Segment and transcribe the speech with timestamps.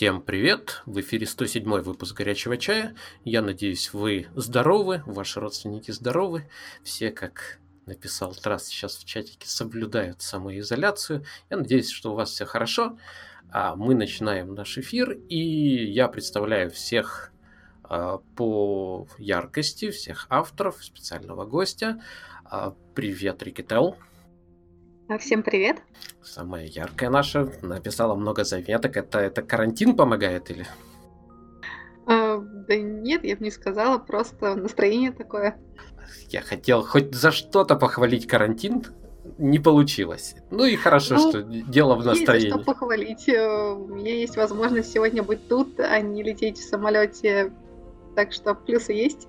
[0.00, 0.80] Всем привет!
[0.86, 2.96] В эфире 107 выпуск «Горячего чая».
[3.22, 6.48] Я надеюсь, вы здоровы, ваши родственники здоровы.
[6.82, 11.26] Все, как написал Трас сейчас в чатике, соблюдают самоизоляцию.
[11.50, 12.96] Я надеюсь, что у вас все хорошо.
[13.50, 15.36] А мы начинаем наш эфир, и
[15.92, 17.30] я представляю всех
[17.84, 22.02] а, по яркости, всех авторов, специального гостя.
[22.46, 23.98] А, привет, Рикетел.
[25.18, 25.78] Всем привет.
[26.22, 27.52] Самая яркая наша.
[27.62, 28.96] Написала много заметок.
[28.96, 30.66] Это, это карантин помогает или?
[32.06, 33.98] А, да нет, я бы не сказала.
[33.98, 35.58] Просто настроение такое.
[36.28, 38.84] Я хотел хоть за что-то похвалить карантин.
[39.38, 40.36] Не получилось.
[40.50, 42.46] Ну и хорошо, ну, что дело в настроении.
[42.46, 43.28] Есть что похвалить.
[43.28, 47.52] Э, у меня есть возможность сегодня быть тут, а не лететь в самолете.
[48.14, 49.26] Так что плюсы есть.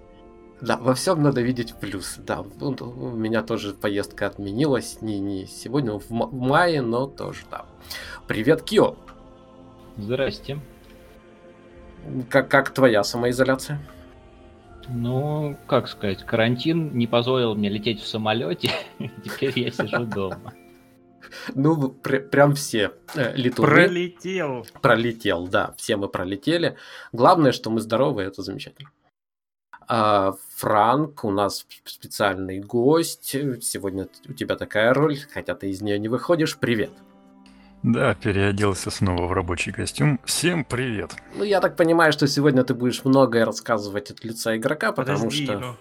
[0.61, 2.17] Да, во всем надо видеть плюс.
[2.19, 5.01] Да, у меня тоже поездка отменилась.
[5.01, 7.65] Не, не сегодня, в, в мае, но тоже, да.
[8.27, 8.95] Привет, Кио.
[9.97, 10.59] Здрасте.
[12.29, 13.79] Как, как твоя самоизоляция?
[14.87, 18.71] Ну, как сказать, карантин не позволил мне лететь в самолете,
[19.23, 20.53] теперь я сижу дома.
[21.55, 23.67] Ну, пр прям все э, летуны.
[23.67, 24.65] Пролетел.
[24.81, 26.77] Пролетел, да, все мы пролетели.
[27.13, 28.89] Главное, что мы здоровы, это замечательно.
[29.93, 33.35] А, Франк, у нас специальный гость.
[33.61, 36.57] Сегодня у тебя такая роль, хотя ты из нее не выходишь.
[36.57, 36.91] Привет.
[37.83, 40.21] Да, переоделся снова в рабочий костюм.
[40.23, 41.13] Всем привет.
[41.35, 45.43] Ну, я так понимаю, что сегодня ты будешь многое рассказывать от лица игрока, потому Подожди,
[45.43, 45.59] что...
[45.59, 45.75] Ну,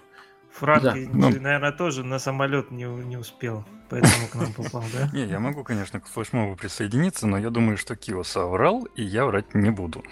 [0.50, 0.94] Франк, да.
[0.97, 1.31] ну...
[1.31, 5.09] наверное, тоже на самолет не, не успел, поэтому к нам попал, да?
[5.16, 9.25] Не, я могу, конечно, к флешмобу присоединиться, но я думаю, что Кио соврал, и я
[9.25, 10.03] врать не буду.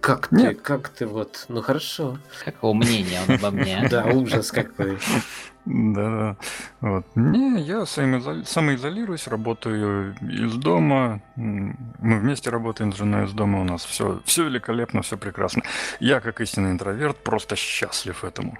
[0.00, 0.60] Как ты, Нет.
[0.60, 2.18] как ты вот, ну хорошо.
[2.44, 3.86] Какого мнения он обо мне?
[3.90, 4.98] Да, ужас какой.
[5.64, 6.36] Да,
[6.80, 7.04] вот.
[7.14, 11.22] Не, я самоизолируюсь, работаю из дома.
[11.36, 13.60] Мы вместе работаем с женой из дома.
[13.60, 15.62] У нас все, все великолепно, все прекрасно.
[15.98, 18.56] Я, как истинный интроверт, просто счастлив этому.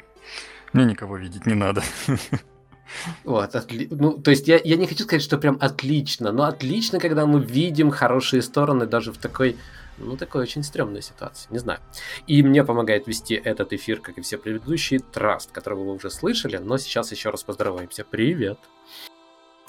[0.72, 1.82] Мне никого видеть не надо.
[3.24, 3.86] Вот, отли...
[3.90, 7.40] ну, то есть я, я не хочу сказать, что прям отлично, но отлично, когда мы
[7.40, 9.56] видим хорошие стороны даже в такой
[10.00, 11.80] ну, такой очень стрёмная ситуация, не знаю.
[12.26, 16.56] И мне помогает вести этот эфир, как и все предыдущие, Траст, которого вы уже слышали,
[16.56, 18.04] но сейчас еще раз поздороваемся.
[18.04, 18.58] Привет.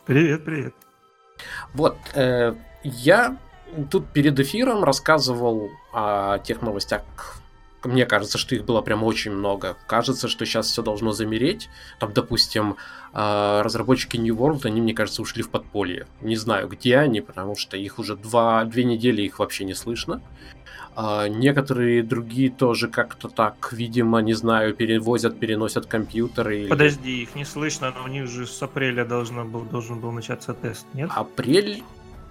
[0.06, 0.74] Привет, привет.
[1.74, 3.38] Вот, э, я
[3.90, 7.04] тут перед эфиром рассказывал о тех новостях,
[7.84, 9.76] мне кажется, что их было прям очень много.
[9.88, 11.70] Кажется, что сейчас все должно замереть.
[12.00, 12.78] Там, допустим,
[13.14, 16.08] а, разработчики New World, они, мне кажется, ушли в подполье.
[16.22, 20.22] Не знаю, где они, потому что их уже два, две недели их вообще не слышно.
[20.96, 26.68] А некоторые другие тоже как-то так, видимо, не знаю, перевозят, переносят компьютеры.
[26.68, 30.54] Подожди, их не слышно, но у них же с апреля должен был, должен был начаться
[30.54, 31.10] тест, нет?
[31.16, 31.84] Апрель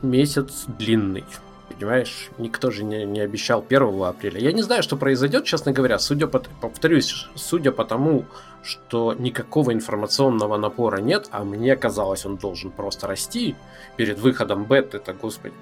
[0.02, 1.24] месяц длинный.
[1.70, 4.40] Понимаешь, никто же не, не обещал 1 апреля.
[4.40, 5.98] Я не знаю, что произойдет, честно говоря.
[5.98, 8.24] Судя по, повторюсь, судя по тому,
[8.62, 13.54] что никакого информационного напора нет, а мне казалось, он должен просто расти
[13.96, 15.54] перед выходом бет, это господи,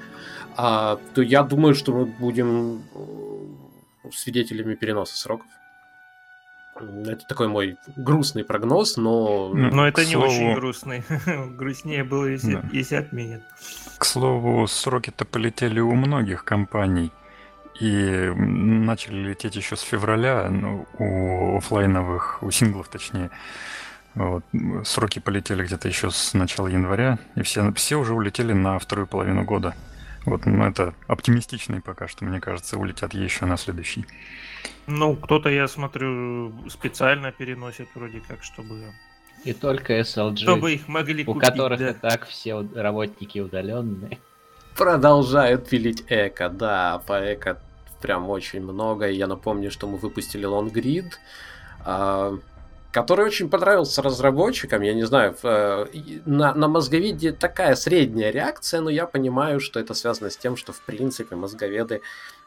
[0.57, 5.47] а, то я думаю, что мы будем э, свидетелями переноса сроков.
[6.81, 9.51] Это такой мой грустный прогноз, но...
[9.55, 10.27] Но это не слову...
[10.27, 11.05] очень грустный.
[11.57, 12.65] Грустнее было, если, да.
[12.73, 13.43] если отменят.
[13.99, 17.13] К слову, сроки-то полетели у многих компаний.
[17.81, 23.31] И начали лететь еще с февраля, ну, у офлайновых, у синглов точнее.
[24.15, 24.45] Вот.
[24.85, 29.45] Сроки полетели где-то еще с начала января, и все, все уже улетели на вторую половину
[29.45, 29.75] года.
[30.29, 34.05] Вот, ну, это оптимистичный пока что, мне кажется, улетят еще на следующий.
[34.87, 38.93] Ну, кто-то, я смотрю, специально переносит вроде как, чтобы...
[39.45, 41.91] И только SLG, чтобы их могли у купить, которых да.
[41.91, 44.19] и так все работники удаленные.
[44.77, 47.59] Продолжают пилить эко, да, по эко
[48.03, 49.09] прям очень много.
[49.09, 51.13] Я напомню, что мы выпустили Longrid,
[51.85, 52.39] а,
[53.03, 54.83] который очень понравился разработчикам.
[54.83, 55.87] Я не знаю, э,
[56.27, 60.73] на, на мозговеде такая средняя реакция, но я понимаю, что это связано с тем, что
[60.73, 62.01] в принципе мозговеды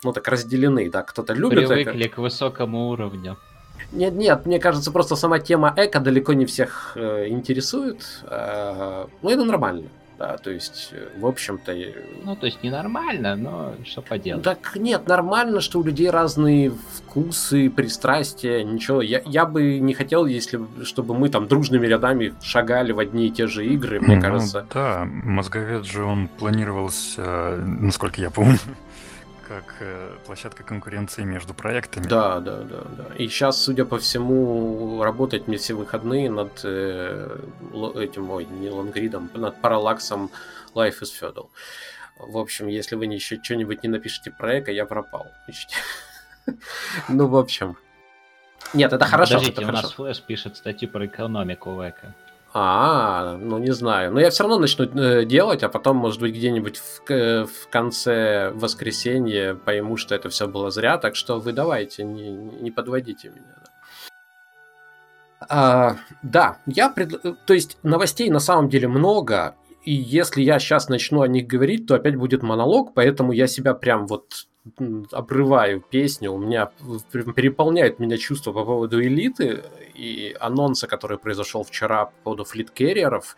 [0.04, 2.16] ну так разделены, да, кто-то любит Привыкли эко.
[2.16, 3.38] к высокому уровню.
[3.94, 8.04] Нет, нет, мне кажется, просто сама тема эко далеко не всех э, интересует.
[8.24, 9.88] Э, ну, это нормально.
[10.22, 11.76] Да, то есть, э, в общем-то...
[12.24, 14.44] Ну, то есть ненормально, но что поделать.
[14.44, 19.02] Так нет, нормально, что у людей разные вкусы, пристрастия, ничего.
[19.02, 23.32] Я, я бы не хотел, если чтобы мы там дружными рядами шагали в одни и
[23.32, 24.68] те же игры, мне ну, кажется.
[24.72, 28.60] Да, мозговед же он планировался, насколько я помню,
[29.52, 32.08] как э, площадка конкуренции между проектами.
[32.08, 33.16] Да, да, да, да.
[33.16, 37.38] И сейчас, судя по всему, работать мне все выходные над э,
[37.96, 40.32] этим, ой, не лонгридом, над параллаксом
[40.74, 41.50] Life is Feudal.
[42.18, 45.28] В общем, если вы еще что-нибудь не напишите про эко, я пропал.
[47.08, 47.78] Ну, в общем.
[48.74, 49.36] Нет, это хорошо.
[49.36, 52.16] Подождите, у нас Флэш пишет статью про экономику в эко.
[52.54, 54.12] А, ну не знаю.
[54.12, 58.52] Но я все равно начну э, делать, а потом, может быть, где-нибудь в, в конце
[58.54, 60.98] воскресенья пойму, что это все было зря.
[60.98, 63.62] Так что вы давайте, не, не подводите меня.
[65.50, 67.22] А, да, я пред...
[67.46, 71.88] то есть новостей на самом деле много, и если я сейчас начну о них говорить,
[71.88, 74.48] то опять будет монолог, поэтому я себя прям вот
[75.12, 76.70] обрываю песню, у меня
[77.36, 83.36] переполняет меня чувство по поводу элиты и анонса, который произошел вчера по поводу флит-керриеров.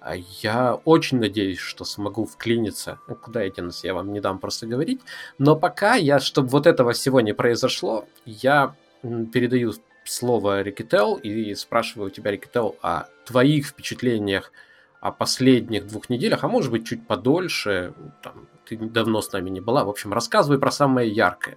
[0.00, 2.98] А я очень надеюсь, что смогу вклиниться.
[3.06, 5.00] Ну, куда идти нас, я вам не дам просто говорить.
[5.38, 12.08] Но пока я, чтобы вот этого всего не произошло, я передаю слово Рикетел и спрашиваю
[12.08, 14.52] у тебя, Рикетел, о твоих впечатлениях
[15.00, 19.60] о последних двух неделях, а может быть чуть подольше, там, ты давно с нами не
[19.60, 19.84] была.
[19.84, 21.56] В общем, рассказывай про самое яркое.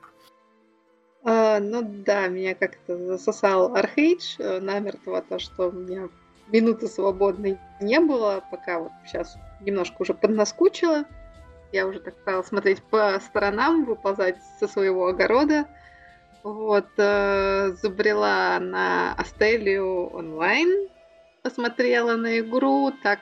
[1.54, 6.10] А, ну да, меня как-то засосал Архейдж э, намертво, то, что у меня
[6.48, 11.06] минуты свободной не было, пока вот сейчас немножко уже поднаскучила.
[11.72, 15.68] Я уже так стала смотреть по сторонам, выползать со своего огорода.
[16.42, 20.90] Вот, э, забрела на Астелию онлайн,
[21.44, 23.20] посмотрела на игру, так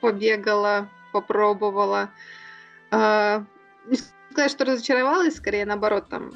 [0.00, 2.10] побегала, попробовала.
[2.92, 3.44] А,
[3.86, 3.98] не
[4.30, 6.32] сказать, что разочаровалась, скорее наоборот, там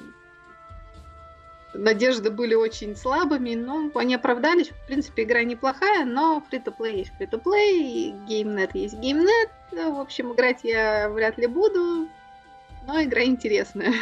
[1.75, 4.69] надежды были очень слабыми, но они оправдались.
[4.69, 9.50] В принципе, игра неплохая, но фри-то-плей есть фри-то-плей, геймнет есть геймнет.
[9.72, 12.08] В общем, играть я вряд ли буду,
[12.87, 13.93] но игра интересная.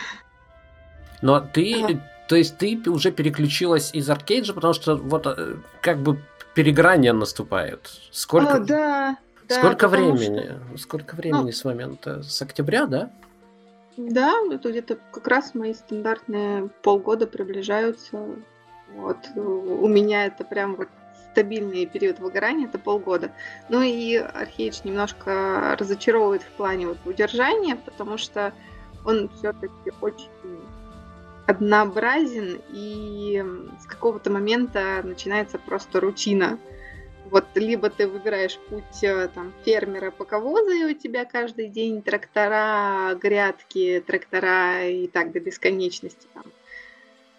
[1.21, 2.29] Но ты, а.
[2.29, 6.23] то есть ты уже переключилась из аркейджа, потому что вот э, как бы
[6.55, 7.91] переграние наступает.
[8.13, 8.55] Сколько?
[8.55, 9.17] А, да,
[9.49, 10.59] Сколько времени?
[10.75, 10.79] Что...
[10.79, 12.23] Сколько времени ну, с момента?
[12.23, 13.11] С октября, да?
[13.99, 18.27] Да, это где-то как раз мои стандартные полгода приближаются.
[18.95, 19.17] Вот.
[19.35, 20.89] У меня это прям вот
[21.33, 23.33] стабильный период выгорания, это полгода.
[23.69, 28.53] Ну и Архейдж немножко разочаровывает в плане вот удержания, потому что
[29.05, 30.31] он все-таки очень
[31.49, 33.45] однообразен, и
[33.83, 36.59] с какого-то момента начинается просто рутина.
[37.31, 43.15] Вот либо ты выбираешь путь э, там, фермера поковоза, и у тебя каждый день трактора,
[43.17, 46.27] грядки, трактора и так до бесконечности.
[46.33, 46.45] Там.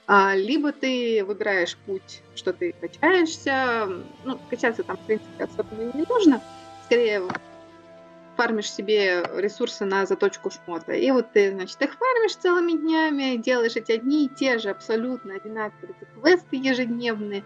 [0.06, 3.88] А, либо ты выбираешь путь, что ты качаешься.
[4.24, 6.42] Ну, качаться там, в принципе, особо не нужно.
[6.86, 7.22] Скорее,
[8.40, 10.94] фармишь себе ресурсы на заточку шмота.
[10.94, 15.36] И вот ты, значит, их фармишь целыми днями, делаешь эти одни и те же абсолютно
[15.36, 17.44] одинаковые квесты ежедневные,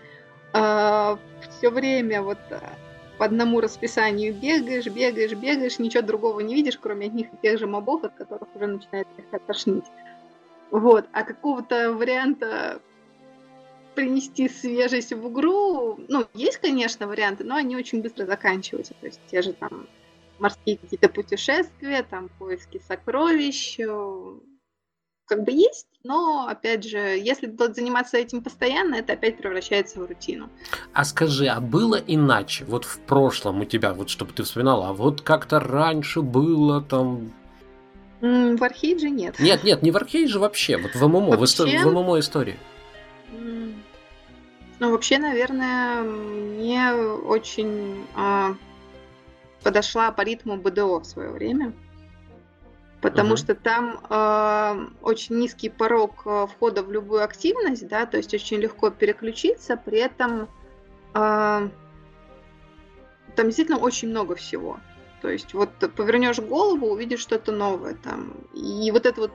[0.53, 1.19] а,
[1.57, 2.37] все время вот
[3.17, 7.67] по одному расписанию бегаешь, бегаешь, бегаешь, ничего другого не видишь, кроме одних и тех же
[7.67, 9.85] мобов, от которых уже начинает слегка тошнить.
[10.71, 11.05] Вот.
[11.11, 12.81] А какого-то варианта
[13.95, 18.95] принести свежесть в игру, ну, есть, конечно, варианты, но они очень быстро заканчиваются.
[18.99, 19.87] То есть те же там
[20.39, 23.77] морские какие-то путешествия, там поиски сокровищ,
[25.25, 30.49] как бы есть, но, опять же, если заниматься этим постоянно, это опять превращается в рутину.
[30.93, 32.65] А скажи, а было иначе?
[32.65, 37.31] Вот в прошлом у тебя, вот чтобы ты вспоминала, а вот как-то раньше было там...
[38.19, 39.39] В Архейдже нет.
[39.39, 41.79] Нет, нет, не в Архейдже вообще, вот в ММО, вообще...
[41.79, 42.57] в, ММО истории.
[44.79, 48.55] Ну, вообще, наверное, мне очень а,
[49.61, 51.73] подошла по ритму БДО в свое время
[53.03, 53.37] потому угу.
[53.37, 58.57] что там э, очень низкий порог э, входа в любую активность, да, то есть очень
[58.57, 60.47] легко переключиться, при этом э,
[61.13, 61.69] там
[63.35, 64.79] действительно очень много всего.
[65.21, 68.33] То есть вот повернешь голову, увидишь что-то новое там.
[68.53, 69.31] И вот это вот,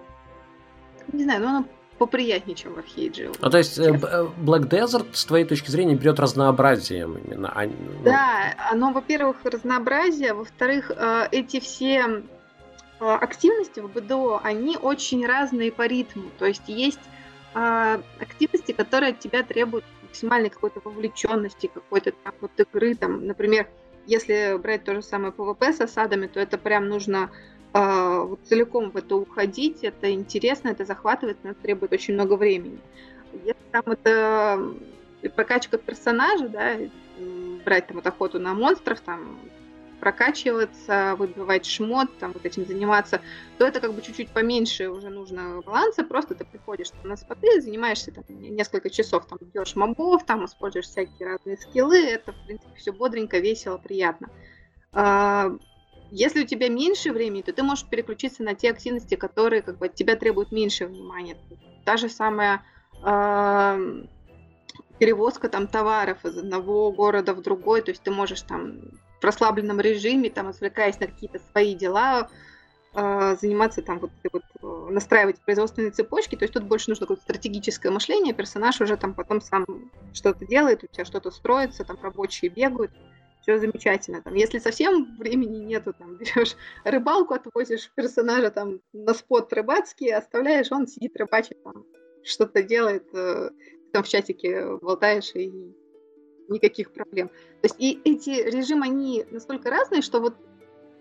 [1.13, 1.65] не знаю, ну оно
[1.99, 3.33] поприятнее, чем в Архейдже.
[3.39, 7.53] Ну, то есть э, э, Black Desert, с твоей точки зрения, берет разнообразием именно.
[7.55, 8.03] А, ну...
[8.03, 10.91] Да, оно, во-первых, разнообразие, во-вторых,
[11.33, 12.23] эти все
[13.01, 16.31] активности в БДО, они очень разные по ритму.
[16.39, 17.01] То есть есть
[17.55, 22.95] э, активности, которые от тебя требуют максимальной какой-то вовлеченности, какой-то там вот игры.
[22.95, 23.69] Там, например,
[24.07, 27.31] если брать то же самое ПВП с осадами, то это прям нужно
[27.75, 32.79] э, вот целиком в это уходить, это интересно, это захватывает, но требует очень много времени.
[33.45, 34.75] Если там это
[35.37, 36.77] прокачка персонажа, да,
[37.65, 39.39] брать там вот охоту на монстров, там
[40.01, 43.21] прокачиваться, выбивать шмот, там вот этим заниматься,
[43.59, 47.61] то это как бы чуть-чуть поменьше уже нужно баланса, просто ты приходишь там, на споты,
[47.61, 52.75] занимаешься там несколько часов, там бьешь мобов, там используешь всякие разные скиллы, это в принципе
[52.77, 54.31] все бодренько, весело, приятно.
[54.93, 55.51] А,
[56.11, 59.87] если у тебя меньше времени, то ты можешь переключиться на те активности, которые как бы
[59.87, 61.37] от тебя требуют меньше внимания.
[61.85, 62.63] Та же самая
[63.05, 64.05] э,
[64.99, 68.81] перевозка там товаров из одного города в другой, то есть ты можешь там
[69.21, 72.29] в расслабленном режиме, там, отвлекаясь на какие-то свои дела,
[72.95, 77.23] э, заниматься там вот, вот э, настраивать производственные цепочки, то есть тут больше нужно какое-то
[77.23, 79.67] стратегическое мышление, персонаж уже там потом сам
[80.13, 82.93] что-то делает, у тебя что-то строится, там рабочие бегают,
[83.43, 84.21] все замечательно.
[84.23, 90.71] Там, если совсем времени нету, там берешь рыбалку, отвозишь персонажа там на спот рыбацкий, оставляешь,
[90.71, 91.85] он сидит рыбачит, там
[92.25, 93.51] что-то делает, э,
[93.93, 95.51] там в чатике болтаешь и
[96.49, 97.29] никаких проблем.
[97.29, 100.35] То есть и эти режимы, они настолько разные, что вот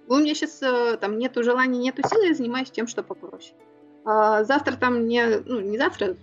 [0.08, 3.54] у меня сейчас э, там нету желания, нету силы, я занимаюсь тем, что попроще.
[4.06, 6.16] А завтра там не, ну не завтра,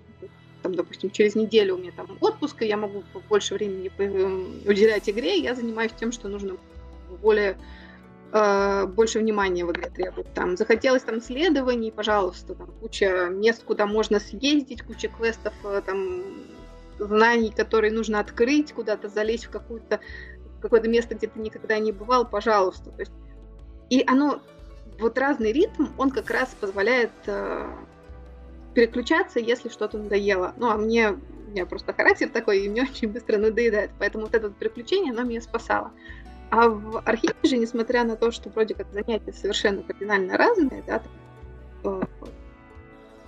[0.62, 3.90] там, допустим, через неделю у меня там отпуск, и я могу больше времени
[4.66, 6.56] уделять игре, я занимаюсь тем, что нужно
[7.20, 7.58] более
[8.32, 10.32] э, больше внимания в игре требует.
[10.32, 16.22] Там захотелось там исследований, пожалуйста, там куча мест, куда можно съездить, куча квестов, э, там
[16.98, 20.00] знаний, которые нужно открыть, куда-то залезть в какую-то
[20.64, 22.90] какое-то место, где ты никогда не бывал, пожалуйста.
[22.90, 23.12] То есть,
[23.90, 24.40] и оно,
[24.98, 27.68] вот разный ритм, он как раз позволяет э,
[28.72, 30.54] переключаться, если что-то надоело.
[30.56, 33.90] Ну, а мне, у меня просто характер такой, и мне очень быстро надоедает.
[33.98, 35.92] Поэтому вот это переключение, оно меня спасало.
[36.50, 41.02] А в архиве же, несмотря на то, что вроде как занятия совершенно кардинально разные, да,
[41.82, 42.06] там, э,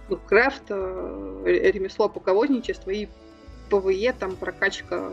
[0.08, 3.08] ну, крафт, э, ремесло, рукодельничество и
[3.68, 5.12] PvE, там прокачка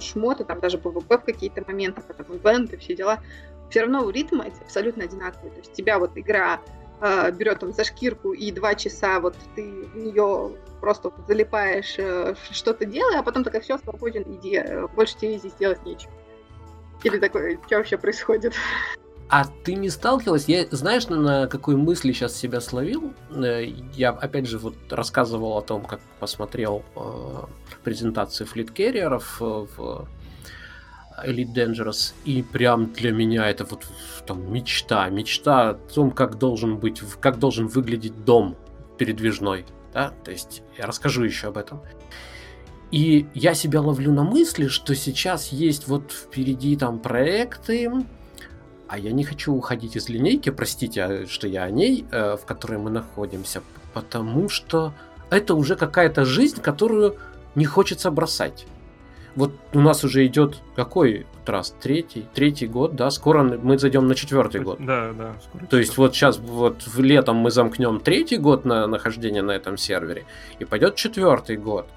[0.00, 3.20] шмота, там даже PvP в какие-то моменты, потом ивенты, все дела,
[3.70, 5.50] все равно ритм абсолютно одинаковый.
[5.50, 6.60] То есть тебя вот игра
[7.00, 11.94] э, берет там за шкирку и два часа вот ты в нее просто вот залипаешь,
[11.98, 16.12] э, что-то делая, а потом такая все свободен, иди, э, больше тебе здесь делать нечего.
[17.02, 18.54] Или такое, что вообще происходит?
[19.28, 20.46] А ты не сталкивалась?
[20.46, 23.14] Я знаешь, на какой мысли сейчас себя словил?
[23.30, 23.64] Э,
[23.94, 27.44] я опять же вот рассказывал о том, как посмотрел э,
[27.82, 30.08] презентации флиткерриеров э, в
[31.24, 33.86] Elite Dangerous, и прям для меня это вот
[34.26, 38.56] там мечта, мечта о том, как должен быть, как должен выглядеть дом
[38.98, 41.80] передвижной, да, то есть я расскажу еще об этом.
[42.90, 47.90] И я себя ловлю на мысли, что сейчас есть вот впереди там проекты,
[48.92, 52.44] а я не хочу уходить из линейки, простите, а, что я о ней, э, в
[52.44, 53.62] которой мы находимся,
[53.94, 54.92] потому что
[55.30, 57.16] это уже какая-то жизнь, которую
[57.54, 58.66] не хочется бросать.
[59.34, 61.74] Вот у нас уже идет какой раз?
[61.80, 63.10] Третий, третий год, да?
[63.10, 64.76] Скоро мы зайдем на четвертый год.
[64.78, 65.36] Да, да.
[65.42, 69.52] Скоро То есть вот сейчас вот в летом мы замкнем третий год на нахождение на
[69.52, 70.26] этом сервере,
[70.58, 71.88] и пойдет четвертый год.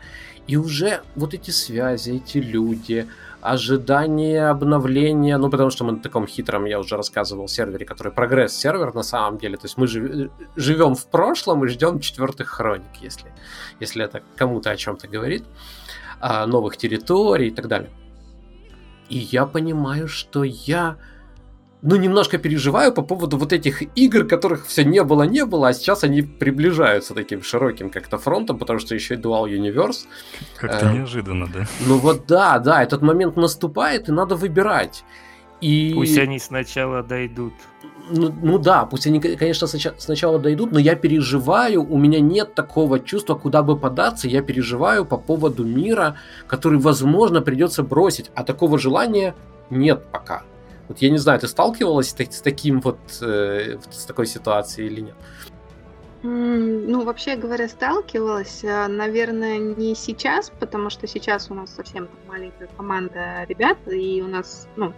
[0.47, 3.05] И уже вот эти связи, эти люди,
[3.51, 8.93] ожидание обновления, ну, потому что мы на таком хитром, я уже рассказывал, сервере, который прогресс-сервер
[8.93, 13.31] на самом деле, то есть мы жив, живем в прошлом и ждем четвертых хроник, если,
[13.79, 15.43] если это кому-то о чем-то говорит,
[16.19, 17.91] а, новых территорий и так далее.
[19.09, 20.97] И я понимаю, что я
[21.81, 25.73] ну, немножко переживаю по поводу вот этих игр, которых все не было, не было, а
[25.73, 30.07] сейчас они приближаются таким широким как-то фронтом, потому что еще и Dual Universe.
[30.57, 31.67] Как-то э, неожиданно, да?
[31.85, 35.03] Ну вот да, да, этот момент наступает, и надо выбирать.
[35.61, 35.93] И...
[35.95, 37.53] Пусть они сначала дойдут.
[38.09, 42.99] Ну, ну да, пусть они, конечно, сначала дойдут, но я переживаю, у меня нет такого
[42.99, 46.17] чувства, куда бы податься, я переживаю по поводу мира,
[46.47, 49.33] который, возможно, придется бросить, а такого желания
[49.69, 50.43] нет пока.
[50.87, 55.15] Вот я не знаю, ты сталкивалась с таким вот, э, с такой ситуацией или нет?
[56.27, 58.63] Ну, вообще говоря, сталкивалась.
[58.63, 64.27] А, наверное, не сейчас, потому что сейчас у нас совсем маленькая команда ребят, и у
[64.27, 64.89] нас, ну,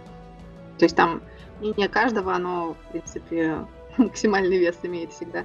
[0.78, 1.22] то есть там
[1.60, 3.66] мнение каждого, оно, в принципе,
[3.98, 5.44] максимальный вес имеет всегда.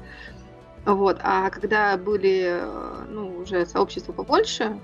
[0.86, 1.18] Вот.
[1.22, 2.62] А когда были,
[3.10, 4.80] ну, уже сообщества побольше,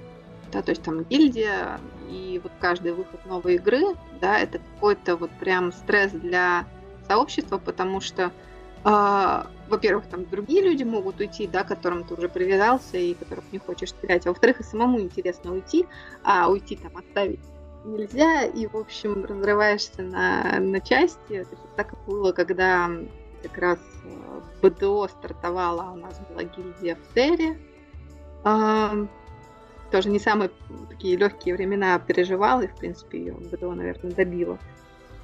[0.51, 1.79] да, то есть там гильдия,
[2.10, 6.65] и вот каждый выход новой игры, да, это какой-то вот прям стресс для
[7.08, 8.32] сообщества, потому что,
[8.86, 13.46] э, во-первых, там другие люди могут уйти, да, к которым ты уже привязался и которых
[13.51, 15.88] не хочешь терять, а во-вторых, и самому интересно уйти,
[16.24, 17.39] а уйти там оставить
[17.86, 21.46] нельзя, и, в общем, разрываешься на, на части.
[21.75, 22.89] Так было, когда
[23.41, 27.58] как раз э, БДО стартовала, у нас была гильдия в Терре.
[29.89, 30.51] А, тоже не самые
[30.89, 34.58] такие легкие времена переживала, и, в принципе, ее БДО, наверное, добила.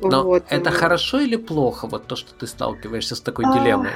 [0.02, 0.44] Но вот.
[0.50, 3.92] это хорошо или плохо, вот то, что ты сталкиваешься с такой дилеммой?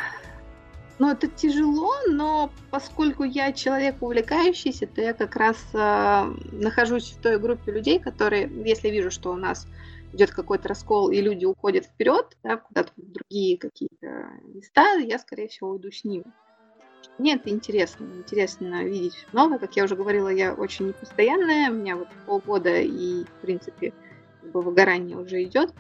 [0.97, 7.21] Ну, это тяжело, но поскольку я человек увлекающийся, то я как раз э, нахожусь в
[7.21, 9.65] той группе людей, которые, если вижу, что у нас
[10.11, 15.47] идет какой-то раскол, и люди уходят вперед, да, куда-то в другие какие-то места, я, скорее
[15.47, 16.25] всего, уйду с ними.
[17.19, 18.05] Мне это интересно.
[18.05, 19.59] Интересно видеть новое.
[19.59, 21.69] Как я уже говорила, я очень непостоянная.
[21.69, 23.93] У меня вот полгода и, в принципе,
[24.41, 25.73] как бы выгорание уже идет.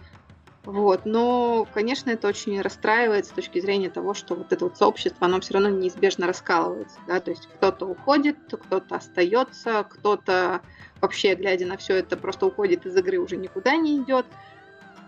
[0.65, 1.05] Вот.
[1.05, 5.39] Но, конечно, это очень расстраивает с точки зрения того, что вот это вот сообщество, оно
[5.39, 6.99] все равно неизбежно раскалывается.
[7.07, 7.21] Да?
[7.21, 10.61] То есть кто-то уходит, кто-то остается, кто-то
[10.99, 14.25] вообще, глядя на все это, просто уходит из игры, уже никуда не идет.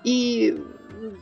[0.06, 0.64] И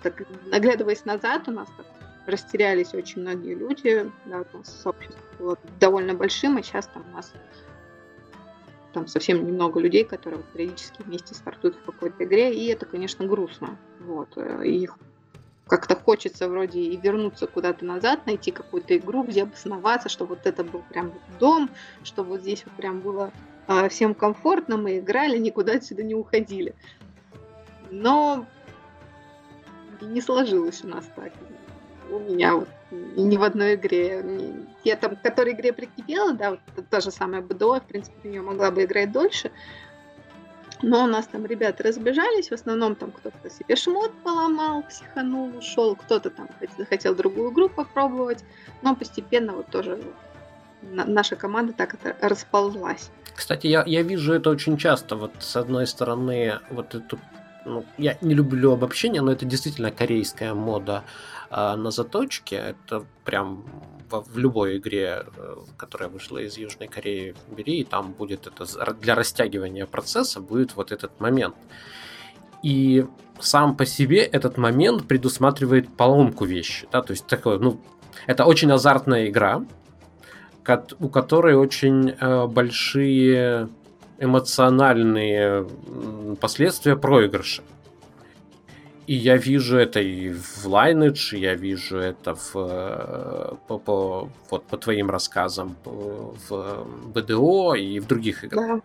[0.04, 1.88] так, наглядываясь назад, у нас так
[2.30, 4.10] растерялись очень многие люди.
[4.26, 7.34] Да, у сообщество было довольно большим, и сейчас там у нас
[8.94, 13.78] там совсем немного людей, которые периодически вместе стартуют в какой-то игре, и это, конечно, грустно.
[14.00, 14.30] Вот.
[14.36, 14.90] Э, и
[15.68, 20.64] как-то хочется вроде и вернуться куда-то назад, найти какую-то игру, где обосноваться, что вот это
[20.64, 21.70] был прям дом,
[22.04, 23.32] что вот здесь вот прям было
[23.68, 26.74] а, всем комфортно, мы играли, никуда отсюда не уходили.
[27.92, 28.48] Но
[30.02, 31.32] не сложилось у нас так.
[32.12, 34.24] У меня вот ни в одной игре.
[34.84, 38.26] Я там к которой игре прикипела, да, вот та же самая БДО, в принципе, в
[38.26, 39.52] нее могла бы играть дольше.
[40.82, 45.96] Но у нас там ребята разбежались, в основном там кто-то себе шмот поломал, психанул, ушел,
[45.96, 46.48] кто-то там
[46.78, 48.46] захотел другую игру попробовать,
[48.82, 50.02] но постепенно вот тоже
[50.82, 53.12] наша команда так это расползлась.
[53.36, 55.18] Кстати, я, я вижу это очень часто.
[55.18, 57.20] Вот с одной стороны, вот эту
[57.66, 61.04] ну, я не люблю обобщение, но это действительно корейская мода
[61.50, 62.56] а на заточке.
[62.56, 63.66] Это прям
[64.10, 69.16] в, любой игре, э, которая вышла из Южной Кореи, бери, и там будет это для
[69.16, 71.56] растягивания процесса будет вот этот момент.
[72.64, 73.06] И
[73.40, 76.88] сам по себе этот момент предусматривает поломку вещи.
[76.92, 77.02] Да?
[77.02, 77.80] То есть такое, ну,
[78.28, 79.64] это очень азартная игра,
[81.00, 83.70] у которой очень э, большие
[84.20, 85.68] эмоциональные
[86.40, 87.64] последствия проигрыша.
[89.10, 94.66] И я вижу это и в Lineage, я вижу это в, э, по, по, вот,
[94.66, 98.68] по твоим рассказам в БДО и в других играх.
[98.68, 98.82] Да.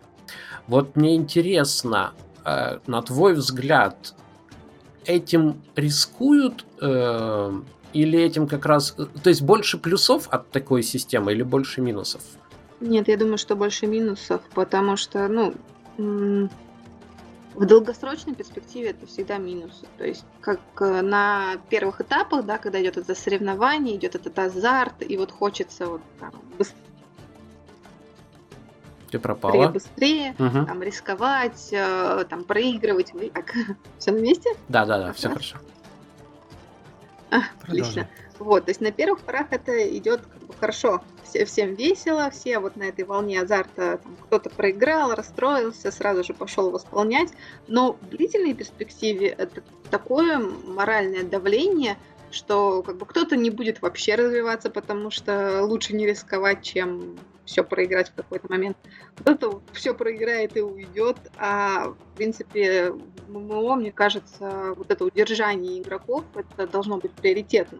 [0.65, 4.15] Вот мне интересно, э, на твой взгляд,
[5.05, 7.61] этим рискуют э,
[7.93, 8.97] или этим как раз...
[9.23, 12.21] То есть больше плюсов от такой системы или больше минусов?
[12.79, 16.49] Нет, я думаю, что больше минусов, потому что, ну,
[17.55, 19.85] в долгосрочной перспективе это всегда минусы.
[19.97, 25.01] То есть, как э, на первых этапах, да, когда идет это соревнование, идет этот азарт,
[25.01, 26.81] и вот хочется вот там быстрее.
[29.09, 29.69] Ты пропала.
[29.69, 30.65] Быстрее, угу.
[30.65, 33.13] там, рисковать, э, там, проигрывать.
[33.33, 33.53] Так,
[33.99, 34.49] все на месте?
[34.67, 35.57] Да, да, да, все хорошо.
[37.31, 38.07] А, отлично.
[38.39, 42.59] Вот, то есть на первых порах это идет как бы хорошо, все, всем весело, все
[42.59, 47.29] вот на этой волне азарта, там, кто-то проиграл, расстроился, сразу же пошел восполнять,
[47.67, 51.97] но в длительной перспективе это такое моральное давление,
[52.31, 57.63] что как бы кто-то не будет вообще развиваться, потому что лучше не рисковать, чем все
[57.63, 58.75] проиграть в какой-то момент.
[59.17, 65.81] Кто-то все проиграет и уйдет, а в принципе в ММО, мне кажется, вот это удержание
[65.81, 67.79] игроков, это должно быть приоритетно.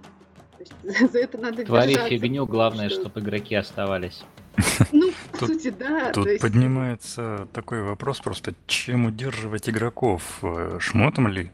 [0.84, 3.02] Есть за это надо Твори держаться, фигню, главное, что...
[3.02, 4.24] чтобы игроки оставались.
[4.92, 6.12] Ну, по тут, сути, да.
[6.12, 6.42] Тут есть...
[6.42, 10.40] поднимается такой вопрос просто, чем удерживать игроков?
[10.42, 11.52] Э, шмотом ли?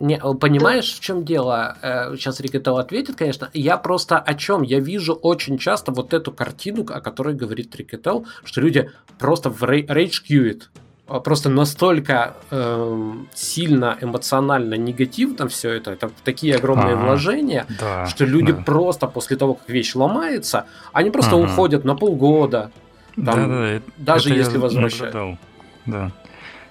[0.00, 1.76] Не, понимаешь, в чем дело?
[2.14, 3.50] Сейчас э, Рикетел ответит, конечно.
[3.52, 4.62] Я просто о чем?
[4.62, 9.62] Я вижу очень часто вот эту картину, о которой говорит Рикетел, что люди просто в
[9.62, 10.70] рейдж кьюит.
[11.10, 18.06] А, просто настолько э, сильно эмоционально негативно все это, это такие огромные ага, вложения, да,
[18.06, 18.62] что люди да.
[18.62, 21.46] просто после того, как вещь ломается, они просто ага.
[21.46, 22.70] уходят на полгода,
[23.16, 25.38] там, да, да, даже если возвращают.
[25.84, 26.12] Да.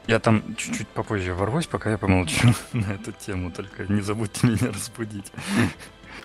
[0.07, 4.71] Я там чуть-чуть попозже ворвусь, пока я помолчу на эту тему, только не забудьте меня
[4.73, 5.33] разбудить.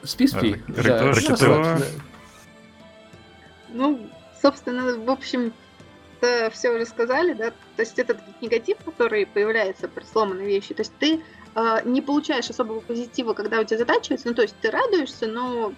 [0.04, 0.62] Спи, спи.
[3.72, 4.08] Ну,
[4.40, 5.52] собственно, в общем,
[6.24, 10.82] это все уже сказали, да, то есть этот негатив, который появляется при сломанной вещи, то
[10.82, 11.22] есть ты
[11.54, 15.72] э, не получаешь особого позитива, когда у тебя задачивается, ну то есть ты радуешься, но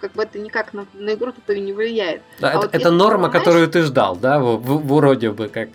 [0.00, 2.22] как бы это никак на, на игру такое не влияет.
[2.40, 5.48] Да, а это, вот это норма, которую ты ждал, да, в, в, в вроде бы
[5.48, 5.68] как.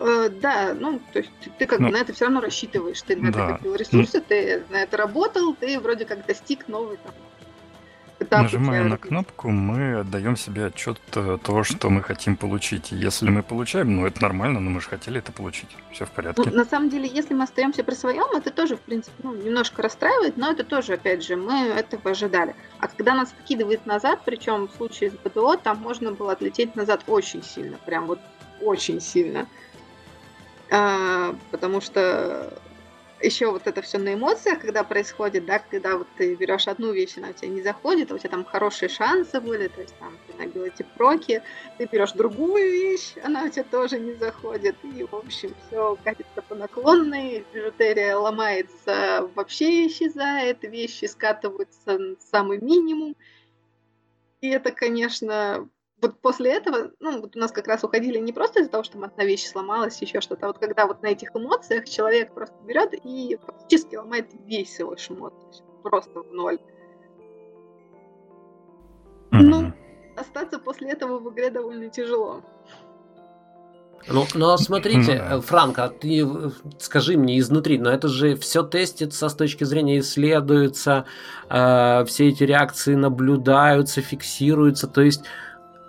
[0.00, 3.00] Э, да, ну, то есть ты, ты как ну, бы на это все равно рассчитываешь,
[3.02, 3.44] ты на да.
[3.44, 7.12] это копил ресурсы, ну, ты на это работал, ты вроде как достиг новый там
[8.22, 8.42] этап.
[8.42, 12.92] Нажимая на кнопку, мы отдаем себе отчет э, того, что мы хотим получить.
[12.92, 15.68] И если мы получаем, ну это нормально, но мы же хотели это получить.
[15.92, 16.42] Все в порядке.
[16.44, 19.82] Ну, на самом деле, если мы остаемся при своем, это тоже, в принципе, ну, немножко
[19.82, 22.54] расстраивает, но это тоже, опять же, мы этого ожидали.
[22.80, 27.02] А когда нас выкидывает назад, причем в случае с БДО, там можно было отлететь назад
[27.06, 28.20] очень сильно, прям вот
[28.60, 29.46] очень сильно.
[30.70, 32.52] А, потому что
[33.22, 37.16] еще вот это все на эмоциях, когда происходит, да, когда вот ты берешь одну вещь,
[37.16, 40.16] она у тебя не заходит, а у тебя там хорошие шансы были, то есть там
[40.26, 41.42] ты набил эти проки,
[41.78, 46.42] ты берешь другую вещь, она у тебя тоже не заходит, и, в общем, все катится
[46.42, 53.16] по наклонной, бижутерия ломается, вообще исчезает, вещи скатываются на самый минимум,
[54.40, 55.68] и это, конечно,
[56.02, 58.98] вот после этого, ну, вот у нас как раз уходили не просто из-за того, что
[59.02, 62.92] одна вещь сломалась, еще что-то, а вот когда вот на этих эмоциях человек просто берет
[63.04, 65.32] и фактически ломает весь свой шмот,
[65.84, 66.58] просто в ноль.
[69.30, 69.42] Mm-hmm.
[69.42, 69.72] Ну,
[70.16, 72.42] остаться после этого в игре довольно тяжело.
[74.08, 76.26] Ну, но ну, а смотрите, ну Франк, а ты
[76.80, 81.04] скажи мне изнутри, но это же все тестится с точки зрения исследуется,
[81.48, 85.22] э, все эти реакции наблюдаются, фиксируются, то есть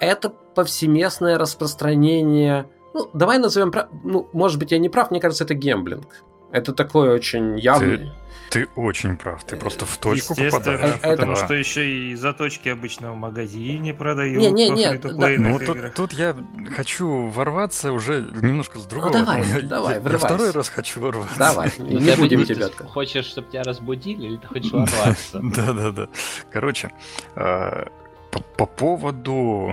[0.03, 2.67] это повсеместное распространение.
[2.93, 6.23] Ну, давай назовем, ну, может быть, я не прав, мне кажется, это гемблинг.
[6.51, 8.11] Это такой очень явный.
[8.51, 10.99] Ты, ты очень прав, ты просто в точку попадаешь.
[11.01, 14.39] Это, потому что еще и заточки обычно в магазине продают.
[14.39, 14.93] Не, не, не.
[14.99, 15.29] Да.
[15.39, 16.35] Ну, тут, тут я
[16.75, 19.11] хочу ворваться уже немножко с другого.
[19.11, 21.39] Ну, давай, я, давай, я, я второй раз хочу ворваться.
[21.39, 22.69] Давай, не будем тебя.
[22.87, 25.39] Хочешь, чтобы тебя разбудили, или ты хочешь ворваться?
[25.55, 26.07] Да, да, да.
[26.51, 26.91] Короче,
[27.35, 27.87] а,
[28.33, 29.71] по, по поводу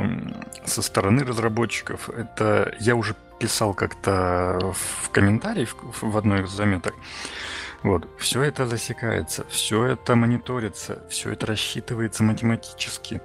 [0.65, 6.95] со стороны разработчиков, это я уже писал как-то в комментарии в, в одной из заметок.
[7.83, 13.23] Вот, все это засекается, все это мониторится, все это рассчитывается математически.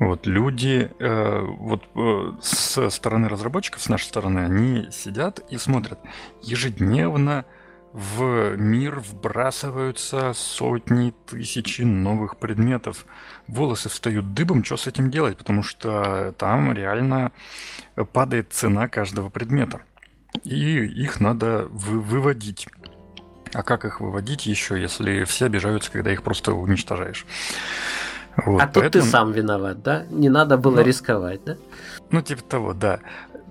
[0.00, 6.00] Вот, люди э, вот э, со стороны разработчиков, с нашей стороны, они сидят и смотрят
[6.42, 7.44] ежедневно
[7.98, 13.04] в мир вбрасываются сотни, тысячи новых предметов.
[13.48, 15.36] Волосы встают дыбом, что с этим делать?
[15.36, 17.32] Потому что там реально
[18.12, 19.80] падает цена каждого предмета.
[20.44, 22.68] И их надо вы выводить.
[23.52, 27.26] А как их выводить еще, если все обижаются, когда их просто уничтожаешь?
[28.46, 29.04] Вот, а тут поэтому...
[29.04, 30.06] ты сам виноват, да?
[30.10, 31.56] Не надо было ну, рисковать, да?
[32.10, 33.00] Ну, типа того, да.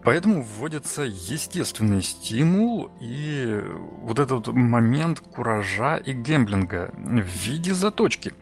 [0.08, 3.62] Поэтому вводится естественный стимул и
[4.04, 8.34] вот этот момент куража и гемблинга в виде заточки,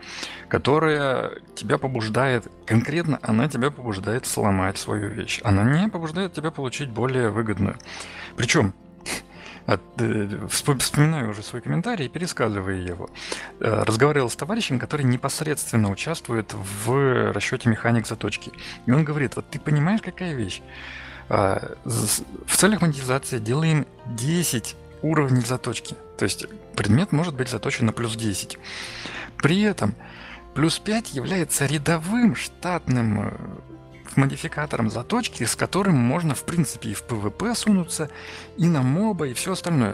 [0.48, 5.42] которая тебя побуждает, конкретно она тебя побуждает сломать свою вещь.
[5.44, 7.80] Она не побуждает тебя получить более выгодную.
[8.38, 8.76] Причем
[9.66, 13.10] от, э, вспоминаю уже свой комментарий и пересказываю его.
[13.60, 18.52] Э, разговаривал с товарищем, который непосредственно участвует в расчете механик заточки.
[18.86, 20.62] И он говорит, вот ты понимаешь, какая вещь?
[21.30, 25.96] А, в целях монетизации делаем 10 уровней заточки.
[26.18, 28.58] То есть предмет может быть заточен на плюс 10.
[29.38, 29.96] При этом
[30.54, 33.34] плюс 5 является рядовым штатным э,
[34.16, 38.10] модификатором заточки, с которым можно, в принципе, и в PvP сунуться,
[38.58, 39.94] и на моба, и все остальное.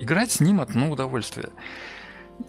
[0.00, 1.50] Играть с ним одно удовольствие.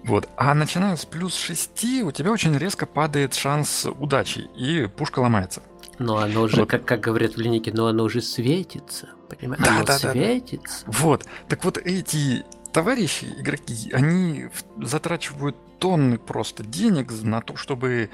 [0.03, 0.29] Вот.
[0.37, 5.61] А начиная с плюс 6, у тебя очень резко падает шанс удачи, и пушка ломается.
[6.01, 6.69] Но оно уже, вот.
[6.69, 9.09] как, как говорят в линейке, но оно уже светится.
[9.29, 9.63] Понимаешь?
[9.63, 10.85] Да, оно да, светится.
[10.85, 10.91] Да.
[10.91, 11.25] Вот.
[11.47, 14.49] Так вот эти товарищи, игроки, они
[14.81, 18.09] затрачивают тонны просто денег на то, чтобы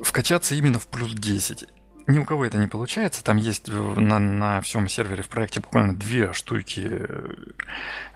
[0.00, 1.68] вкачаться именно в плюс 10.
[2.08, 3.22] Ни у кого это не получается.
[3.22, 7.34] Там есть на, на всем сервере в проекте буквально две штуки э,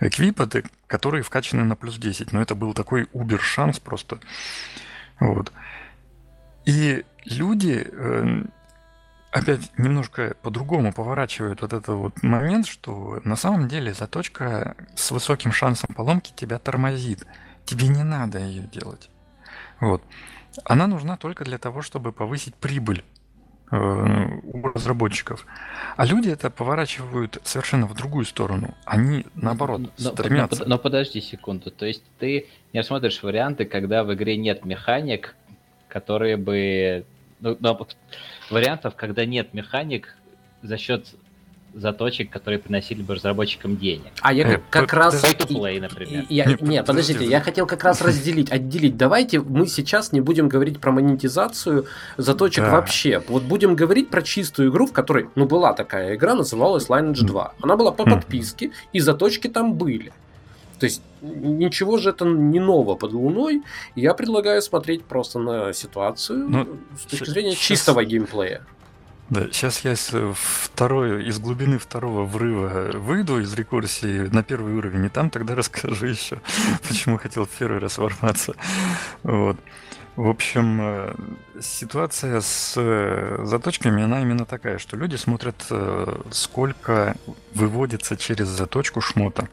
[0.00, 0.48] эквипа,
[0.88, 2.32] которые вкачаны на плюс 10.
[2.32, 4.18] Но это был такой убер-шанс просто.
[5.20, 5.52] Вот.
[6.64, 8.44] И люди э,
[9.36, 15.52] опять немножко по-другому поворачивают вот этот вот момент, что на самом деле заточка с высоким
[15.52, 17.26] шансом поломки тебя тормозит.
[17.64, 19.10] Тебе не надо ее делать.
[19.80, 20.02] Вот.
[20.64, 23.04] Она нужна только для того, чтобы повысить прибыль
[23.70, 25.46] э, у разработчиков.
[25.96, 28.74] А люди это поворачивают совершенно в другую сторону.
[28.84, 30.62] Они, наоборот, но, стремятся.
[30.62, 31.70] Но, но подожди секунду.
[31.70, 35.34] То есть ты не рассматриваешь варианты, когда в игре нет механик,
[35.88, 37.04] которые бы...
[37.40, 37.56] Ну,
[38.50, 40.14] вариантов, когда нет механик
[40.62, 41.06] за счет
[41.74, 44.06] заточек, которые приносили бы разработчикам денег.
[44.22, 45.22] А я как, как раз...
[45.22, 46.24] Play, например.
[46.30, 47.30] Я, Нет, нет, подождите, подожди.
[47.30, 48.96] я хотел как раз разделить, отделить.
[48.96, 51.84] Давайте мы сейчас не будем говорить про монетизацию
[52.16, 52.70] заточек Да.
[52.70, 53.22] вообще.
[53.28, 57.54] Вот будем говорить про чистую игру, в которой, ну, была такая игра, называлась Lineage 2.
[57.60, 58.14] Она была по Мгм.
[58.20, 60.12] подписке, и заточки там были.
[60.78, 63.62] То есть ничего же это не ново под луной.
[63.94, 68.62] Я предлагаю смотреть просто на ситуацию Ну, с точки зрения щас- чистого геймплея.
[69.30, 75.06] Да, сейчас я с второй, из глубины второго врыва выйду из рекурсии на первый уровень,
[75.06, 76.40] и там тогда расскажу еще,
[76.86, 78.54] почему хотел в первый раз ворваться.
[79.24, 79.56] Вот.
[80.14, 81.14] В общем, э,
[81.60, 87.16] ситуация с э, заточками, она именно такая, что люди смотрят, э, сколько
[87.52, 89.48] выводится через заточку шмота.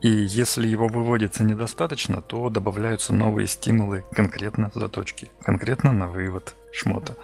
[0.00, 7.16] И если его выводится недостаточно, то добавляются новые стимулы конкретно заточки, конкретно на вывод шмота.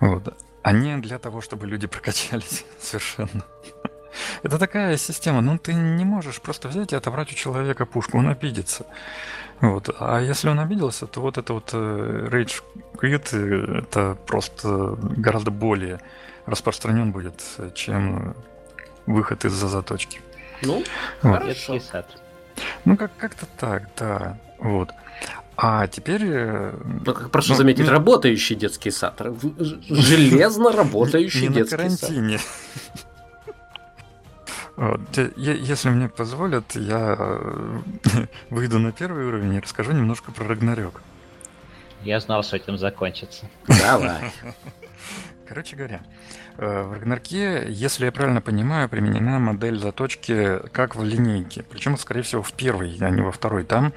[0.00, 0.36] Вот.
[0.62, 3.44] А не для того, чтобы люди прокачались совершенно.
[4.42, 8.28] Это такая система, ну ты не можешь просто взять и отобрать у человека пушку, он
[8.28, 8.84] обидится.
[9.60, 9.94] Вот.
[9.98, 12.62] А если он обиделся, то вот это вот э, Rage
[12.94, 16.00] Quit, э, это просто гораздо более
[16.46, 18.34] распространен будет, э, чем
[19.06, 20.20] выход из-за заточки.
[20.62, 20.84] Ну,
[21.22, 21.32] Вот.
[21.38, 21.74] Хорошо.
[21.74, 22.06] Детский сад.
[22.84, 24.36] Ну, как- как-то так, да.
[24.58, 24.90] Вот.
[25.56, 26.22] А теперь...
[26.24, 29.20] э, ну, как прошу Ну, заметить, не- работающий детский сад.
[29.88, 31.80] Железно работающий не на детский сад.
[32.00, 32.38] карантине.
[34.76, 37.80] Вот, те- е- Если мне позволят, я э,
[38.50, 41.00] выйду на первый уровень и расскажу немножко про Рагнарёк.
[42.04, 43.46] Я знал, что этим закончится.
[43.66, 44.32] Давай.
[45.48, 46.00] Короче говоря,
[46.58, 51.62] в Рагнарке, если я правильно понимаю, применена модель заточки как в линейке.
[51.62, 53.64] Причем, скорее всего, в первой, а не во второй.
[53.64, 53.92] Там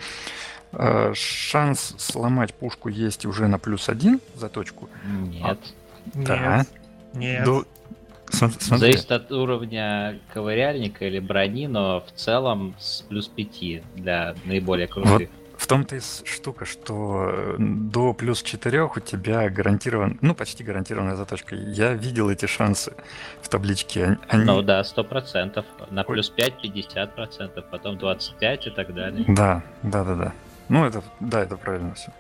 [0.74, 4.90] э, шанс сломать пушку есть уже на плюс один заточку.
[5.06, 5.60] Нет.
[6.14, 6.66] Да.
[7.14, 7.44] Нет.
[7.46, 7.66] До-
[8.30, 8.92] см- смотри.
[8.92, 15.30] Зависит от уровня ковыряльника или брони, но в целом с плюс 5 для наиболее крутых.
[15.62, 21.16] В том-то и штука, что э, до плюс 4 у тебя гарантирован, ну, почти гарантированная
[21.16, 21.54] заточка.
[21.54, 22.94] Я видел эти шансы
[23.44, 24.06] в табличке.
[24.06, 25.64] Они- Они, Ну да, 100%.
[25.92, 29.24] На плюс 5 50%, потом 25 и так далее.
[29.28, 30.34] Да, да, да, да.
[30.68, 32.12] Ну, это, да, это правильно все.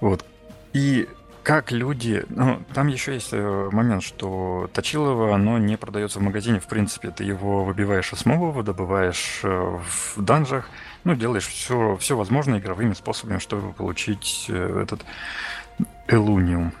[0.00, 0.24] Вот.
[0.72, 1.08] И
[1.44, 2.24] как люди...
[2.30, 7.12] Ну, там еще есть э, момент, что Точилово, оно не продается в магазине, в принципе.
[7.12, 9.48] Ты его выбиваешь осмового, добываешь э,
[10.16, 10.68] в данжах,
[11.06, 15.02] ну, делаешь все, все возможное игровыми способами, чтобы получить э, этот
[16.08, 16.72] элуниум.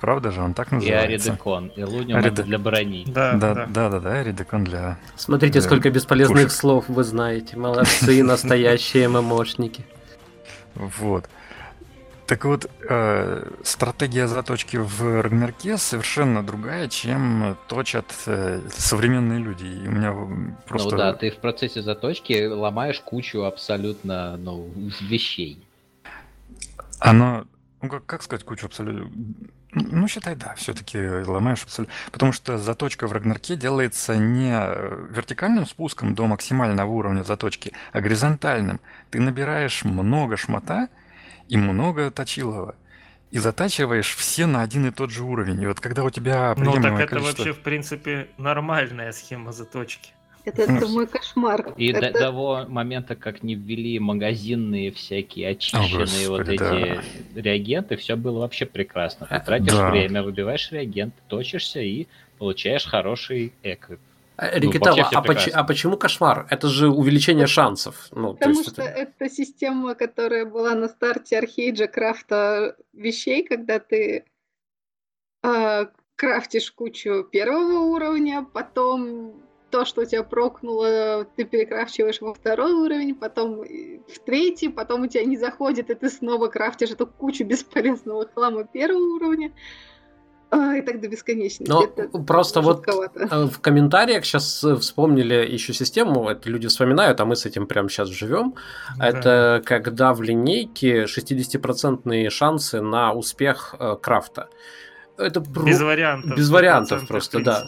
[0.00, 1.30] Правда же, он так И называется?
[1.32, 1.66] Аридекон.
[1.68, 3.04] И Луниум Ариде- это для брони.
[3.06, 3.66] Да, Да, да.
[3.66, 4.98] да, да, да, редекон для...
[5.16, 5.64] Смотрите, Да.
[5.66, 6.52] сколько бесполезных Пушек.
[6.58, 7.56] слов вы знаете.
[7.56, 9.84] Молодцы, настоящие ММОшники.
[10.74, 11.28] Вот.
[12.26, 19.64] Так вот, э, стратегия заточки в Рагнарке совершенно другая, чем точат э, современные люди.
[19.64, 20.12] И у меня
[20.66, 20.90] просто...
[20.90, 24.68] Ну да, ты в процессе заточки ломаешь кучу абсолютно ну,
[25.00, 25.62] вещей.
[26.98, 27.46] Оно...
[27.80, 29.08] Ну, как, как сказать кучу абсолютно...
[29.72, 31.94] Ну, считай, да, все-таки ломаешь абсолютно.
[32.10, 38.00] Потому что заточка в Рагнарке делается не э, вертикальным спуском до максимального уровня заточки, а
[38.00, 38.80] горизонтальным.
[39.10, 40.88] Ты набираешь много шмота
[41.48, 42.74] и много точилова.
[43.30, 45.60] И затачиваешь все на один и тот же уровень.
[45.62, 47.22] И вот когда у тебя Ну так это количество...
[47.44, 50.12] вообще, в принципе, нормальная схема заточки.
[50.44, 51.72] Это, это мой кошмар.
[51.76, 57.00] И до Это- того момента, как не ввели магазинные всякие очищенные вот господи,
[57.34, 59.26] эти реагенты, все было вообще прекрасно.
[59.26, 59.90] Ты Э, тратишь да.
[59.90, 62.06] время, выбиваешь реагент, точишься и
[62.38, 63.98] получаешь хороший эко.
[64.38, 66.46] Э, вообще всё а, поч- а почему кошмар?
[66.50, 68.08] Это же увеличение шансов.
[68.10, 73.42] Ну, то Потому есть что это- это система, которая была на старте архейджа крафта вещей,
[73.44, 74.24] когда ты
[75.42, 82.72] а, крафтишь кучу первого уровня, потом то, что у тебя прокнуло, ты перекрафчиваешь во второй
[82.72, 87.44] уровень, потом в третий, потом у тебя не заходит, и ты снова крафтишь эту кучу
[87.44, 89.52] бесполезного хлама первого уровня.
[90.50, 91.68] А, и так до бесконечности.
[91.68, 93.20] Но Это просто вот жутковато.
[93.30, 97.88] э, в комментариях сейчас вспомнили еще систему, это люди вспоминают, а мы с этим прямо
[97.88, 98.54] сейчас живем.
[98.96, 99.08] Да.
[99.08, 104.48] Это когда в линейке 60% шансы на успех э, крафта.
[105.18, 106.36] Это про- Без вариантов.
[106.38, 107.64] без вариантов 100%, просто, да.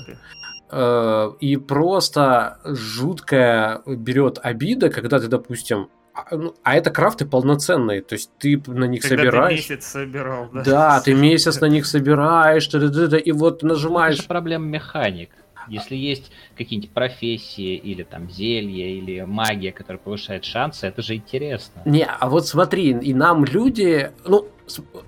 [0.70, 5.88] Э, и просто жуткая берет обида, когда ты, допустим,
[6.30, 9.64] а, ну, а это крафты полноценные, то есть ты на них Когда собираешь.
[9.66, 10.62] ты месяц собирал, да.
[10.64, 14.16] Да, ты месяц на них собираешь, и вот Это нажимаешь.
[14.16, 15.30] же проблема механик.
[15.68, 21.82] Если есть какие-нибудь профессии или там зелья или магия, которая повышает шансы, это же интересно.
[21.84, 24.48] Не, а вот смотри, и нам люди, ну,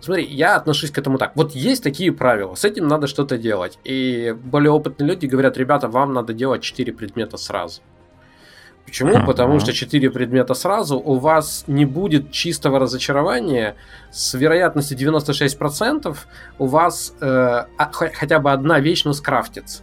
[0.01, 1.35] смотри, я отношусь к этому так.
[1.35, 3.79] Вот есть такие правила, с этим надо что-то делать.
[3.85, 7.81] И более опытные люди говорят, ребята, вам надо делать 4 предмета сразу.
[8.87, 9.13] Почему?
[9.13, 9.27] Uh-huh.
[9.27, 13.77] Потому что 4 предмета сразу у вас не будет чистого разочарования.
[14.11, 16.17] С вероятностью 96%
[16.59, 19.83] у вас э, а, хотя бы одна вещь, но скрафтится.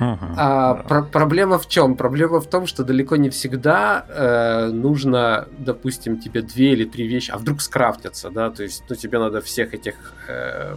[0.00, 0.34] Uh-huh.
[0.36, 1.96] А, про- проблема в чем?
[1.96, 7.32] Проблема в том, что далеко не всегда э, нужно, допустим, тебе две или три вещи,
[7.32, 9.94] а вдруг скрафтятся, да, то есть, ну, тебе надо всех этих...
[10.28, 10.76] Э,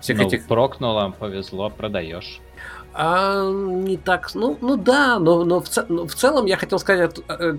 [0.00, 0.46] всех ну, этих...
[0.46, 2.40] прокнуло, повезло, продаешь.
[2.92, 7.20] А, не так, ну, ну да, но, но, в, но в целом я хотел сказать
[7.28, 7.56] э,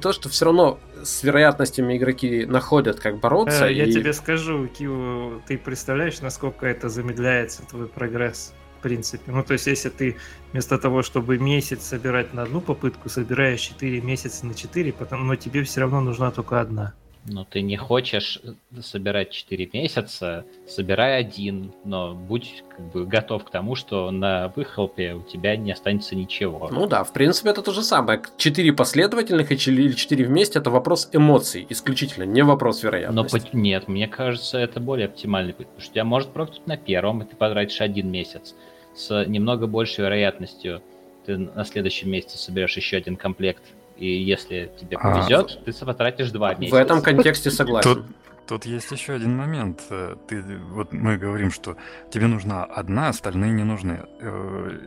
[0.00, 3.66] то, что все равно с вероятностями игроки находят, как бороться.
[3.66, 3.92] Э, я и...
[3.92, 9.30] тебе скажу, Кио, ты представляешь, насколько это замедляется твой прогресс, в принципе.
[9.30, 10.16] Ну, то есть, если ты
[10.52, 15.36] вместо того, чтобы месяц собирать на одну попытку, собираешь 4 месяца на 4, потом, но
[15.36, 16.94] тебе все равно нужна только одна.
[17.24, 18.40] Но ты не хочешь
[18.80, 25.14] собирать 4 месяца, собирай один, но будь как бы готов к тому, что на выхлопе
[25.14, 26.68] у тебя не останется ничего.
[26.72, 28.20] Ну да, в принципе это то же самое.
[28.36, 33.50] 4 последовательных или 4 вместе это вопрос эмоций исключительно, не вопрос вероятности.
[33.52, 37.22] Но нет, мне кажется, это более оптимальный путь, потому что тебя может прокнуть на первом,
[37.22, 38.56] и ты потратишь один месяц.
[38.96, 40.82] С немного большей вероятностью
[41.24, 43.62] ты на следующем месяце соберешь еще один комплект
[43.96, 46.76] и если тебе а, повезет, а, ты потратишь два месяца.
[46.76, 47.94] В этом контексте согласен.
[47.94, 48.06] Тут,
[48.46, 49.82] тут есть еще один момент.
[49.90, 51.76] Э, ты, вот мы говорим, что
[52.10, 54.04] тебе нужна одна, остальные не нужны.
[54.20, 54.78] Э,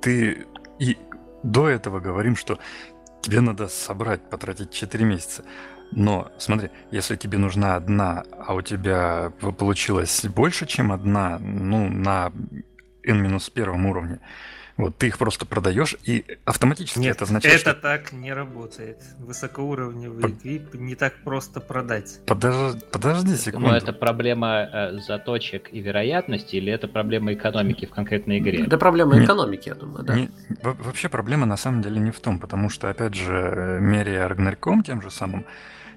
[0.00, 0.46] ты
[0.78, 0.96] и
[1.42, 2.58] до этого говорим, что
[3.22, 5.44] тебе надо собрать, потратить 4 месяца.
[5.94, 12.32] Но смотри, если тебе нужна одна, а у тебя получилось больше, чем одна, ну, на
[13.04, 14.20] n-1 уровне,
[14.76, 17.80] вот ты их просто продаешь, и автоматически Нет, это означает, это что...
[17.80, 18.98] так не работает.
[19.18, 20.40] Высокоуровневый Под...
[20.40, 22.20] клип не так просто продать.
[22.26, 23.68] Подожди, подожди секунду.
[23.68, 28.64] Но это проблема э, заточек и вероятности, или это проблема экономики в конкретной игре?
[28.64, 30.14] Это проблема экономики, я думаю, да.
[30.14, 30.30] Не,
[30.62, 34.82] вообще проблема на самом деле не в том, потому что, опять же, э, меряя Рагнарьком
[34.82, 35.44] тем же самым,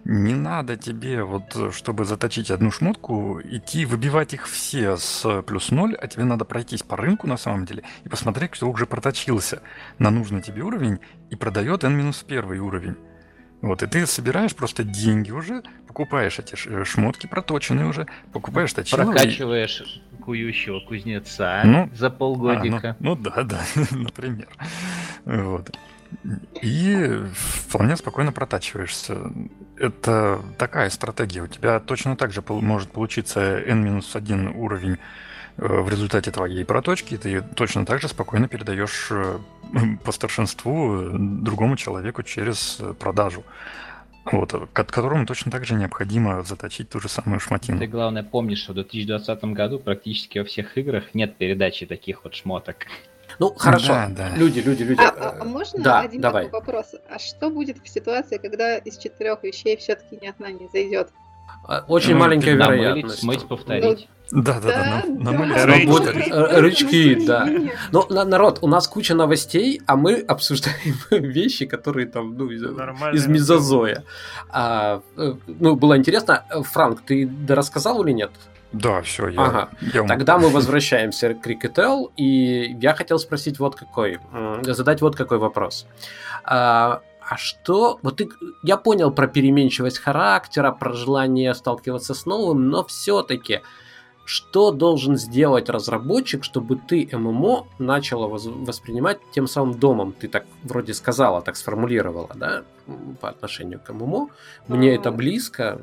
[0.06, 5.96] не надо тебе, вот, чтобы заточить одну шмотку, идти выбивать их все с плюс ноль,
[5.96, 9.64] а тебе надо пройтись по рынку на самом деле и посмотреть, кто уже проточился
[9.98, 11.00] на нужный тебе уровень
[11.32, 12.96] и продает n-1 уровень.
[13.62, 19.06] Вот, и ты собираешь просто деньги уже, покупаешь эти э, шмотки проточенные уже, покупаешь точилы.
[19.06, 20.22] Прокачиваешь и...
[20.22, 22.90] кующего кузнеца ну, за полгодика.
[22.90, 24.50] А, ну, ну да, да, например.
[25.26, 25.76] Вот
[26.62, 29.32] и вполне спокойно протачиваешься.
[29.78, 31.42] Это такая стратегия.
[31.42, 34.98] У тебя точно так же может получиться n-1 уровень
[35.58, 39.40] э, в результате твоей проточки, ты точно так же спокойно передаешь э,
[40.04, 43.44] по старшинству другому человеку через продажу.
[44.32, 47.78] Вот, которому точно так же необходимо заточить ту же самую шмотину.
[47.78, 52.34] Ты главное помнишь, что в 2020 году практически во всех играх нет передачи таких вот
[52.34, 52.88] шмоток.
[53.40, 53.88] Ну, хорошо.
[53.88, 54.36] Да, да.
[54.36, 55.02] Люди, люди, люди.
[55.02, 56.46] А, а, а можно да, один давай.
[56.46, 56.96] такой вопрос?
[57.10, 61.10] А что будет в ситуации, когда из четырех вещей все-таки ни одна не зайдет?
[61.68, 63.20] А, очень ну, маленькая вероятность.
[63.20, 64.08] Смыть, повторить.
[64.32, 65.32] Ну, да, да, да.
[65.32, 66.62] да, да.
[66.62, 67.48] Рычки, да.
[67.92, 72.64] Но, народ, у нас куча новостей, а мы обсуждаем вещи, которые там, ну, из,
[73.14, 74.04] из мезозоя.
[74.50, 76.46] А, э, ну, было интересно.
[76.64, 78.32] Франк, ты рассказал или нет?
[78.72, 79.70] Да, все, я, ага.
[79.94, 84.20] я Тогда мы возвращаемся к Крикетел, и я хотел спросить вот какой,
[84.64, 85.88] задать вот какой вопрос.
[86.44, 88.30] А, а что, вот ты,
[88.64, 93.62] я понял про переменчивость характера, про желание сталкиваться с новым, но все-таки,
[94.26, 100.14] что должен сделать разработчик, чтобы ты ММО начала воспринимать тем самым домом?
[100.14, 102.64] Ты так вроде сказала, так сформулировала, да,
[103.22, 104.30] по отношению к ММО.
[104.68, 104.96] Мне а...
[104.96, 105.82] это близко.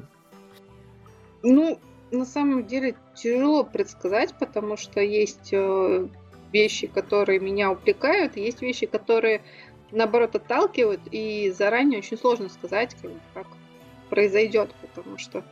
[1.43, 1.81] Ну,
[2.13, 6.07] на самом деле тяжело предсказать, потому что есть э,
[6.53, 9.43] вещи, которые меня увлекают, есть вещи, которые
[9.91, 13.47] наоборот отталкивают, и заранее очень сложно сказать, как, как
[14.11, 15.43] произойдет, потому что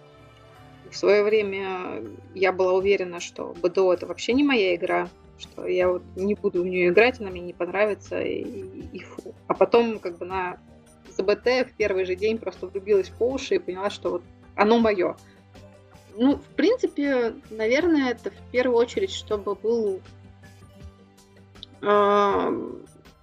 [0.91, 2.03] в свое время
[2.35, 6.63] я была уверена, что БДО это вообще не моя игра, что я вот не буду
[6.63, 8.43] в нее играть, она мне не понравится, и,
[8.93, 9.35] и фу.
[9.47, 10.59] А потом как бы на
[11.09, 14.23] ЗБТ в первый же день просто влюбилась по уши и поняла, что вот
[14.57, 15.17] оно мое.
[16.21, 20.03] Ну, в принципе, наверное, это в первую очередь, чтобы был
[21.81, 22.71] э,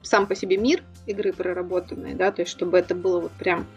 [0.02, 3.68] сам по себе мир игры проработанный, да, то есть чтобы это было вот прям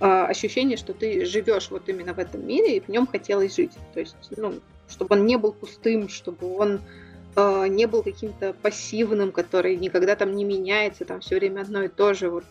[0.00, 3.74] э, ощущение, что ты живешь вот именно в этом мире и в нем хотелось жить.
[3.94, 4.54] То есть, ну,
[4.88, 6.80] чтобы он не был пустым, чтобы он
[7.36, 11.88] э, не был каким-то пассивным, который никогда там не меняется, там все время одно и
[11.88, 12.30] то же.
[12.30, 12.44] Вот.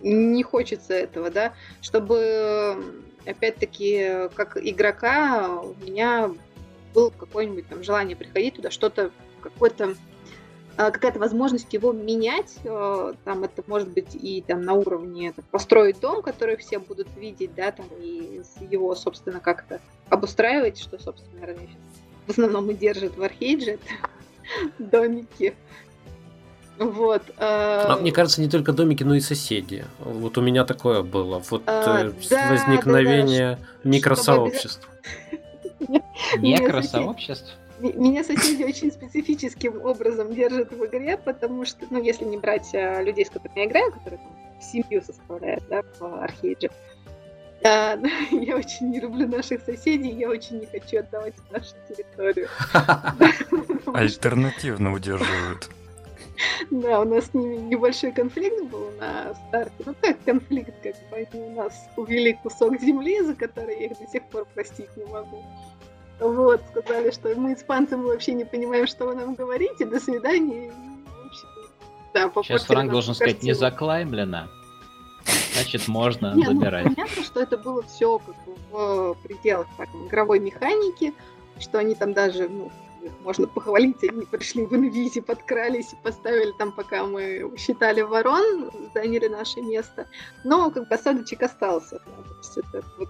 [0.00, 6.30] Не хочется этого, да, чтобы опять-таки, как игрока, у меня
[6.94, 9.10] был какое-нибудь там желание приходить туда, что-то,
[9.40, 9.94] какой-то
[10.78, 15.44] а, какая-то возможность его менять, э, там это может быть и там на уровне там,
[15.50, 21.40] построить дом, который все будут видеть, да, там и его, собственно, как-то обустраивать, что, собственно,
[21.40, 21.68] наверное,
[22.26, 23.78] в основном и держит в Архейдже,
[24.78, 25.54] домики.
[26.78, 27.22] Вот.
[27.38, 29.84] А, мне кажется, не только домики, но и соседи.
[29.98, 31.42] Вот у меня такое было.
[31.50, 33.68] Вот а, э, да, возникновение да, да.
[33.90, 34.88] микросообществ.
[36.36, 37.56] Микросообществ?
[37.78, 43.02] Меня соседи очень специфическим образом держат в игре, потому что, ну, если не брать а,
[43.02, 46.70] людей, с которыми я играю, которые там, семью составляют, да, в Архейдже,
[47.64, 47.98] а,
[48.30, 52.48] я очень не люблю наших соседей, я очень не хочу отдавать нашу территорию.
[53.94, 55.68] Альтернативно удерживают.
[56.70, 59.72] Да, у нас с ними небольшой конфликт был на старте.
[59.84, 63.98] Ну как конфликт, как бы они у нас увели кусок земли, за который я их
[63.98, 65.44] до сих пор простить не могу.
[66.18, 70.72] Вот, сказали, что мы испанцы, мы вообще не понимаем, что вы нам говорите, до свидания.
[72.14, 74.48] да, Сейчас Франк должен сказать, не заклаймлено.
[75.52, 76.84] Значит, можно не, забирать.
[76.86, 78.34] Ну, понятно, что это было все как
[78.70, 81.14] в пределах так, игровой механики,
[81.58, 82.70] что они там даже, ну,
[83.24, 89.28] можно похвалить, они пришли в инвизе, подкрались и поставили там, пока мы считали ворон, заняли
[89.28, 90.06] наше место.
[90.44, 92.00] Но как бы осадочек остался.
[92.04, 93.08] Да, то есть это вот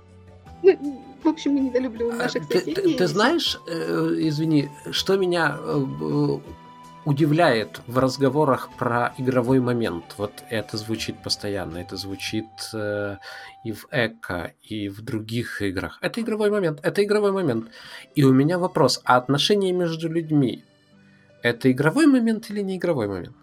[0.63, 2.75] ну, в общем, мы недолюбливаем а, наших соседей.
[2.75, 6.39] Ты, ты, ты знаешь, э, извини, что меня э,
[7.07, 10.15] удивляет в разговорах про игровой момент?
[10.19, 13.17] Вот это звучит постоянно, это звучит э,
[13.65, 15.99] и в Эко, и в других играх.
[16.03, 17.71] Это игровой момент, это игровой момент.
[18.15, 20.65] И у меня вопрос, а отношения между людьми
[21.43, 23.37] это игровой момент или не игровой момент?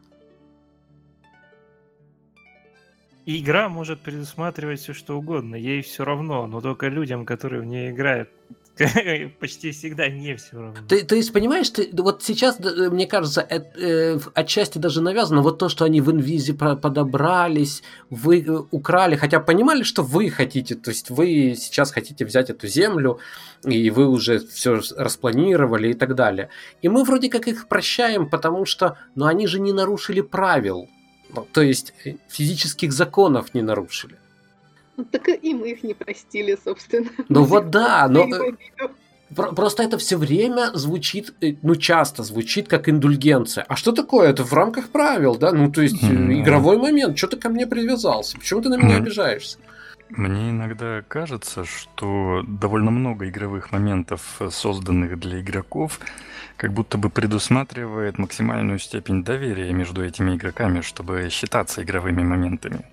[3.25, 7.91] Игра может предусматривать все что угодно, ей все равно, но только людям, которые в ней
[7.91, 8.29] играют,
[9.39, 10.75] почти всегда не все равно.
[10.87, 15.59] Ты, то есть, понимаешь, ты, вот сейчас, мне кажется, э, э, отчасти даже навязано вот
[15.59, 20.89] то, что они в инвизе подобрались, вы э, украли, хотя понимали, что вы хотите, то
[20.89, 23.19] есть вы сейчас хотите взять эту землю,
[23.63, 26.49] и вы уже все распланировали и так далее.
[26.81, 30.89] И мы вроде как их прощаем, потому что, ну они же не нарушили правил.
[31.29, 34.17] Ну, то есть э, физических законов не нарушили.
[34.97, 37.09] Ну, так и мы их не простили, собственно.
[37.29, 38.25] Ну вот да, но...
[38.25, 38.91] Э,
[39.29, 43.65] просто это все время звучит, э, ну часто звучит как индульгенция.
[43.67, 44.29] А что такое?
[44.29, 45.51] Это в рамках правил, да?
[45.51, 46.41] Ну то есть mm-hmm.
[46.41, 47.17] игровой момент.
[47.17, 48.37] Что ты ко мне привязался?
[48.37, 49.01] Почему ты на меня mm-hmm.
[49.01, 49.57] обижаешься?
[50.09, 55.99] Мне иногда кажется, что довольно много игровых моментов, созданных для игроков,
[56.55, 62.85] как будто бы предусматривает максимальную степень доверия между этими игроками, чтобы считаться игровыми моментами.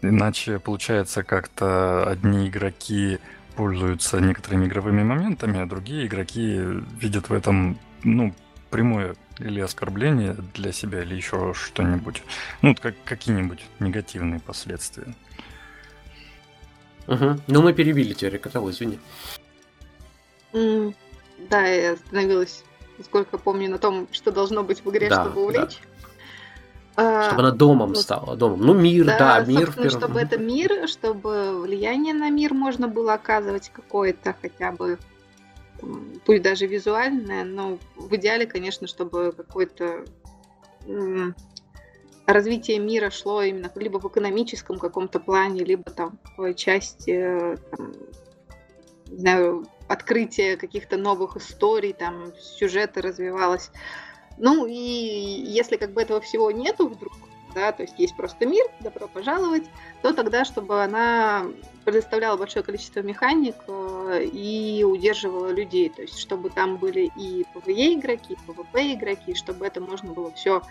[0.00, 3.18] Иначе получается как-то одни игроки
[3.56, 6.60] пользуются некоторыми игровыми моментами, а другие игроки
[7.00, 8.34] видят в этом, ну,
[8.70, 12.22] прямое или оскорбление для себя, или еще что-нибудь.
[12.62, 15.14] Ну, как какие-нибудь негативные последствия.
[17.06, 17.40] Угу.
[17.46, 18.98] Ну, мы перебили тебя, Рикотало, извини.
[20.52, 20.94] Mm,
[21.50, 22.64] да, я остановилась,
[22.98, 25.80] насколько помню, на том, что должно быть в игре, да, чтобы увлечь.
[25.82, 25.91] Да.
[26.92, 28.60] Чтобы она домом ну, стала, домом.
[28.60, 29.70] Ну, мир, да, да мир.
[29.70, 29.90] В первом...
[29.90, 34.98] Чтобы это мир, чтобы влияние на мир можно было оказывать какое-то хотя бы,
[36.26, 40.04] пусть даже визуальное, но в идеале, конечно, чтобы какое-то
[42.26, 47.94] развитие мира шло именно либо в экономическом каком-то плане, либо там в части, там,
[49.06, 53.70] не знаю, открытия каких-то новых историй, там сюжета развивалось.
[54.38, 57.12] Ну и если как бы этого всего нету вдруг,
[57.54, 59.64] да, то есть есть просто мир, добро пожаловать,
[60.00, 61.46] то тогда, чтобы она
[61.84, 67.94] предоставляла большое количество механик э, и удерживала людей, то есть чтобы там были и PvE
[67.94, 70.62] игроки, и PvP игроки, чтобы это можно было все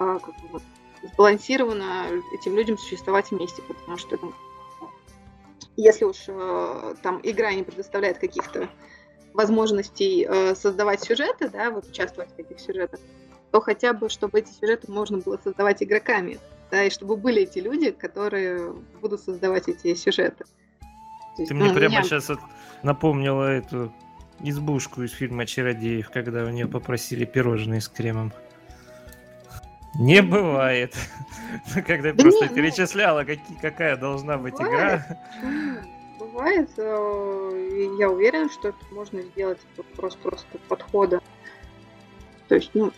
[0.00, 0.62] э, как бы, вот,
[1.02, 4.32] сбалансированно этим людям существовать вместе, потому что ну,
[5.76, 8.68] если уж э, там игра не предоставляет каких-то
[9.34, 13.00] возможностей э, создавать сюжеты, да, вот участвовать в этих сюжетах,
[13.50, 16.38] то хотя бы, чтобы эти сюжеты можно было создавать игроками,
[16.70, 18.72] да, и чтобы были эти люди, которые
[19.02, 20.44] будут создавать эти сюжеты.
[21.36, 22.02] Есть, Ты ну, мне прямо меня...
[22.04, 22.38] сейчас от...
[22.82, 23.92] напомнила эту
[24.40, 28.32] избушку из фильма «Чародеев», когда у нее попросили пирожные с кремом.
[29.94, 30.94] Не бывает.
[31.86, 35.02] Когда да просто не, ну, перечисляла, ну, какие, какая должна быть бывает.
[35.02, 35.18] игра.
[36.34, 36.68] Бывает.
[36.78, 39.60] Э, я уверен, что это можно сделать
[39.94, 41.20] просто, просто подхода.
[42.48, 42.90] То есть, ну,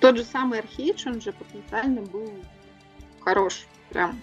[0.00, 2.32] тот же самый Архейдж, он же потенциально был
[3.20, 3.66] хорош.
[3.90, 4.18] Прям.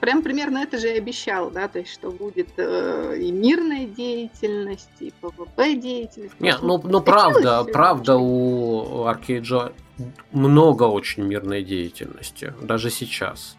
[0.00, 4.90] прям примерно это же и обещал, да, то есть что будет э, и мирная деятельность,
[5.00, 6.38] и PvP деятельность.
[6.38, 9.72] Нет, ну, ну правда, правда у Аркейджа
[10.30, 13.56] много очень мирной деятельности, даже сейчас.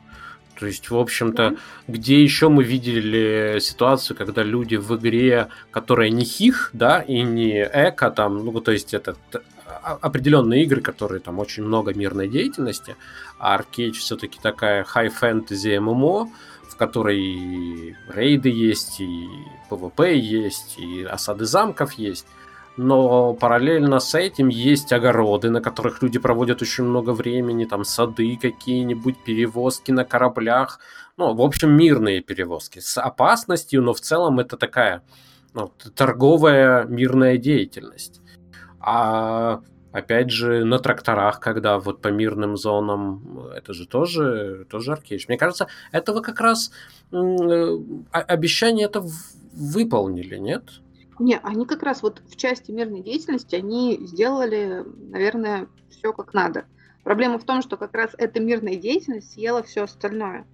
[0.59, 1.57] То есть, в общем-то, mm-hmm.
[1.87, 7.61] где еще мы видели ситуацию, когда люди в игре, которая не хих, да, и не
[7.61, 9.15] эко, там, ну, то есть это
[9.83, 12.95] определенные игры, которые там очень много мирной деятельности,
[13.37, 16.29] а Arcade все-таки такая high fantasy MMO,
[16.69, 19.27] в которой и рейды есть, и
[19.69, 22.25] PvP есть, и осады замков есть
[22.77, 28.37] но параллельно с этим есть огороды, на которых люди проводят очень много времени, там сады
[28.41, 30.79] какие-нибудь, перевозки на кораблях,
[31.17, 35.03] ну, в общем, мирные перевозки с опасностью, но в целом это такая
[35.53, 38.21] ну, торговая мирная деятельность.
[38.79, 39.61] А
[39.93, 45.25] опять же, на тракторах, когда вот по мирным зонам, это же тоже, тоже аркейдж.
[45.29, 46.71] Мне кажется, этого как раз
[47.13, 47.77] э,
[48.11, 49.01] обещание это
[49.53, 50.81] выполнили, нет?
[51.19, 56.65] Не, они как раз вот в части мирной деятельности они сделали, наверное, все как надо.
[57.03, 60.45] Проблема в том, что как раз эта мирная деятельность съела все остальное.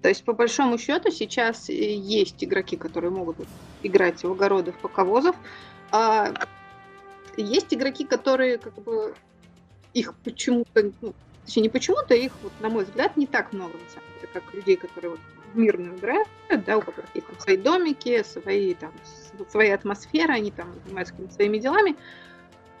[0.00, 3.36] То есть, по большому счету, сейчас есть игроки, которые могут
[3.82, 5.34] играть в огороды, в поковозов,
[5.90, 6.32] а
[7.36, 9.14] есть игроки, которые как бы
[9.94, 13.90] их почему-то, ну, точнее, не почему-то, их, вот, на мой взгляд, не так много, на
[13.90, 15.20] самом деле, как людей, которые вот
[15.52, 16.28] в мирную играют,
[16.66, 18.92] да, у которых есть там свои домики, свои там
[19.50, 21.96] своя атмосфера, они там занимаются своими делами.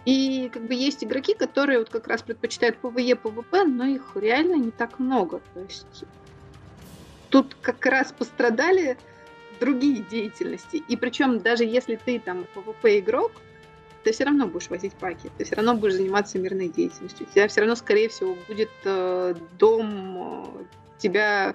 [0.04, 4.54] И как бы есть игроки, которые вот как раз предпочитают PvE, PvP, но их реально
[4.54, 5.40] не так много.
[5.54, 6.04] То есть
[7.28, 8.96] тут как раз пострадали
[9.60, 10.82] другие деятельности.
[10.88, 13.32] И причем даже если ты там PvP игрок,
[14.04, 17.26] ты все равно будешь возить паки, ты все равно будешь заниматься мирной деятельностью.
[17.28, 20.64] У тебя все равно, скорее всего, будет э, дом, э,
[20.98, 21.54] тебя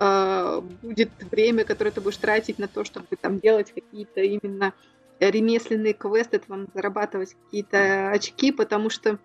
[0.00, 4.72] э, будет время, которое ты будешь тратить на то, чтобы там делать какие-то именно
[5.20, 9.18] ремесленные квесты, там, зарабатывать какие-то очки, потому что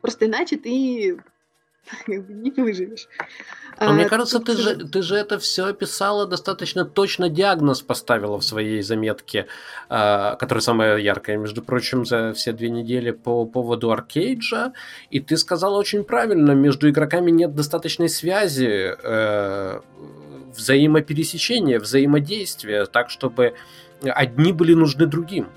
[0.00, 1.22] просто иначе ты
[2.06, 3.08] не выживешь.
[3.80, 8.38] Но а, мне кажется, ты же, ты же это все описала достаточно точно, диагноз поставила
[8.38, 9.46] в своей заметке,
[9.88, 14.72] э, которая самая яркая, между прочим, за все две недели по поводу Аркейджа.
[15.10, 19.80] И ты сказала очень правильно, между игроками нет достаточной связи, э,
[20.54, 23.54] взаимопересечения, взаимодействия, так, чтобы
[24.02, 25.48] одни были нужны другим.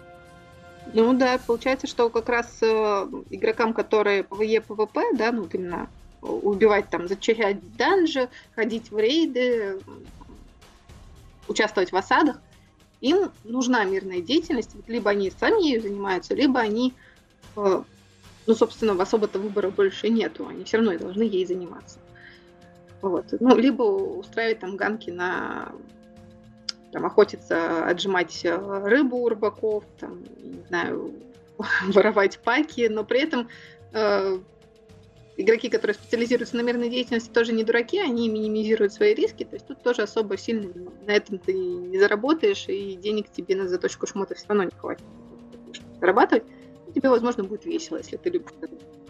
[0.94, 5.90] Ну да, получается, что как раз э, игрокам, которые PvE, PvP, да, ну вот именно
[6.26, 9.80] убивать там, зачищать данжи, ходить в рейды,
[11.48, 12.40] участвовать в осадах,
[13.02, 14.72] им нужна мирная деятельность.
[14.88, 16.94] Либо они сами ею занимаются, либо они,
[17.56, 17.84] э,
[18.48, 22.00] ну, собственно, особо-то выбора больше нету, они все равно должны ей заниматься.
[23.02, 23.26] Вот.
[23.40, 25.72] Ну, либо устраивать там ганки на
[26.92, 28.56] там, охотиться, отжимать э,
[28.86, 31.14] рыбу у рыбаков, там, не знаю,
[31.88, 33.50] воровать паки, но при этом
[33.92, 34.40] э,
[35.38, 39.68] игроки, которые специализируются на мирной деятельности, тоже не дураки, они минимизируют свои риски, то есть
[39.68, 40.72] тут тоже особо сильно
[41.06, 45.06] на этом ты не заработаешь, и денег тебе на заточку шмота все равно не хватит,
[45.74, 46.44] чтобы зарабатывать.
[46.94, 48.54] Тебе, возможно, будет весело, если ты любишь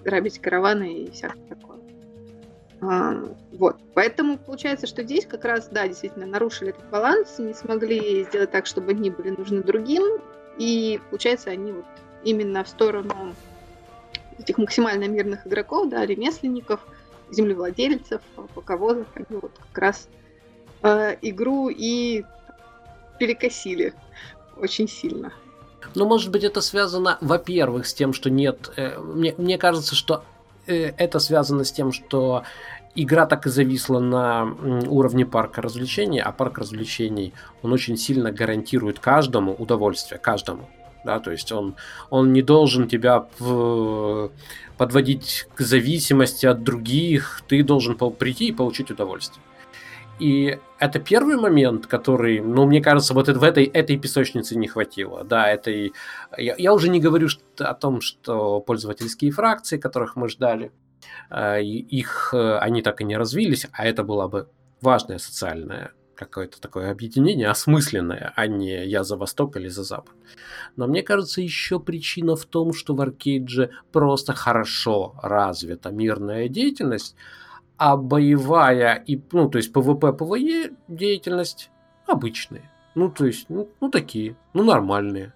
[0.04, 1.80] грабить караваны и всякое такое.
[2.82, 3.24] А,
[3.54, 3.78] вот.
[3.94, 8.66] Поэтому получается, что здесь как раз, да, действительно нарушили этот баланс, не смогли сделать так,
[8.66, 10.04] чтобы они были нужны другим,
[10.58, 11.86] и получается, они вот
[12.24, 13.36] именно в сторону
[14.40, 16.80] этих максимально мирных игроков, да, ремесленников,
[17.32, 18.22] землевладельцев,
[18.54, 20.08] полководцев, они вот как раз
[20.84, 22.24] э, игру и
[23.20, 23.94] перекосили
[24.58, 25.34] очень сильно.
[25.94, 28.72] Ну, может быть, это связано, во-первых, с тем, что нет...
[28.76, 30.24] Э, мне, мне кажется, что
[30.68, 32.44] э, это связано с тем, что
[32.96, 34.46] игра так и зависла на
[34.88, 40.70] уровне парка развлечений, а парк развлечений, он очень сильно гарантирует каждому удовольствие, каждому
[41.06, 41.76] да, то есть он,
[42.10, 43.28] он не должен тебя
[44.78, 49.44] подводить к зависимости от других, ты должен прийти и получить удовольствие.
[50.20, 55.26] И это первый момент, который, ну, мне кажется, вот в этой, этой песочнице не хватило.
[55.26, 55.94] Да, этой...
[56.38, 57.28] Я, я уже не говорю
[57.60, 60.72] о том, что пользовательские фракции, которых мы ждали,
[61.30, 64.48] э, их, э, они так и не развились, а это была бы
[64.82, 70.16] важная социальная какое-то такое объединение осмысленное, а не я за Восток или за Запад.
[70.76, 77.16] Но мне кажется, еще причина в том, что в Аркейдже просто хорошо развита мирная деятельность,
[77.78, 81.70] а боевая и, ну, то есть ПВП, ПВЕ деятельность
[82.08, 82.70] обычные.
[82.96, 85.34] Ну, то есть, ну, ну такие, ну, нормальные.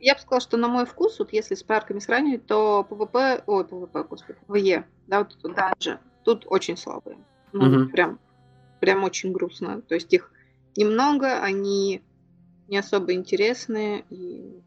[0.00, 3.64] Я бы сказала, что на мой вкус, вот если с парками сравнивать, то ПВП, ой,
[3.64, 7.16] ПВП, господи, ПВЕ, да, вот тут данжи, тут очень слабые.
[7.52, 7.90] Ну, угу.
[7.90, 8.18] прям
[8.80, 9.82] прям очень грустно.
[9.82, 10.30] То есть их
[10.76, 12.02] немного, они
[12.68, 14.62] не особо интересные и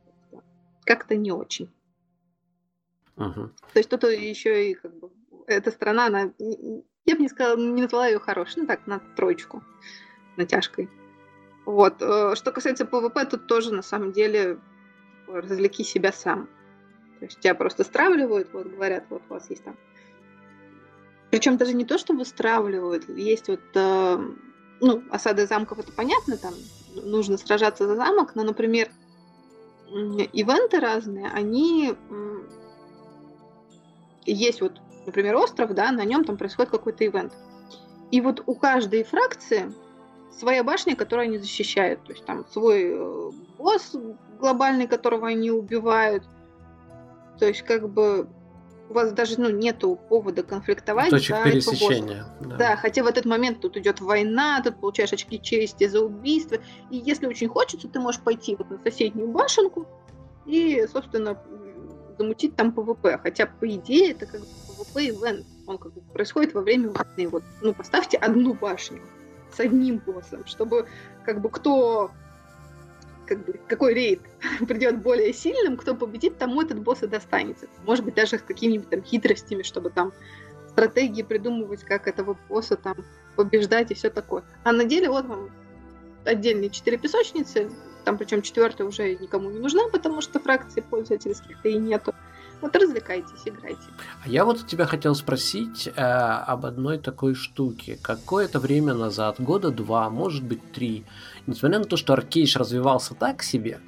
[0.86, 1.70] как-то не очень.
[3.18, 3.50] Угу.
[3.74, 5.12] То есть тут еще и как бы
[5.48, 9.64] эта сторона, она, я бы не сказала, не назвала ее хорошей, ну так, на троечку,
[10.38, 10.90] с натяжкой.
[11.66, 12.02] Вот.
[12.02, 14.60] Э, что касается ПВП, тут тоже на самом деле
[15.28, 16.50] развлеки себя сам.
[17.20, 19.78] То есть тебя просто стравливают, вот говорят, вот у вас есть там.
[21.32, 24.18] Причем даже не то, чтобы стравливают, есть вот, э,
[24.82, 26.54] ну, осады замков, это понятно, там
[26.94, 28.90] нужно сражаться за замок, но, например,
[29.88, 31.96] ивенты разные, они
[34.26, 37.34] есть вот, например, остров, да, на нем там происходит какой-то ивент.
[38.12, 39.74] И вот у каждой фракции
[40.32, 42.04] своя башня, которую они защищают.
[42.04, 43.96] То есть там свой э, босс
[44.40, 46.24] глобальный, которого они убивают.
[47.40, 48.28] То есть как бы
[48.92, 51.10] у вас даже ну, нету повода конфликтовать.
[51.10, 52.26] Точек за пересечения.
[52.42, 52.58] Да.
[52.58, 56.58] да, хотя в этот момент тут идет война, тут получаешь очки чести за убийство.
[56.90, 59.88] И если очень хочется, ты можешь пойти вот на соседнюю башенку
[60.46, 61.42] и, собственно,
[62.18, 63.18] замутить там ПВП.
[63.24, 65.46] Хотя, по идее, это как бы ПВП-ивент.
[65.68, 67.30] Он как бы происходит во время войны.
[67.30, 69.02] Вот, ну, поставьте одну башню
[69.56, 70.88] с одним боссом, чтобы
[71.26, 72.12] как бы кто
[73.32, 74.22] как бы, какой рейд
[74.68, 77.68] придет более сильным, кто победит, тому этот босс и достанется.
[77.86, 80.12] Может быть, даже с какими-нибудь там хитростями, чтобы там
[80.68, 82.96] стратегии придумывать, как этого босса там
[83.38, 84.44] побеждать и все такое.
[84.66, 85.50] А на деле вот вам
[86.26, 87.72] отдельные четыре песочницы,
[88.04, 92.14] там причем четвертая уже никому не нужна, потому что фракции пользовательских-то и нету.
[92.60, 93.82] Вот развлекайтесь, играйте.
[94.24, 97.98] А я вот у тебя хотел спросить э, об одной такой штуке.
[98.02, 101.06] Какое-то время назад, года два, может быть три,
[101.48, 103.80] несмотря на то, что Аркейш развивался так себе,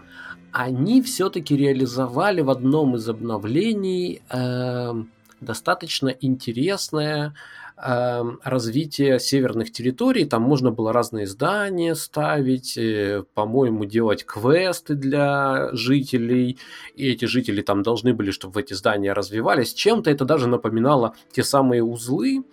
[0.51, 4.93] они все-таки реализовали в одном из обновлений э,
[5.41, 7.33] достаточно интересное
[7.75, 10.25] Эм, развитие северных территорий.
[10.25, 16.59] Там можно было разные здания ставить, э, по-моему, делать квесты для жителей.
[16.95, 19.73] И эти жители там должны были, чтобы эти здания развивались.
[19.73, 22.43] Чем-то это даже напоминало те самые узлы,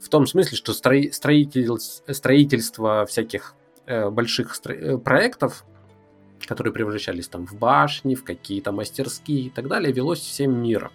[0.00, 3.54] в том смысле, что строитель, строительство всяких
[3.86, 5.64] э, больших э, проектов,
[6.46, 10.92] которые превращались там в башни, в какие-то мастерские и так далее, велось всем миром.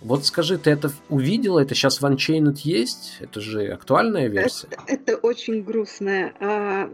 [0.00, 1.60] Вот скажи, ты это увидела?
[1.60, 3.16] Это сейчас в Unchained есть?
[3.20, 4.68] Это же актуальная версия?
[4.70, 6.90] Это, это очень грустная а,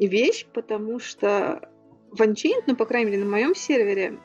[0.00, 1.68] вещь, потому что
[2.10, 4.18] в Unchained, ну, по крайней мере, на моем сервере,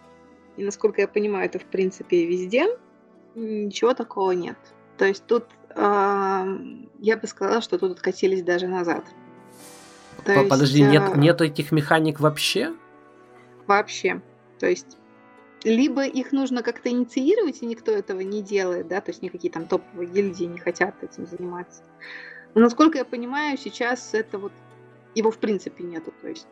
[0.58, 2.66] и насколько я понимаю, это в принципе везде,
[3.36, 4.58] ничего такого нет.
[4.98, 5.46] То есть тут
[5.76, 6.46] а,
[7.00, 9.06] я бы сказала, что тут откатились даже назад.
[10.26, 11.18] То Подожди, есть, нет, а...
[11.18, 12.74] нет этих механик вообще?
[13.68, 14.22] Вообще.
[14.60, 14.98] То есть
[15.64, 19.66] либо их нужно как-то инициировать, и никто этого не делает, да, то есть никакие там
[19.66, 21.84] топовые гильдии не хотят этим заниматься.
[22.56, 24.54] Но, насколько я понимаю, сейчас это вот
[25.16, 26.48] его в принципе нету, то есть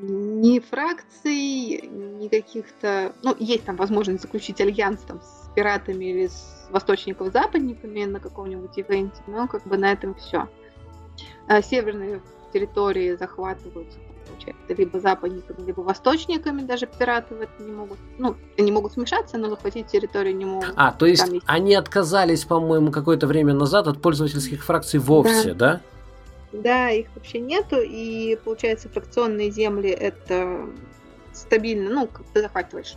[0.00, 3.12] ни фракций, ни каких-то...
[3.22, 9.22] Ну, есть там возможность заключить альянс там с пиратами или с восточников-западниками на каком-нибудь ивенте,
[9.26, 10.48] но как бы на этом все.
[11.46, 12.22] А северные
[12.54, 17.98] территории захватываются получается, либо западниками, либо восточниками, даже пираты в это не могут.
[18.18, 20.72] Ну, они могут смешаться, но захватить территорию не могут.
[20.76, 21.44] А, то есть, есть...
[21.46, 25.80] они отказались, по-моему, какое-то время назад от пользовательских фракций вовсе, да?
[26.52, 30.66] Да, да их вообще нету, и получается, фракционные земли это
[31.32, 32.94] стабильно, ну, ты захватываешь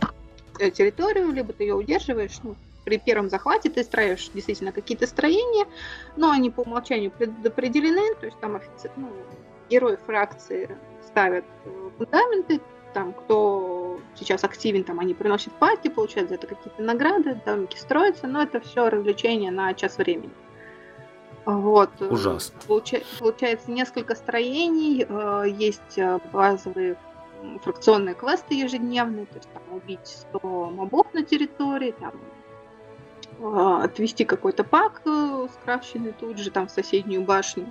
[0.58, 5.66] э, территорию, либо ты ее удерживаешь, ну, при первом захвате ты строишь действительно какие-то строения,
[6.16, 9.10] но они по умолчанию предопределены, то есть там офицер, ну,
[9.68, 12.60] герои фракции ставят э, фундаменты,
[12.94, 18.26] там, кто сейчас активен, там, они приносят пати, получают за это какие-то награды, домики строятся,
[18.26, 20.32] но это все развлечение на час времени.
[21.44, 21.90] Вот.
[22.00, 22.58] Ужасно.
[22.66, 26.96] Получа- получается несколько строений, э, есть э, базовые
[27.62, 32.12] фракционные квесты ежедневные, то есть там убить 100 мобов на территории, там
[33.84, 35.02] отвести какой-то пак
[35.52, 37.70] скрафченный тут же, там в соседнюю башню,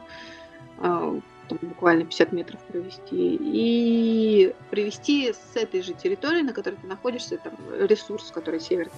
[1.48, 7.38] там, буквально 50 метров провести, и привести с этой же территории, на которой ты находишься,
[7.38, 8.90] там, ресурс, который север,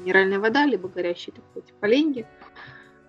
[0.00, 2.26] минеральная вода, либо горящие так сказать, поленьги.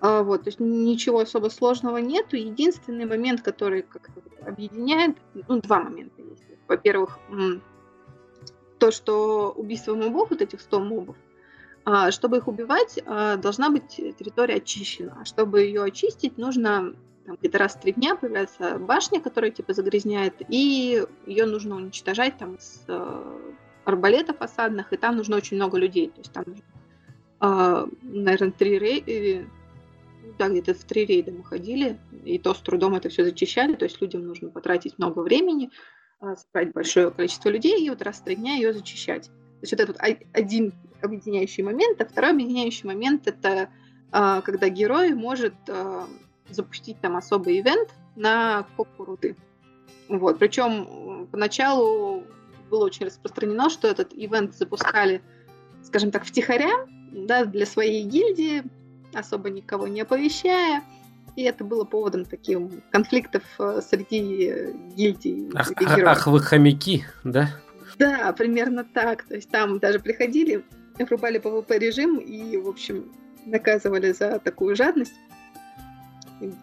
[0.01, 2.35] А, вот, то есть ничего особо сложного нету.
[2.35, 5.17] Единственный момент, который как-то объединяет,
[5.47, 6.43] ну, два момента есть.
[6.67, 7.19] Во-первых,
[8.77, 11.15] то, что убийство мобов, вот этих 100 мобов,
[11.85, 15.23] а, чтобы их убивать, а, должна быть территория очищена.
[15.25, 16.95] Чтобы ее очистить, нужно
[17.25, 22.37] там где-то раз в три дня появляется башня, которая типа загрязняет, и ее нужно уничтожать
[22.37, 23.39] там с э,
[23.83, 26.09] арбалетов осадных, и там нужно очень много людей.
[26.09, 26.45] То есть там,
[27.41, 29.47] э, наверное, три рей...
[30.37, 33.85] да, где-то в три рейда мы ходили, и то с трудом это все зачищали, то
[33.85, 35.71] есть людям нужно потратить много времени,
[36.19, 39.25] а, собрать большое количество людей и вот раз в три дня ее зачищать.
[39.25, 39.97] То есть вот этот
[40.33, 43.69] один объединяющий момент, а второй объединяющий момент это
[44.11, 46.07] а, когда герой может а,
[46.49, 49.35] запустить там особый ивент на копку руды.
[50.07, 50.39] Вот.
[50.39, 52.23] Причем поначалу
[52.69, 55.21] было очень распространено, что этот ивент запускали,
[55.83, 58.63] скажем так, втихаря, да, для своей гильдии,
[59.13, 60.83] особо никого не оповещая.
[61.35, 65.49] И это было поводом таким конфликтов э, среди гильдий.
[65.53, 65.71] Ах,
[66.05, 67.49] ах вы хомяки, да?
[67.97, 69.23] Да, примерно так.
[69.23, 70.63] То есть там даже приходили,
[70.97, 73.11] врубали PvP режим и, в общем,
[73.45, 75.13] наказывали за такую жадность.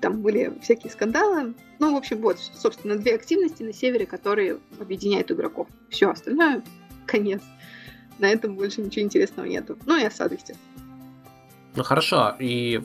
[0.01, 1.55] Там были всякие скандалы.
[1.79, 5.69] Ну, в общем, вот, собственно, две активности на севере, которые объединяют игроков.
[5.89, 6.63] Все остальное
[7.07, 7.43] конец.
[8.19, 9.79] На этом больше ничего интересного нету.
[9.87, 10.39] Ну и осады.
[11.75, 12.83] Ну хорошо, и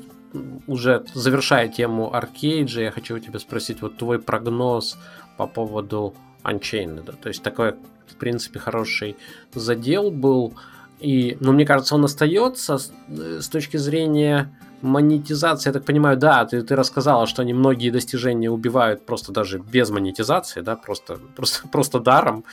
[0.68, 4.98] уже завершая тему Аркейджа, я хочу у тебя спросить вот твой прогноз
[5.38, 7.16] по поводу Unchained.
[7.22, 7.74] То есть такой,
[8.08, 9.16] в принципе, хороший
[9.54, 10.56] задел был.
[11.00, 16.18] И, ну, мне кажется, он остается с, э, с точки зрения монетизации, я так понимаю,
[16.18, 21.18] да, ты, ты рассказала, что они многие достижения убивают просто даже без монетизации, да, просто,
[21.36, 22.44] просто, просто даром.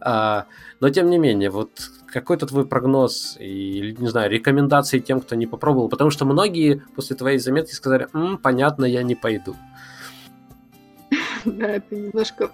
[0.00, 0.46] А,
[0.80, 5.46] но тем не менее, вот какой-то твой прогноз и, не знаю, рекомендации тем, кто не
[5.46, 9.56] попробовал, потому что многие после твоей заметки сказали, М, понятно, я не пойду.
[11.44, 12.50] Да, это немножко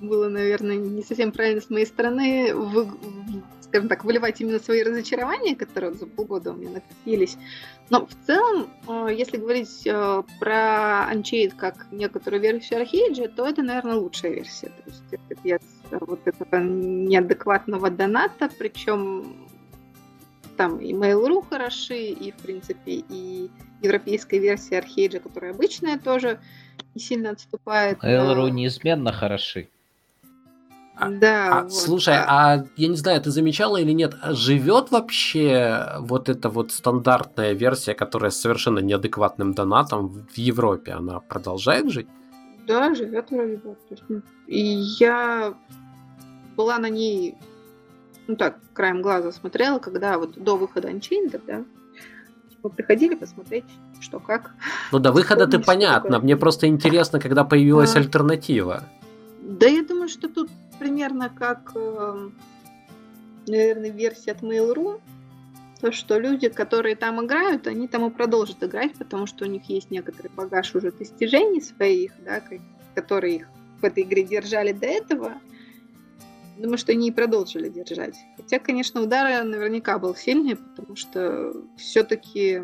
[0.00, 2.52] было, наверное, не совсем правильно с моей стороны
[3.74, 7.36] скажем так, выливать именно свои разочарования, которые за полгода у меня накопились.
[7.90, 13.62] Но в целом, э, если говорить э, про Unchained как некоторую версию Архейджа, то это,
[13.64, 14.68] наверное, лучшая версия.
[14.68, 15.58] То есть это без
[15.90, 19.48] вот этого неадекватного доната, причем
[20.56, 23.50] там и Mail.ru хороши, и, в принципе, и
[23.82, 26.38] европейская версия Архейджа, которая обычная, тоже
[26.94, 27.98] не сильно отступает.
[28.02, 29.68] Mail.ru неизменно хороши.
[30.96, 31.58] А, да.
[31.58, 32.26] А, вот, слушай, да.
[32.28, 37.52] а я не знаю, ты замечала или нет, а живет вообще вот эта вот стандартная
[37.52, 42.06] версия, которая с совершенно неадекватным донатом в Европе, она продолжает жить?
[42.66, 43.76] Да, живет вроде бы.
[44.46, 44.60] И
[45.00, 45.54] я
[46.56, 47.34] была на ней,
[48.28, 51.64] ну так, краем глаза смотрела, когда вот до выхода Unchained, да,
[52.62, 53.64] мы приходили посмотреть,
[54.04, 54.52] что как.
[54.92, 57.98] Ну до выхода ты понятно, мне просто интересно, когда появилась а...
[57.98, 58.84] альтернатива.
[59.40, 62.34] Да, я думаю, что тут примерно как, эм,
[63.46, 65.00] наверное, версия от Mail.ru,
[65.80, 69.64] то, что люди, которые там играют, они там и продолжат играть, потому что у них
[69.68, 72.40] есть некоторый багаж уже достижений своих, да,
[72.94, 73.48] которые их
[73.80, 75.32] в этой игре держали до этого.
[76.56, 78.16] Думаю, что они и продолжили держать.
[78.36, 82.62] Хотя, конечно, удар наверняка был сильный, потому что все-таки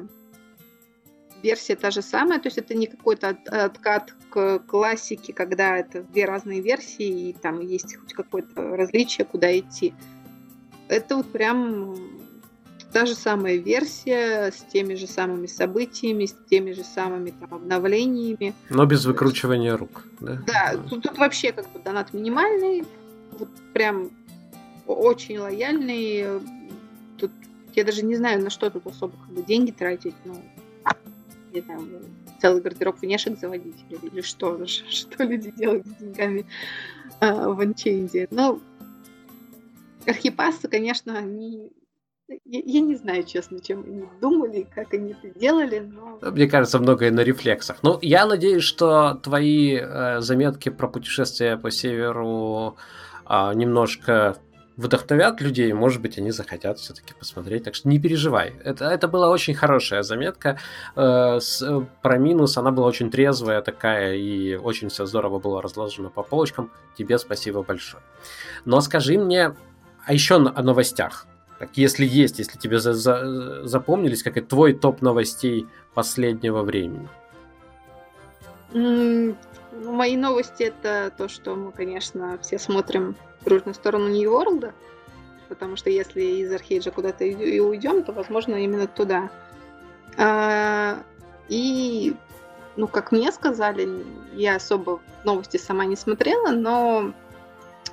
[1.42, 6.24] версия та же самая, то есть это не какой-то откат к классике, когда это две
[6.24, 9.94] разные версии и там есть хоть какое-то различие, куда идти.
[10.88, 11.96] Это вот прям
[12.92, 18.54] та же самая версия с теми же самыми событиями, с теми же самыми там обновлениями.
[18.68, 20.42] Но без выкручивания рук, да?
[20.46, 22.84] Да, тут, тут вообще как бы донат минимальный,
[23.38, 24.10] вот прям
[24.86, 26.40] очень лояльный.
[27.16, 27.30] Тут
[27.74, 30.36] я даже не знаю, на что тут особо как бы деньги тратить, но
[31.52, 32.02] не знаю,
[32.40, 36.46] целый гардероб внешек заводить или, что, что люди делают с деньгами
[37.20, 38.28] э, в анчейнде.
[38.30, 38.60] Но
[40.06, 41.72] архипасы, конечно, они
[42.44, 46.18] я, я не знаю, честно, чем они думали, как они это делали, но...
[46.30, 47.78] Мне кажется, многое на рефлексах.
[47.82, 52.76] Ну, я надеюсь, что твои э, заметки про путешествия по северу
[53.28, 54.36] э, немножко
[54.76, 57.64] вдохновят людей, может быть, они захотят все-таки посмотреть.
[57.64, 58.54] Так что не переживай.
[58.64, 60.58] Это, это была очень хорошая заметка.
[60.96, 61.62] Э, с,
[62.02, 66.70] про минус она была очень трезвая такая, и очень все здорово было разложено по полочкам.
[66.96, 68.02] Тебе спасибо большое.
[68.64, 69.54] Но скажи мне,
[70.06, 71.26] а еще о новостях.
[71.58, 77.06] Так, если есть, если тебе за, за, запомнились, как и твой топ новостей последнего времени.
[78.72, 79.36] Mm,
[79.84, 83.14] мои новости это то, что мы, конечно, все смотрим
[83.44, 84.72] дружную сторону Нью-Ворлда,
[85.48, 89.30] потому что если из Архейджа куда-то и уйдем, то, возможно, именно туда.
[90.16, 90.98] А,
[91.48, 92.14] и,
[92.76, 97.12] ну, как мне сказали, я особо новости сама не смотрела, но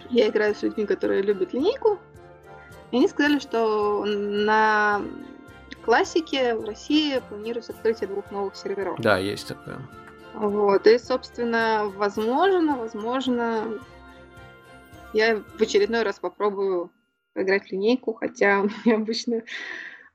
[0.10, 2.00] я играю с людьми, которые любят линейку,
[2.92, 5.02] и они сказали, что на
[5.84, 9.00] классике в России планируется открытие двух новых серверов.
[9.00, 9.80] Да, есть такое.
[10.34, 13.80] Вот, и, собственно, возможно, возможно,
[15.18, 16.92] я в очередной раз попробую
[17.34, 19.42] поиграть в линейку, хотя у меня обычно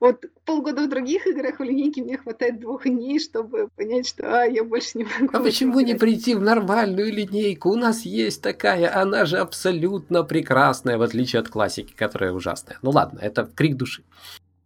[0.01, 4.45] Вот полгода в других играх в линейке мне хватает двух дней, чтобы понять, что а,
[4.45, 5.37] я больше не могу.
[5.37, 7.71] А почему не прийти в нормальную линейку?
[7.71, 12.79] У нас есть такая, она же абсолютно прекрасная, в отличие от классики, которая ужасная.
[12.83, 14.03] Ну ладно, это крик души.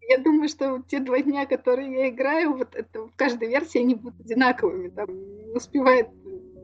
[0.09, 3.95] Я думаю, что те два дня, которые я играю, вот это в каждой версии они
[3.95, 4.89] будут одинаковыми.
[4.89, 6.09] Там не успевает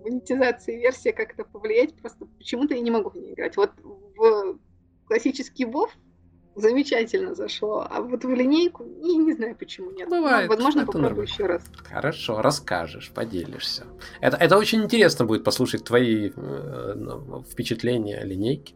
[0.02, 3.56] монетизации версия как-то повлиять, просто почему-то я не могу в ней играть.
[3.56, 4.58] Вот в
[5.06, 5.88] классический WoW
[6.54, 7.86] замечательно зашло.
[7.88, 10.08] А вот в линейку, не, не знаю почему нет.
[10.08, 10.48] Бывает.
[10.48, 11.62] Ну, возможно, попробую еще раз.
[11.88, 13.86] Хорошо, расскажешь, поделишься.
[14.20, 18.74] Это, это очень интересно будет послушать твои э, ну, впечатления о линейке.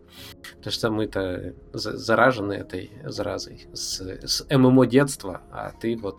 [0.57, 6.19] Потому что мы-то заражены этой заразой с, с ММО детства, а ты вот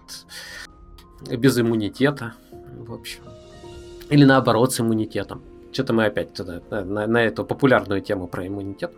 [1.29, 3.23] без иммунитета, в общем.
[4.09, 5.43] Или наоборот, с иммунитетом.
[5.71, 8.93] Что-то мы опять туда, на, на эту популярную тему про иммунитет.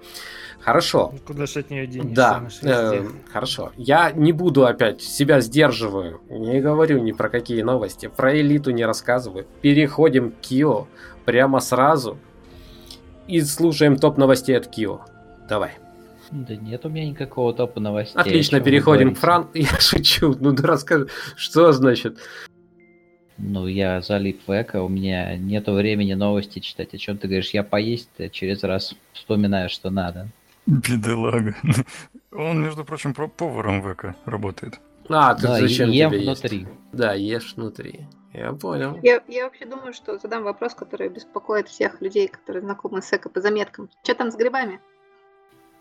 [0.60, 1.10] Хорошо.
[1.12, 2.16] Ну, куда же от нее денешься?
[2.16, 3.72] Да, э, хорошо.
[3.76, 8.86] Я не буду опять, себя сдерживаю, не говорю ни про какие новости, про элиту не
[8.86, 9.48] рассказываю.
[9.62, 10.88] Переходим к Кио
[11.26, 12.18] прямо сразу
[13.28, 15.02] и слушаем топ новостей от Кио.
[15.48, 15.72] Давай.
[16.32, 18.20] Да нет у меня никакого топа новостей.
[18.20, 19.50] Отлично, переходим к Франк.
[19.54, 20.36] Я шучу.
[20.40, 22.20] Ну да расскажи, что значит
[23.40, 26.94] ну, я залип в эко, у меня нету времени новости читать.
[26.94, 27.52] О чем ты говоришь?
[27.52, 30.28] Я поесть через раз вспоминаю, что надо.
[30.66, 31.56] Бедолага.
[32.32, 34.80] Он, между прочим, поваром в эко работает.
[35.10, 36.60] А, ты да, зачем ем тебе внутри.
[36.60, 36.72] Есть?
[36.92, 38.06] Да, ешь внутри.
[38.34, 39.00] Я понял.
[39.02, 43.30] Я, я вообще думаю, что задам вопрос, который беспокоит всех людей, которые знакомы с эко
[43.30, 43.90] по заметкам.
[44.04, 44.80] Что там с грибами?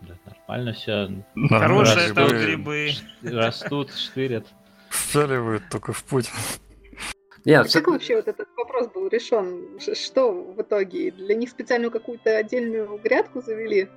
[0.01, 1.11] Да, нормально все.
[1.49, 2.93] Хорошие там грибы.
[3.23, 4.47] Растут, штырят.
[4.89, 6.31] Всталивают только в путь.
[7.49, 9.81] Нет, а как вообще вот этот вопрос был решен?
[9.95, 11.11] Что в итоге?
[11.13, 13.89] Для них специальную какую-то отдельную грядку завели?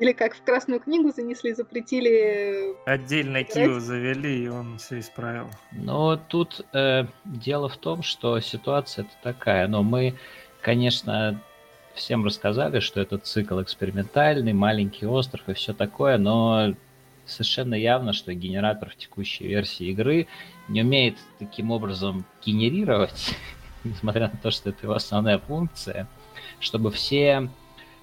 [0.00, 2.74] Или как в Красную книгу занесли, запретили...
[2.86, 5.48] Отдельно Кио завели, и он все исправил.
[5.70, 9.68] Но тут э, дело в том, что ситуация такая.
[9.68, 10.14] Но мы,
[10.60, 11.40] конечно,
[11.94, 16.74] всем рассказали, что это цикл экспериментальный, маленький остров и все такое, но
[17.26, 20.26] совершенно явно, что генератор в текущей версии игры
[20.68, 23.34] не умеет таким образом генерировать,
[23.84, 26.08] несмотря на то, что это его основная функция,
[26.60, 27.50] чтобы все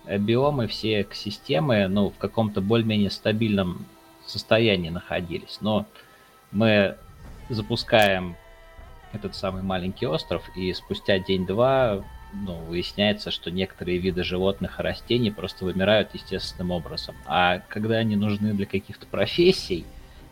[0.05, 3.85] э, биомы, все экосистемы ну, в каком-то более-менее стабильном
[4.25, 5.59] состоянии находились.
[5.61, 5.85] Но
[6.51, 6.97] мы
[7.49, 8.35] запускаем
[9.13, 12.03] этот самый маленький остров, и спустя день-два
[12.33, 17.15] ну, выясняется, что некоторые виды животных и растений просто вымирают естественным образом.
[17.25, 19.85] А когда они нужны для каких-то профессий,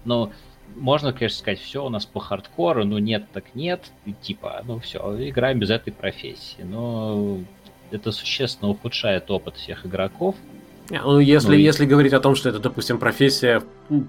[0.06, 0.32] ну,
[0.76, 4.80] можно, конечно, сказать, все у нас по хардкору, ну нет, так нет, и типа, ну
[4.80, 6.62] все, играем без этой профессии.
[6.64, 7.40] Но
[7.92, 10.36] это существенно ухудшает опыт всех игроков.
[10.90, 11.62] Ну, если, ну, и...
[11.62, 13.62] если говорить о том, что это, допустим, профессия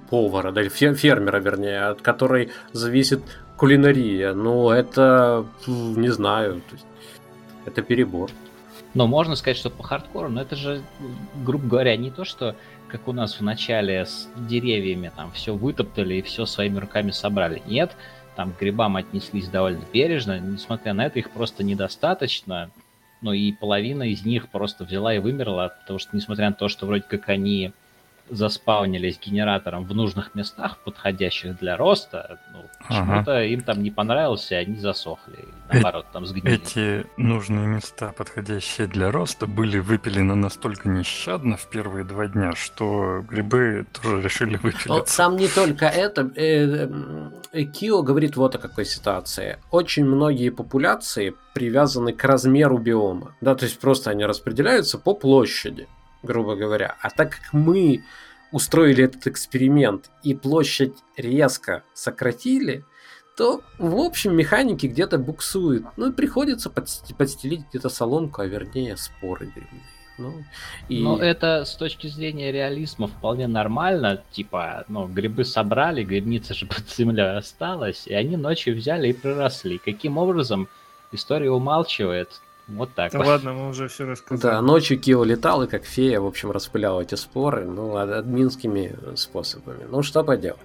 [0.08, 3.22] повара, да, или фермера, вернее, от которой зависит
[3.56, 6.86] кулинария, ну, это, не знаю, то есть,
[7.64, 8.30] это перебор.
[8.94, 10.82] Но можно сказать, что по хардкору, но это же,
[11.44, 12.56] грубо говоря, не то, что
[12.88, 17.62] как у нас в начале с деревьями, там все вытоптали и все своими руками собрали.
[17.66, 17.92] Нет,
[18.34, 22.70] там к грибам отнеслись довольно бережно, несмотря на это их просто недостаточно,
[23.20, 26.86] ну и половина из них просто взяла и вымерла, потому что несмотря на то, что
[26.86, 27.72] вроде как они
[28.30, 33.44] заспаунились генератором в нужных местах, подходящих для роста, ну, почему-то ага.
[33.44, 35.44] им там не понравился, и они засохли.
[35.72, 36.54] Наоборот, там сгнили.
[36.54, 43.24] Эти нужные места, подходящие для роста, были выпилены настолько нещадно в первые два дня, что
[43.28, 45.16] грибы тоже решили выпилиться.
[45.16, 46.30] Там не только это.
[46.34, 46.88] Э,
[47.52, 49.58] э, Кио говорит вот о какой ситуации.
[49.70, 53.34] Очень многие популяции привязаны к размеру биома.
[53.40, 55.88] Да, то есть просто они распределяются по площади
[56.22, 56.96] грубо говоря.
[57.00, 58.04] А так как мы
[58.52, 62.84] устроили этот эксперимент и площадь резко сократили,
[63.36, 65.86] то, в общем, механики где-то буксуют.
[65.96, 69.82] Ну и приходится подстелить где-то соломку, а вернее споры грибные.
[70.18, 70.44] Ну,
[70.90, 71.02] и...
[71.02, 74.22] Но это с точки зрения реализма вполне нормально.
[74.30, 79.78] Типа, ну, грибы собрали, грибница же под землей осталась, и они ночью взяли и проросли.
[79.78, 80.68] Каким образом
[81.12, 82.42] история умалчивает,
[82.76, 83.12] вот так.
[83.12, 83.26] Да вот.
[83.26, 84.54] ладно, мы уже все рассказали.
[84.54, 89.84] Да, ночью Кио летал и как фея, в общем, распылял эти споры, ну, админскими способами.
[89.88, 90.60] Ну, что поделать.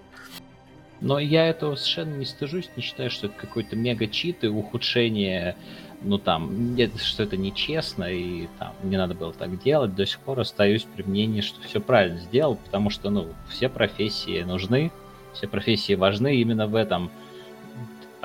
[1.02, 5.56] Но я этого совершенно не стыжусь, не считаю, что это какой-то мега-чит и ухудшение,
[6.02, 9.94] ну там, нет, что это нечестно и там не надо было так делать.
[9.96, 14.44] До сих пор остаюсь при мнении, что все правильно сделал, потому что, ну, все профессии
[14.44, 14.92] нужны,
[15.34, 17.12] все профессии важны именно в этом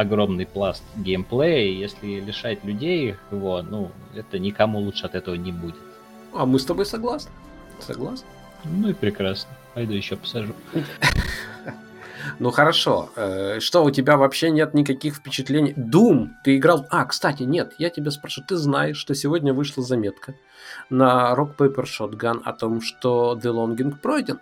[0.01, 5.53] огромный пласт геймплея, и если лишать людей его, ну, это никому лучше от этого не
[5.53, 5.77] будет.
[6.33, 7.31] А мы с тобой согласны.
[7.81, 8.27] Согласны?
[8.65, 9.51] Ну и прекрасно.
[9.75, 10.55] Пойду еще посажу.
[12.39, 13.11] Ну хорошо.
[13.17, 15.75] Э, что, у тебя вообще нет никаких впечатлений?
[15.77, 16.87] Doom, ты играл...
[16.91, 18.43] А, кстати, нет, я тебя спрошу.
[18.47, 20.35] Ты знаешь, что сегодня вышла заметка
[20.89, 24.39] на Rock Paper Shotgun о том, что The Longing пройден?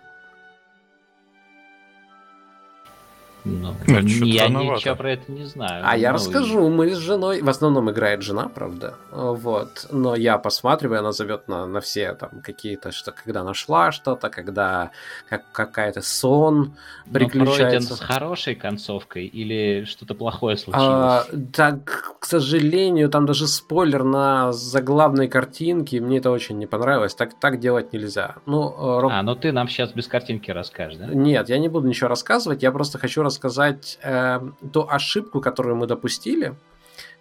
[3.45, 4.75] Ну, ну я рановато.
[4.75, 5.83] ничего про это не знаю.
[5.85, 6.69] А ну, я расскажу.
[6.69, 7.41] Мы с женой...
[7.41, 8.95] В основном играет жена, правда.
[9.11, 9.87] Вот.
[9.91, 14.91] Но я посматриваю, она зовет на, на все там какие-то, что когда нашла что-то, когда
[15.29, 16.75] как, какая-то сон
[17.11, 17.91] приключается.
[17.91, 20.87] Но с хорошей концовкой или что-то плохое случилось?
[20.87, 26.01] А, так, к сожалению, там даже спойлер на заглавной картинке.
[26.01, 27.15] Мне это очень не понравилось.
[27.15, 28.35] Так, так делать нельзя.
[28.45, 29.11] Ну, Роб...
[29.13, 31.07] А, ну ты нам сейчас без картинки расскажешь, да?
[31.07, 32.63] Нет, я не буду ничего рассказывать.
[32.63, 34.39] Я просто хочу рассказать э,
[34.73, 36.55] ту ошибку, которую мы допустили,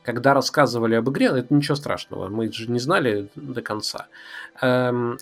[0.02, 4.06] когда рассказывали об игре, это ничего страшного, мы же не знали до конца.
[4.62, 5.18] Эм,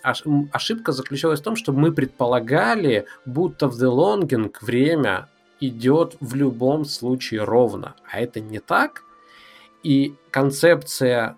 [0.53, 5.28] ошибка заключалась в том, что мы предполагали, будто в The Longing время
[5.61, 9.03] идет в любом случае ровно, а это не так.
[9.82, 11.37] И концепция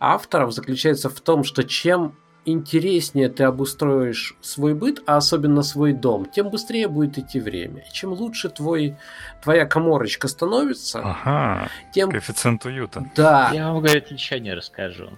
[0.00, 6.26] авторов заключается в том, что чем интереснее ты обустроишь свой быт, а особенно свой дом,
[6.26, 7.84] тем быстрее будет идти время.
[7.88, 8.96] И чем лучше твой,
[9.42, 12.10] твоя коморочка становится, ага, тем...
[12.10, 13.04] коэффициент уюта.
[13.14, 13.50] Да.
[13.52, 15.10] Я вам, говорит, ничего не расскажу.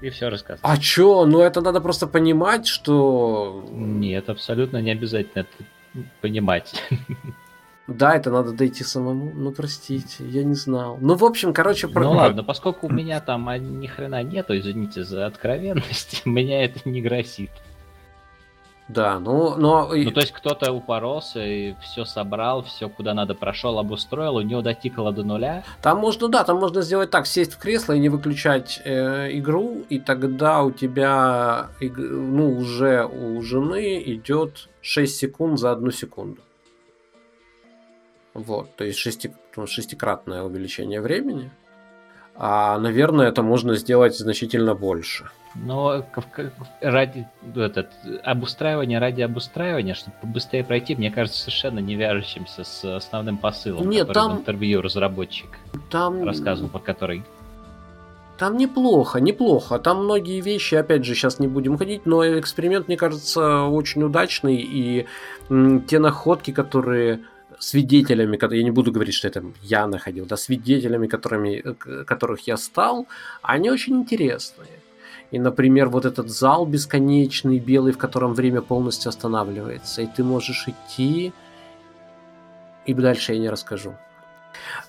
[0.00, 0.72] И все рассказываю.
[0.72, 1.26] А чё?
[1.26, 3.66] Ну это надо просто понимать, что...
[3.70, 6.72] Нет, абсолютно не обязательно это понимать.
[7.90, 9.32] Да, это надо дойти самому.
[9.34, 10.98] Ну, простите, я не знал.
[11.00, 11.88] Ну, в общем, короче...
[11.88, 12.04] Про...
[12.04, 16.88] Ну ладно, поскольку у меня там а, ни хрена нету, извините за откровенность, меня это
[16.88, 17.50] не грозит.
[18.86, 19.90] Да, ну, но...
[19.92, 24.62] Ну, то есть кто-то упоролся и все собрал, все куда надо прошел, обустроил, у него
[24.62, 25.64] дотикало до нуля.
[25.82, 29.84] Там можно, да, там можно сделать так, сесть в кресло и не выключать э, игру,
[29.88, 36.40] и тогда у тебя, ну, уже у жены идет 6 секунд за одну секунду.
[38.34, 41.50] Вот, то есть шести, ну, шестикратное увеличение времени.
[42.36, 45.28] А, наверное, это можно сделать значительно больше.
[45.54, 46.06] Но
[46.80, 47.26] ради
[47.56, 47.90] этот,
[48.22, 54.06] обустраивания ради обустраивания, чтобы побыстрее пройти, мне кажется, совершенно не вяжущимся с основным посылом, Нет,
[54.06, 54.36] который там...
[54.36, 55.58] в интервью разработчик
[55.90, 56.24] там...
[56.24, 57.24] рассказывал, по которой.
[58.38, 59.78] Там неплохо, неплохо.
[59.78, 64.56] Там многие вещи, опять же, сейчас не будем ходить, но эксперимент, мне кажется, очень удачный.
[64.56, 65.06] И
[65.88, 67.20] те находки, которые
[67.60, 71.60] свидетелями, я не буду говорить, что это я находил, да, свидетелями, которыми,
[72.04, 73.06] которых я стал,
[73.42, 74.80] они очень интересные.
[75.30, 80.66] И, например, вот этот зал бесконечный, белый, в котором время полностью останавливается, и ты можешь
[80.66, 81.32] идти,
[82.86, 83.94] и дальше я не расскажу.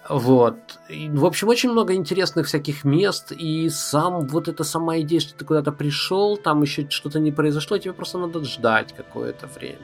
[0.09, 0.57] Вот.
[0.89, 5.36] И, в общем, очень много интересных всяких мест, и сам вот эта сама идея, что
[5.36, 9.78] ты куда-то пришел, там еще что-то не произошло, тебе просто надо ждать какое-то время.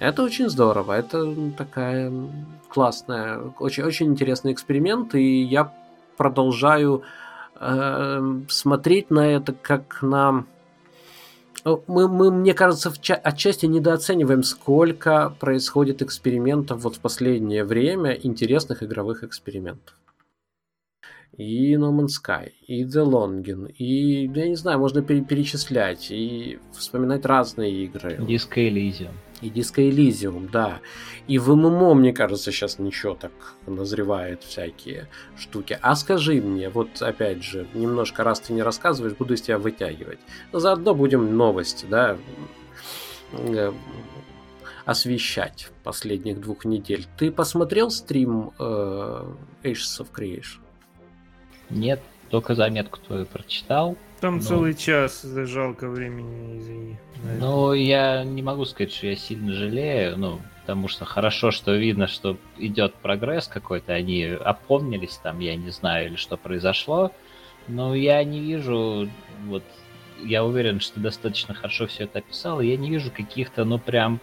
[0.00, 2.10] Это очень здорово, это такая
[2.70, 5.74] классная, очень, очень интересный эксперимент, и я
[6.16, 7.02] продолжаю
[7.60, 10.46] э, смотреть на это как на...
[11.86, 18.82] Мы, мы, мне кажется, ча- отчасти недооцениваем, сколько происходит экспериментов вот в последнее время, интересных
[18.82, 19.94] игровых экспериментов.
[21.40, 27.24] И No Man's Sky, и The Longing, и, я не знаю, можно перечислять, и вспоминать
[27.24, 28.16] разные игры.
[28.16, 29.14] Disco Elysium.
[29.40, 30.80] И Disco Elysium, да.
[31.28, 33.32] И в ММО, мне кажется, сейчас ничего так
[33.66, 35.78] назревает всякие штуки.
[35.80, 40.18] А скажи мне, вот опять же, немножко раз ты не рассказываешь, буду из тебя вытягивать.
[40.52, 42.18] Но заодно будем новости, да,
[43.32, 43.72] э,
[44.84, 47.06] освещать последних двух недель.
[47.16, 49.24] Ты посмотрел стрим э,
[49.62, 50.58] Ashes of Creation?
[51.70, 52.00] Нет,
[52.30, 53.96] только заметку твою прочитал.
[54.20, 56.98] Там ну, целый час, жалко времени, извини.
[57.38, 62.06] Ну, я не могу сказать, что я сильно жалею, ну, потому что хорошо, что видно,
[62.06, 67.12] что идет прогресс какой-то, они опомнились там, я не знаю, или что произошло,
[67.68, 69.08] но я не вижу,
[69.46, 69.64] вот,
[70.22, 74.20] я уверен, что достаточно хорошо все это описал, и я не вижу каких-то, ну, прям,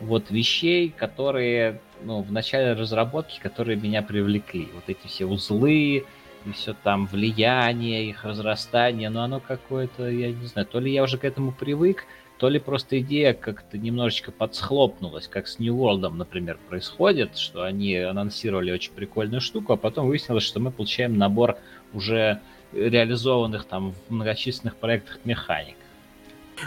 [0.00, 4.68] вот, вещей, которые, ну, в начале разработки, которые меня привлекли.
[4.74, 6.04] Вот эти все узлы,
[6.44, 11.02] и все там влияние, их разрастание, но оно какое-то, я не знаю, то ли я
[11.02, 12.04] уже к этому привык,
[12.38, 17.96] то ли просто идея как-то немножечко подсхлопнулась, как с New World, например, происходит, что они
[17.96, 21.58] анонсировали очень прикольную штуку, а потом выяснилось, что мы получаем набор
[21.92, 22.40] уже
[22.72, 25.76] реализованных там в многочисленных проектах механик.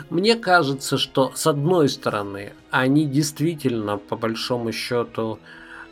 [0.10, 5.40] Мне кажется, что с одной стороны, они действительно, по большому счету,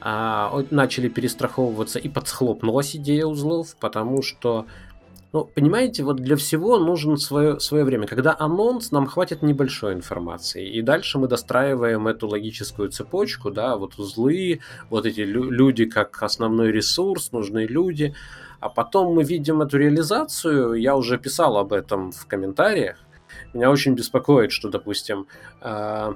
[0.02, 4.66] а, начали перестраховываться и подсхлопнулась идея узлов, потому что
[5.34, 8.06] Ну, понимаете, вот для всего нужно свое, свое время.
[8.06, 10.68] Когда анонс, нам хватит небольшой информации.
[10.70, 16.22] И дальше мы достраиваем эту логическую цепочку, да, вот узлы, вот эти лю- люди как
[16.24, 18.14] основной ресурс, нужные люди.
[18.60, 20.74] А потом мы видим эту реализацию.
[20.74, 22.98] Я уже писал об этом в комментариях.
[23.54, 25.28] Меня очень беспокоит, что, допустим,
[25.62, 26.14] э,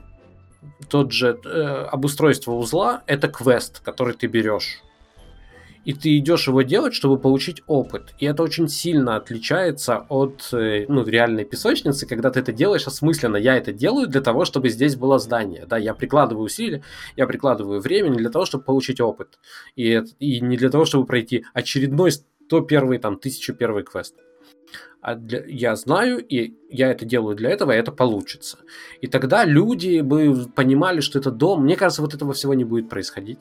[0.90, 1.50] тот же э,
[1.92, 4.82] обустройство узла это квест, который ты берешь
[5.86, 8.14] и ты идешь его делать, чтобы получить опыт.
[8.18, 13.38] И это очень сильно отличается от э, ну, реальной песочницы, когда ты это делаешь осмысленно.
[13.38, 15.66] Я это делаю для того, чтобы здесь было здание.
[15.68, 16.84] Да, я прикладываю усилия,
[17.16, 19.40] я прикладываю время не для того, чтобы получить опыт.
[19.76, 24.16] И, и не для того, чтобы пройти очередной 101 там, 1001 квест.
[25.06, 28.58] А для, я знаю, и я это делаю для этого, и это получится.
[29.02, 31.62] И тогда люди бы понимали, что это дом.
[31.62, 33.38] Мне кажется, вот этого всего не будет происходить.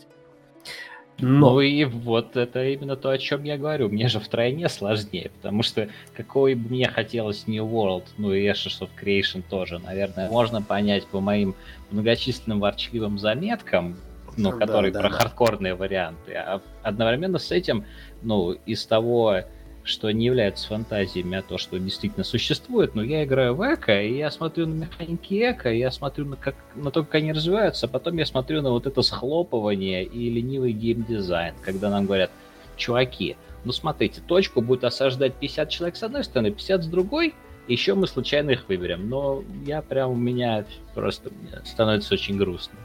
[1.16, 1.52] Но...
[1.52, 3.88] Ну и вот это именно то, о чем я говорю.
[3.88, 8.82] Мне же втройне сложнее, потому что какой бы мне хотелось New World, ну и Ashes
[8.82, 11.54] of Creation тоже, наверное, можно понять по моим
[11.90, 13.96] многочисленным ворчливым заметкам,
[14.36, 15.22] ну, которые да, да, про да.
[15.22, 16.34] хардкорные варианты.
[16.34, 17.86] А одновременно с этим,
[18.20, 19.44] ну, из того,
[19.84, 22.94] что не является фантазиями, а то, что действительно существует.
[22.94, 26.54] Но я играю в эко, и я смотрю на механики эко, я смотрю на, как,
[26.74, 30.72] на то, как они развиваются, а потом я смотрю на вот это схлопывание и ленивый
[30.72, 32.30] геймдизайн, когда нам говорят,
[32.76, 37.34] чуваки, ну смотрите, точку будет осаждать 50 человек с одной стороны, 50 с другой,
[37.68, 39.08] еще мы случайно их выберем.
[39.08, 40.64] Но я прям, у меня
[40.94, 41.30] просто
[41.64, 42.78] становится очень грустно.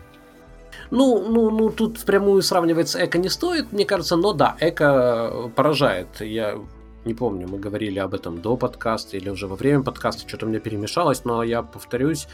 [0.91, 5.51] Ну, ну, ну, тут впрямую сравнивать с эко не стоит, мне кажется, но да, эко
[5.55, 6.07] поражает.
[6.19, 6.59] Я
[7.05, 10.49] не помню, мы говорили об этом до подкаста или уже во время подкаста, что-то у
[10.49, 12.27] меня перемешалось, но я повторюсь,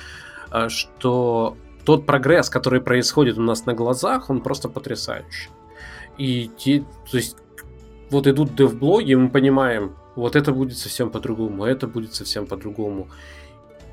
[0.52, 1.56] э, что
[1.86, 5.50] тот прогресс, который происходит у нас на глазах, он просто потрясающий.
[6.18, 7.38] И те, то есть,
[8.10, 13.08] вот идут девблоги, мы понимаем, вот это будет совсем по-другому, это будет совсем по-другому.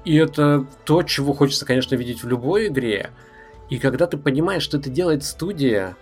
[0.04, 3.10] И это то, чего хочется, конечно, видеть в любой игре.
[3.70, 5.96] И когда ты понимаешь, что это делает студия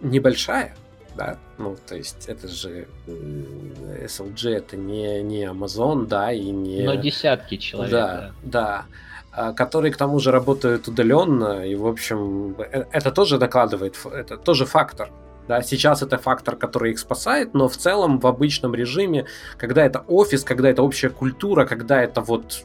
[0.00, 0.76] небольшая,
[1.16, 6.82] да, ну, то есть это же SLG, это не, не Amazon, да, и не...
[6.82, 7.92] Но десятки человек.
[7.92, 8.86] Да, да,
[9.30, 9.52] да.
[9.54, 14.64] Которые к тому же работают удаленно, и, в общем, э, это тоже докладывает, это тоже
[14.64, 15.10] фактор,
[15.46, 19.26] да, сейчас это фактор, который их спасает, но в целом в обычном режиме,
[19.58, 22.64] когда это офис, когда это общая культура, когда это вот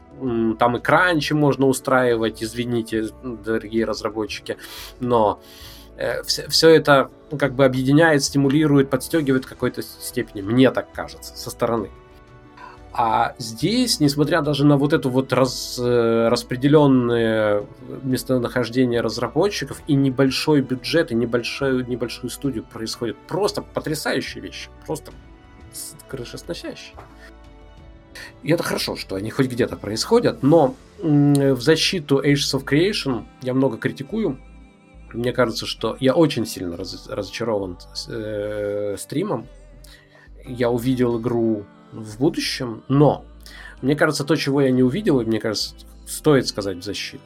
[0.60, 4.58] там и кранчи можно устраивать, извините, дорогие разработчики,
[5.00, 5.42] но
[6.00, 10.42] э, все, все это ну, как бы объединяет, стимулирует, подстегивает в какой-то степени.
[10.42, 11.90] Мне так кажется, со стороны.
[12.92, 17.66] А здесь, несмотря даже на вот это вот раз, э, распределенное
[18.04, 24.70] местонахождение разработчиков и небольшой бюджет, и небольшую, небольшую студию, происходят просто потрясающие вещи.
[24.86, 25.12] Просто
[26.08, 26.96] крышесносящие.
[28.42, 33.54] И это хорошо, что они хоть где-то происходят, но в защиту Ages of Creation я
[33.54, 34.40] много критикую,
[35.14, 39.48] мне кажется, что я очень сильно раз, разочарован э, стримом.
[40.46, 43.26] Я увидел игру в будущем, но
[43.82, 45.76] мне кажется, то, чего я не увидел, и мне кажется,
[46.08, 47.24] стоит сказать в защиту,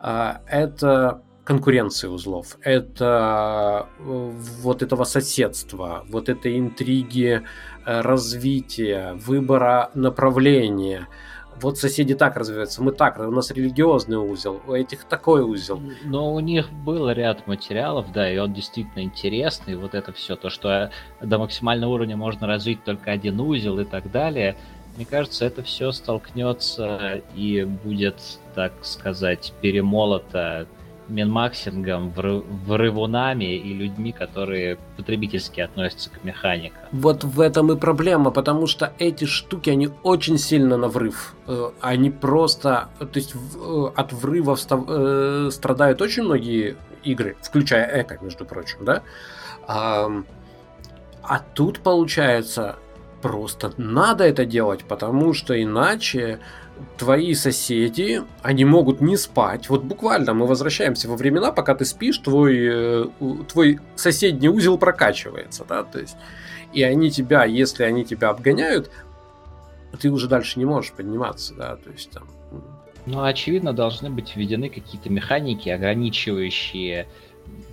[0.00, 4.32] э, это конкуренции узлов, это э,
[4.62, 7.42] вот этого соседства, вот этой интриги
[7.84, 11.08] э, развития, выбора направления–
[11.60, 15.80] вот соседи так развиваются, мы так, у нас религиозный узел, у этих такой узел.
[16.04, 20.50] Но у них был ряд материалов, да, и он действительно интересный, вот это все, то,
[20.50, 20.90] что
[21.20, 24.56] до максимального уровня можно развить только один узел и так далее,
[24.96, 28.16] мне кажется, это все столкнется и будет,
[28.54, 30.68] так сказать, перемолото
[31.08, 36.82] минмаксингом, врывунами и людьми, которые потребительски относятся к механикам.
[36.92, 41.34] Вот в этом и проблема, потому что эти штуки, они очень сильно на врыв.
[41.46, 42.88] Э, они просто...
[42.98, 49.02] То есть э, от врывов э, страдают очень многие игры, включая Эко, между прочим, да?
[49.66, 50.10] А,
[51.22, 52.76] а тут, получается,
[53.22, 56.40] просто надо это делать, потому что иначе
[56.96, 59.68] твои соседи, они могут не спать.
[59.68, 63.06] Вот буквально мы возвращаемся во времена, пока ты спишь, твой, э,
[63.48, 66.16] твой соседний узел прокачивается, да, то есть,
[66.72, 68.90] и они тебя, если они тебя обгоняют,
[70.00, 72.28] ты уже дальше не можешь подниматься, да, то есть там...
[73.06, 77.06] Ну, очевидно, должны быть введены какие-то механики, ограничивающие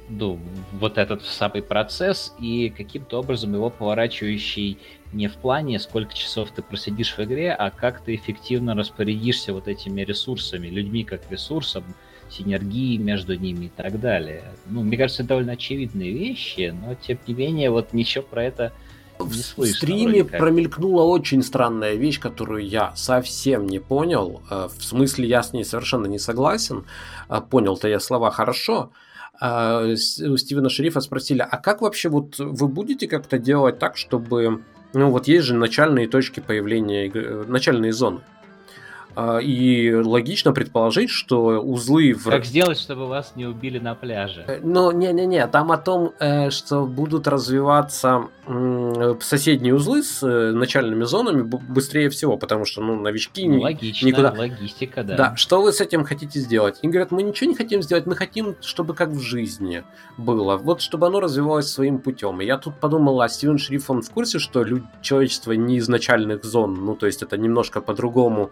[0.09, 0.39] ну,
[0.73, 4.77] вот этот самый процесс и каким-то образом его поворачивающий
[5.13, 9.67] не в плане, сколько часов ты просидишь в игре, а как ты эффективно распорядишься вот
[9.67, 11.83] этими ресурсами, людьми как ресурсом,
[12.29, 14.43] синергии между ними и так далее.
[14.67, 18.71] Ну, мне кажется, это довольно очевидные вещи, но тем не менее, вот ничего про это
[19.19, 24.41] в стриме промелькнула очень странная вещь, которую я совсем не понял.
[24.49, 26.85] Э, в смысле, я с ней совершенно не согласен.
[27.29, 28.91] Э, понял-то я слова хорошо.
[29.39, 34.63] Э, у Стивена Шерифа спросили, а как вообще вот вы будете как-то делать так, чтобы...
[34.93, 37.11] Ну вот есть же начальные точки появления,
[37.47, 38.21] начальные зоны.
[39.15, 42.13] А, и логично предположить, что узлы...
[42.13, 42.29] В...
[42.29, 44.45] Как сделать, чтобы вас не убили на пляже?
[44.47, 48.27] Э, ну, не-не-не, там о том, э, что будут развиваться
[49.21, 53.47] соседние узлы с э, начальными зонами быстрее всего, потому что, ну, новички...
[53.47, 54.33] Ну, логично, никуда...
[54.35, 55.15] логистика, да.
[55.15, 56.79] Да, что вы с этим хотите сделать?
[56.81, 59.83] И говорят, мы ничего не хотим сделать, мы хотим, чтобы как в жизни
[60.17, 60.57] было.
[60.57, 62.41] Вот, чтобы оно развивалось своим путем.
[62.41, 64.83] И я тут подумал, а Стивен Шриф, он в курсе, что люд...
[65.01, 68.51] человечество не из начальных зон, ну, то есть это немножко по-другому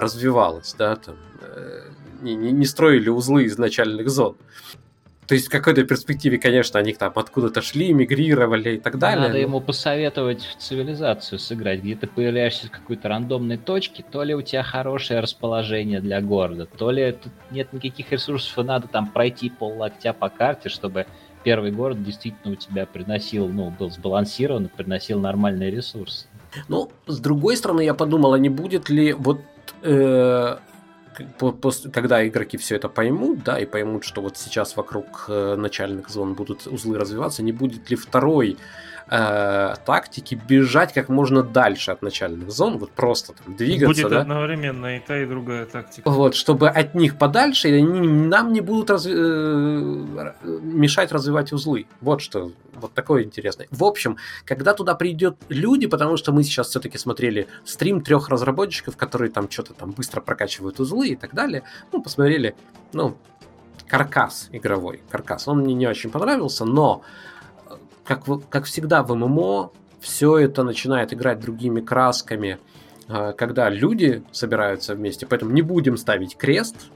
[0.00, 1.90] развивалось, да, там, э,
[2.22, 4.36] не, не, не строили узлы из начальных зон.
[5.28, 9.26] То есть в какой-то перспективе, конечно, они там откуда-то шли, мигрировали и так далее.
[9.26, 9.38] Надо но...
[9.38, 14.40] ему посоветовать в цивилизацию сыграть, где ты появляешься в какой-то рандомной точке, то ли у
[14.40, 19.50] тебя хорошее расположение для города, то ли тут нет никаких ресурсов, и надо там пройти
[19.50, 21.06] пол локтя по карте, чтобы
[21.44, 26.26] первый город действительно у тебя приносил, ну, был сбалансирован, приносил нормальные ресурсы.
[26.68, 29.40] Ну, с другой стороны, я подумал, а не будет ли вот
[29.82, 30.56] э,
[31.60, 36.08] после, когда игроки все это поймут, да, и поймут, что вот сейчас вокруг э, начальных
[36.08, 38.56] зон будут узлы развиваться, не будет ли второй
[39.10, 44.02] э, тактики бежать как можно дальше от начальных зон, вот просто там двигаться.
[44.02, 44.20] Будет да?
[44.20, 46.08] одновременно и та, и другая тактика.
[46.08, 51.86] Вот, чтобы от них подальше, и они нам не будут раз, э, мешать развивать узлы.
[52.00, 53.68] Вот что, вот такое интересное.
[53.70, 58.96] В общем, когда туда придет люди, потому что мы сейчас все-таки смотрели стрим трех разработчиков,
[58.96, 61.62] которые там что-то там быстро прокачивают узлы и так далее,
[61.92, 62.54] ну, посмотрели,
[62.92, 63.16] ну,
[63.88, 65.48] каркас игровой, каркас.
[65.48, 67.02] Он мне не очень понравился, но
[68.08, 69.70] как, как всегда в ММО,
[70.00, 72.58] все это начинает играть другими красками,
[73.06, 75.26] а, когда люди собираются вместе.
[75.26, 76.86] Поэтому не будем ставить крест.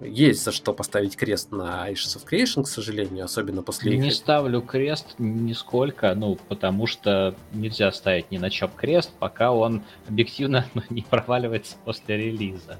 [0.00, 3.98] Есть за что поставить крест на Ashes of Creation, к сожалению, особенно после...
[3.98, 9.82] Не ставлю крест нисколько, ну, потому что нельзя ставить ни на чем крест, пока он
[10.08, 12.78] объективно ну, не проваливается после релиза.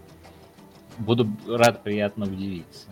[0.99, 2.87] Буду рад приятно удивиться.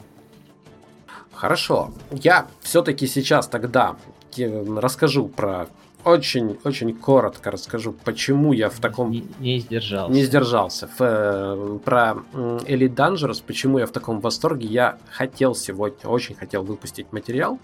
[1.32, 1.92] Хорошо.
[2.10, 3.96] Я все-таки сейчас тогда
[4.38, 5.68] расскажу про
[6.06, 9.10] очень-очень коротко расскажу, почему я в таком...
[9.10, 10.12] Не, не сдержался.
[10.12, 10.88] Не сдержался.
[10.98, 14.68] В, э, про Elite Dangerous, почему я в таком восторге.
[14.68, 17.58] Я хотел сегодня, очень хотел выпустить материал,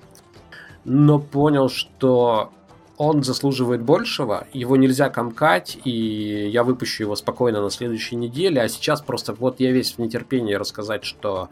[0.84, 2.50] но понял, что
[2.96, 8.68] он заслуживает большего, его нельзя комкать, и я выпущу его спокойно на следующей неделе, а
[8.68, 11.48] сейчас просто вот я весь в нетерпении рассказать, что,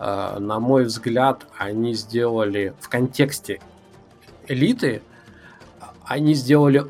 [0.00, 3.60] э, на мой взгляд, они сделали в контексте
[4.48, 5.02] элиты,
[6.04, 6.84] они сделали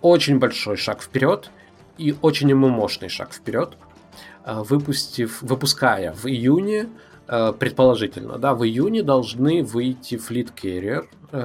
[0.00, 1.50] очень большой шаг вперед
[1.98, 3.76] и очень мощный шаг вперед,
[4.44, 6.88] э, выпустив, выпуская в июне,
[7.28, 11.38] э, предположительно, да, в июне должны выйти Fleet Carrier, э,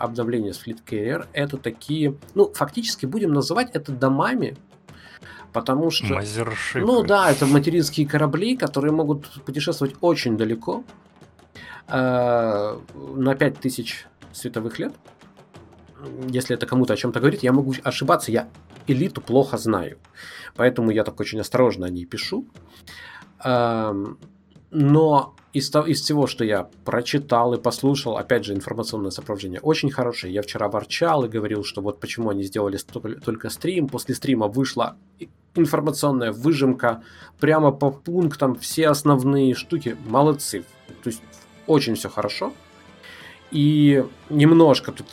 [0.00, 1.26] обновление с Fleet Carrier.
[1.32, 4.56] Это такие, ну, фактически будем называть это домами,
[5.52, 6.14] потому что...
[6.14, 6.86] Мазершипы.
[6.86, 10.84] Ну да, это материнские корабли, которые могут путешествовать очень далеко,
[11.88, 14.94] на 5000 световых лет.
[16.28, 18.48] Если это кому-то о чем-то говорит, я могу ошибаться, я
[18.86, 19.98] элиту плохо знаю.
[20.54, 22.46] Поэтому я так очень осторожно о ней пишу.
[24.70, 29.90] Но из, того, из всего, что я прочитал и послушал, опять же, информационное сопровождение очень
[29.90, 30.34] хорошее.
[30.34, 32.76] Я вчера ворчал и говорил, что вот почему они сделали
[33.24, 33.88] только, стрим.
[33.88, 34.96] После стрима вышла
[35.54, 37.02] информационная выжимка
[37.40, 39.96] прямо по пунктам, все основные штуки.
[40.06, 40.64] Молодцы.
[41.02, 41.22] То есть
[41.66, 42.52] очень все хорошо.
[43.56, 45.06] И немножко тут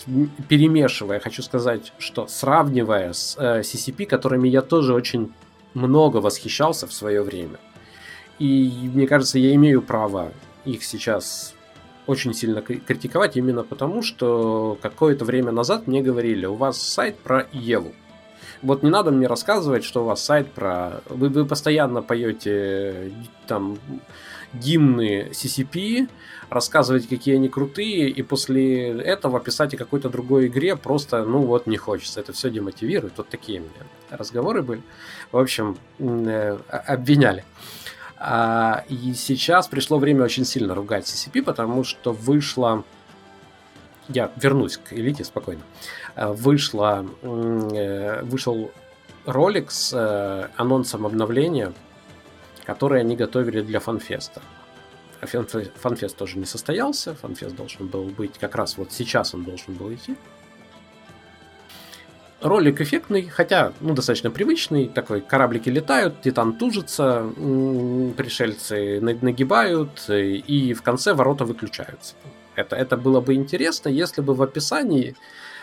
[0.49, 5.31] перемешивая, хочу сказать, что сравнивая с э, CCP, которыми я тоже очень
[5.73, 7.57] много восхищался в свое время,
[8.39, 10.33] и мне кажется, я имею право
[10.65, 11.55] их сейчас
[12.05, 17.47] очень сильно критиковать, именно потому, что какое-то время назад мне говорили, у вас сайт про
[17.53, 17.93] Еву.
[18.61, 21.01] Вот не надо мне рассказывать, что у вас сайт про...
[21.07, 23.13] Вы, вы постоянно поете
[23.47, 23.77] там
[24.53, 26.09] гимны CCP,
[26.49, 31.67] рассказывать, какие они крутые, и после этого писать о какой-то другой игре просто, ну вот,
[31.67, 32.19] не хочется.
[32.19, 33.13] Это все демотивирует.
[33.17, 34.81] Вот такие у меня разговоры были.
[35.31, 37.43] В общем, э, обвиняли.
[38.17, 42.83] А, и сейчас пришло время очень сильно ругать CCP, потому что вышло...
[44.09, 45.61] Я вернусь к элите спокойно.
[46.15, 48.71] Э, вышло, э, вышел
[49.25, 51.73] ролик с анонсом обновления,
[52.65, 54.41] который они готовили для фанфеста.
[55.25, 57.15] Фанфест тоже не состоялся.
[57.15, 60.15] Фанфест должен был быть как раз вот сейчас он должен был идти.
[62.41, 64.89] Ролик эффектный, хотя ну, достаточно привычный.
[64.89, 67.25] Такой кораблики летают, Титан тужится,
[68.17, 72.15] пришельцы нагибают, и в конце ворота выключаются.
[72.55, 75.15] Это, это было бы интересно, если бы в описании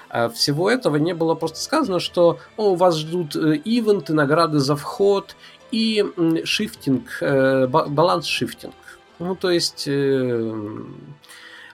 [0.09, 4.75] э, всего этого не было просто сказано, что о, вас ждут э, ивенты, награды за
[4.75, 5.37] вход
[5.71, 6.05] и
[6.45, 8.75] шифтинг, э, баланс шифтинг.
[9.21, 9.87] Ну, то есть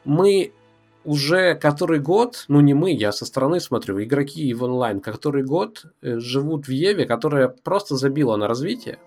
[0.05, 0.53] мы
[1.05, 5.87] уже который год, ну не мы, я со стороны смотрю, игроки в онлайн, который год
[6.03, 8.99] живут в Еве, которая просто забила на развитие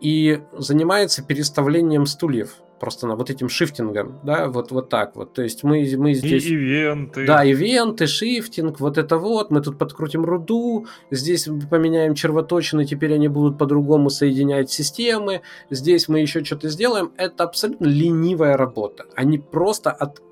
[0.00, 5.32] и занимается переставлением стульев просто на вот этим шифтингом, да, вот, вот так вот.
[5.32, 6.46] То есть мы, мы здесь...
[6.46, 7.26] И ивенты.
[7.26, 9.50] Да, ивенты, шифтинг, вот это вот.
[9.50, 16.20] Мы тут подкрутим руду, здесь поменяем червоточины, теперь они будут по-другому соединять системы, здесь мы
[16.20, 17.12] еще что-то сделаем.
[17.16, 19.06] Это абсолютно ленивая работа.
[19.14, 20.22] Они просто от...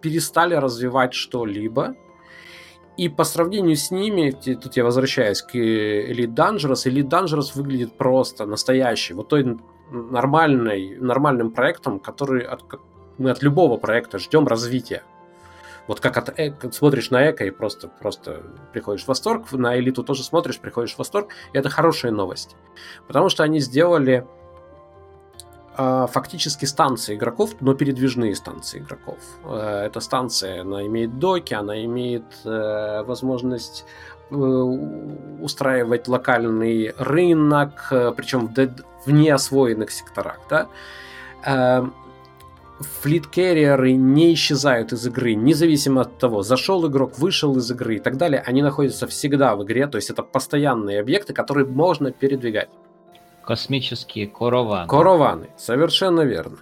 [0.00, 1.94] перестали развивать что-либо,
[2.98, 8.44] и по сравнению с ними, тут я возвращаюсь к Elite Dangerous, Elite Dangerous выглядит просто
[8.44, 9.14] настоящий.
[9.14, 9.56] Вот той
[9.90, 12.62] нормальной, нормальным проектом, который от,
[13.18, 15.02] мы от любого проекта ждем развития.
[15.88, 18.42] Вот как от эко, смотришь на эко и просто, просто
[18.72, 22.56] приходишь в восторг, на элиту тоже смотришь, приходишь в восторг, и это хорошая новость.
[23.08, 24.24] Потому что они сделали
[25.76, 29.18] э, фактически станции игроков, но передвижные станции игроков.
[29.44, 33.84] Э, эта станция, она имеет доки, она имеет э, возможность
[34.32, 38.68] устраивать локальный рынок, э, причем в,
[39.06, 40.68] в неосвоенных секторах, да,
[41.44, 41.94] эм,
[42.80, 48.16] флит-керриеры не исчезают из игры, независимо от того, зашел игрок, вышел из игры и так
[48.16, 52.68] далее, они находятся всегда в игре, то есть это постоянные объекты, которые можно передвигать.
[53.44, 54.88] Космические корованы.
[54.88, 56.58] Корованы, совершенно верно.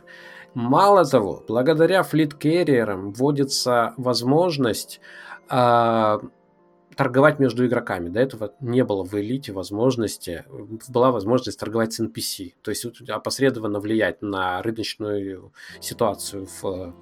[0.54, 5.00] Мало того, благодаря флит-керриерам вводится возможность
[5.48, 6.18] э,
[6.96, 8.08] торговать между игроками.
[8.08, 10.44] До этого не было в элите возможности,
[10.88, 16.94] была возможность торговать с NPC, то есть опосредованно влиять на рыночную ситуацию в,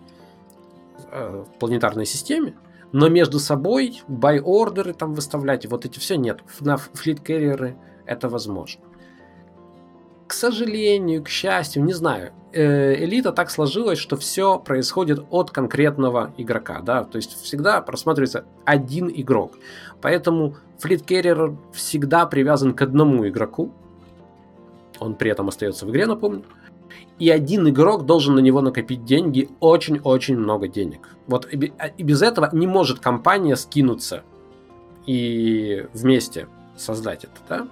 [1.11, 2.55] э, в планетарной системе,
[2.93, 6.41] но между собой buy-ордеры там выставлять, вот эти все нет.
[6.61, 8.89] На флит-керриеры это возможно
[10.29, 16.33] к сожалению, к счастью, не знаю, э, элита так сложилась, что все происходит от конкретного
[16.37, 19.59] игрока, да, то есть всегда просматривается один игрок.
[20.01, 23.73] Поэтому флит-керрер всегда привязан к одному игроку,
[24.99, 26.45] он при этом остается в игре, напомню,
[27.19, 31.09] и один игрок должен на него накопить деньги, очень-очень много денег.
[31.27, 34.23] Вот и без этого не может компания скинуться
[35.07, 37.69] и вместе создать это, да?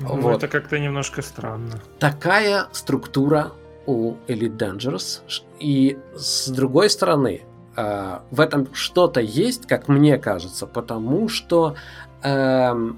[0.00, 0.36] Ну, вот.
[0.36, 1.80] это как-то немножко странно.
[1.98, 3.52] Такая структура
[3.86, 5.22] у Elite Dangerous.
[5.58, 7.42] И с другой стороны,
[7.76, 11.74] э, в этом что-то есть, как мне кажется, потому что
[12.22, 12.92] э,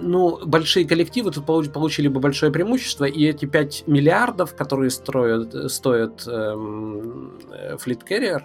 [0.00, 6.26] ну, большие коллективы тут получили бы большое преимущество, и эти 5 миллиардов, которые строят, стоят
[6.26, 8.42] эм, э, Fleet Carrier,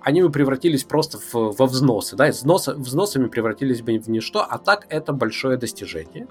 [0.00, 2.16] они бы превратились просто в, во взносы.
[2.16, 2.28] Да?
[2.28, 6.26] Взносы, взносами превратились бы в ничто, а так это большое достижение.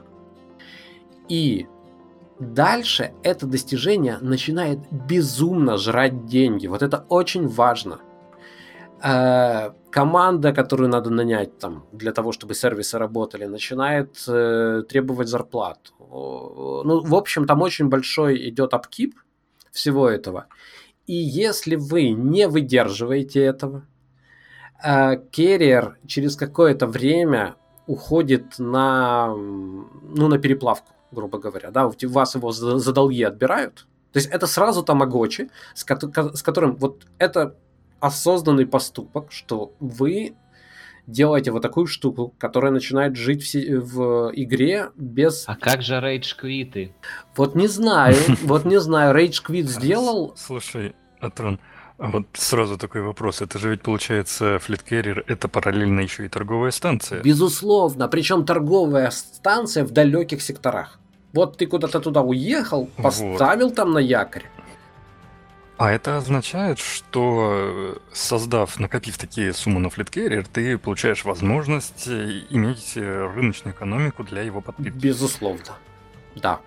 [1.29, 1.67] И
[2.39, 6.67] дальше это достижение начинает безумно жрать деньги.
[6.67, 7.99] Вот это очень важно.
[9.03, 15.93] Э, команда, которую надо нанять там, для того, чтобы сервисы работали, начинает э, требовать зарплату.
[15.99, 19.15] Ну, в общем, там очень большой идет апкип
[19.71, 20.47] всего этого.
[21.05, 23.85] И если вы не выдерживаете этого,
[24.83, 27.55] э, керриер через какое-то время
[27.87, 33.87] уходит на, ну, на переплавку грубо говоря, да, у вас его за, за долги отбирают,
[34.11, 37.55] то есть это сразу тамагочи, с, ко- с которым вот это
[37.99, 40.35] осознанный поступок, что вы
[41.07, 45.45] делаете вот такую штуку, которая начинает жить в, в игре без...
[45.47, 46.93] А как же рейдж квиты?
[47.35, 50.33] Вот не знаю, вот не знаю, рейдж квит сделал...
[50.37, 51.59] Слушай, Атрон,
[51.97, 53.41] а вот сразу такой вопрос.
[53.41, 57.21] Это же ведь получается Carrier это параллельно еще и торговая станция.
[57.21, 58.07] Безусловно.
[58.07, 60.99] Причем торговая станция в далеких секторах.
[61.33, 63.75] Вот ты куда-то туда уехал, поставил вот.
[63.75, 64.45] там на якорь.
[65.77, 73.73] А это означает, что создав, накопив такие суммы на FleetCarrier, ты получаешь возможность иметь рыночную
[73.73, 74.97] экономику для его подпитки.
[74.97, 75.75] Безусловно.
[76.35, 76.59] Да.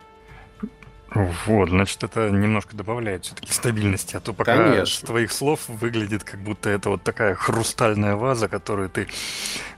[1.46, 4.86] Вот, значит, это немножко добавляет все-таки стабильности, а то пока Конечно.
[4.86, 9.08] с твоих слов выглядит, как будто это вот такая хрустальная ваза, которую ты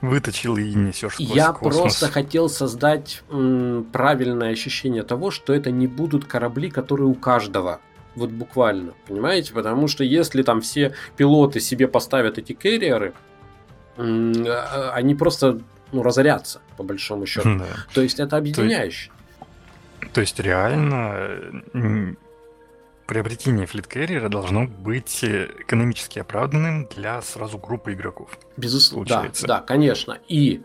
[0.00, 1.80] выточил и несешь сквозь Я космос.
[1.82, 7.80] просто хотел создать м, правильное ощущение того, что это не будут корабли, которые у каждого.
[8.14, 9.52] Вот буквально, понимаете?
[9.52, 13.14] Потому что если там все пилоты себе поставят эти керриеры,
[13.96, 15.60] м, а, они просто
[15.92, 17.58] ну, разоряться, по большому счету.
[17.58, 17.66] Да.
[17.94, 19.12] То есть это объединяющее.
[20.12, 21.62] То, есть реально
[23.06, 28.38] приобретение флиткерриера должно быть экономически оправданным для сразу группы игроков.
[28.56, 30.18] Безусловно, да, да, конечно.
[30.28, 30.62] И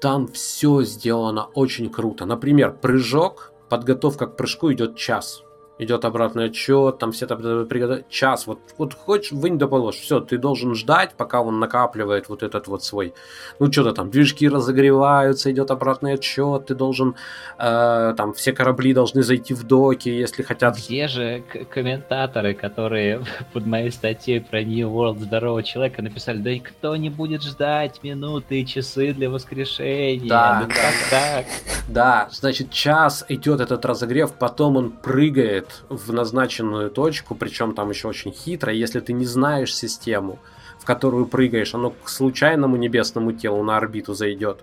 [0.00, 2.26] там все сделано очень круто.
[2.26, 5.42] Например, прыжок, подготовка к прыжку идет час
[5.78, 10.20] идет обратный отчет, там все там приготовить час, вот, вот хочешь, вынь да положь, все,
[10.20, 13.12] ты должен ждать, пока он накапливает вот этот вот свой,
[13.58, 17.14] ну что-то там, движки разогреваются, идет обратный отчет, ты должен,
[17.58, 20.78] э, там, все корабли должны зайти в доки, если хотят.
[20.78, 23.22] Где же комментаторы, которые
[23.52, 28.02] под моей статьей про New World здорового человека написали, да и кто не будет ждать
[28.02, 31.46] минуты и часы для воскрешения, да, ну да, как так?
[31.88, 37.90] Да, значит, час идет этот разогрев, потом он прыгает прыгает в назначенную точку, причем там
[37.90, 38.72] еще очень хитро.
[38.72, 40.38] Если ты не знаешь систему,
[40.78, 44.58] в которую прыгаешь, оно к случайному небесному телу на орбиту зайдет.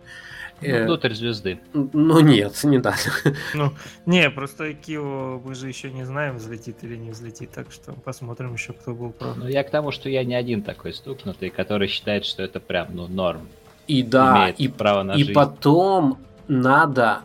[0.61, 1.59] Ну, э, внутрь звезды.
[1.73, 2.95] Ну нет, не так.
[3.53, 3.71] Ну,
[4.05, 8.53] не, просто Кио мы же еще не знаем, взлетит или не взлетит, так что посмотрим
[8.53, 9.35] еще, кто был прав.
[9.38, 12.88] Ну, я к тому, что я не один такой стукнутый, который считает, что это прям,
[12.95, 13.47] ну, норм.
[13.88, 15.34] И да, и, право на и жизнь.
[15.34, 16.17] потом
[16.47, 17.23] надо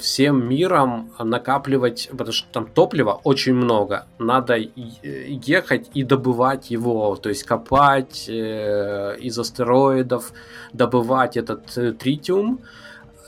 [0.00, 4.06] всем миром накапливать, потому что там топлива очень много.
[4.18, 10.32] Надо ехать и добывать его, то есть копать э, из астероидов,
[10.72, 12.60] добывать этот э, тритиум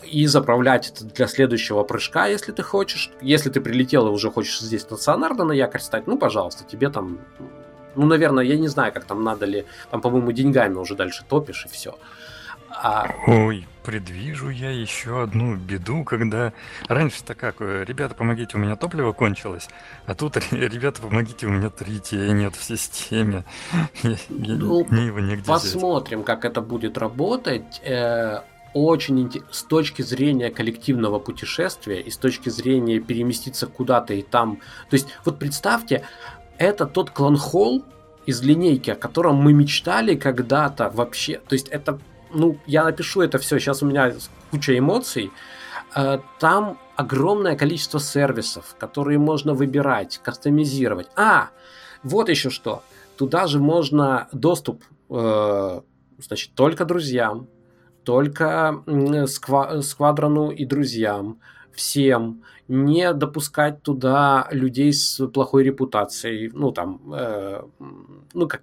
[0.04, 3.10] и заправлять это для следующего прыжка, если ты хочешь.
[3.20, 7.20] Если ты прилетел и уже хочешь здесь стационарно на якорь стать, ну, пожалуйста, тебе там...
[7.94, 9.64] Ну, наверное, я не знаю, как там надо ли...
[9.90, 11.96] Там, по-моему, деньгами уже дальше топишь и все.
[12.70, 13.06] А...
[13.26, 16.52] Ой, предвижу я еще одну беду, когда
[16.88, 19.68] раньше-то как, э, ребята, помогите, у меня топливо кончилось,
[20.06, 23.44] а тут, ребята, помогите, у меня третье нет в системе.
[24.02, 26.26] Я, ну, мне его негде Посмотрим, взять.
[26.26, 27.80] как это будет работать.
[27.84, 28.40] Э,
[28.74, 34.56] очень с точки зрения коллективного путешествия и с точки зрения переместиться куда-то и там.
[34.88, 36.04] То есть, вот представьте,
[36.58, 37.84] это тот клан-холл
[38.24, 41.40] из линейки, о котором мы мечтали когда-то вообще.
[41.48, 41.98] То есть это
[42.34, 44.12] ну, я напишу это все, сейчас у меня
[44.50, 45.30] куча эмоций.
[45.94, 51.08] Э, там огромное количество сервисов, которые можно выбирать, кастомизировать.
[51.16, 51.50] А,
[52.02, 52.82] вот еще что.
[53.16, 55.80] Туда же можно доступ, э,
[56.18, 57.48] значит, только друзьям,
[58.04, 58.82] только
[59.26, 61.38] сквадрону и друзьям,
[61.72, 67.62] всем, не допускать туда людей с плохой репутацией, ну там, э,
[68.32, 68.62] ну как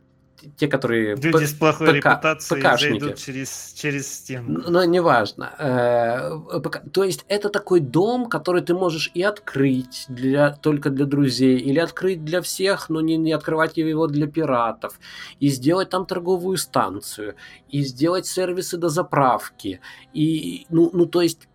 [0.58, 1.16] те, которые...
[1.16, 3.00] Люди с плохой ПК, репутацией ПКшники.
[3.00, 4.64] зайдут через, через стену.
[4.68, 5.54] Но неважно.
[5.58, 6.60] Э,
[6.92, 11.80] то есть это такой дом, который ты можешь и открыть для, только для друзей, или
[11.80, 15.00] открыть для всех, но не, не открывать его для пиратов,
[15.40, 17.36] и сделать там торговую станцию,
[17.70, 19.82] и сделать сервисы до заправки.
[20.14, 21.48] И, ну, ну то есть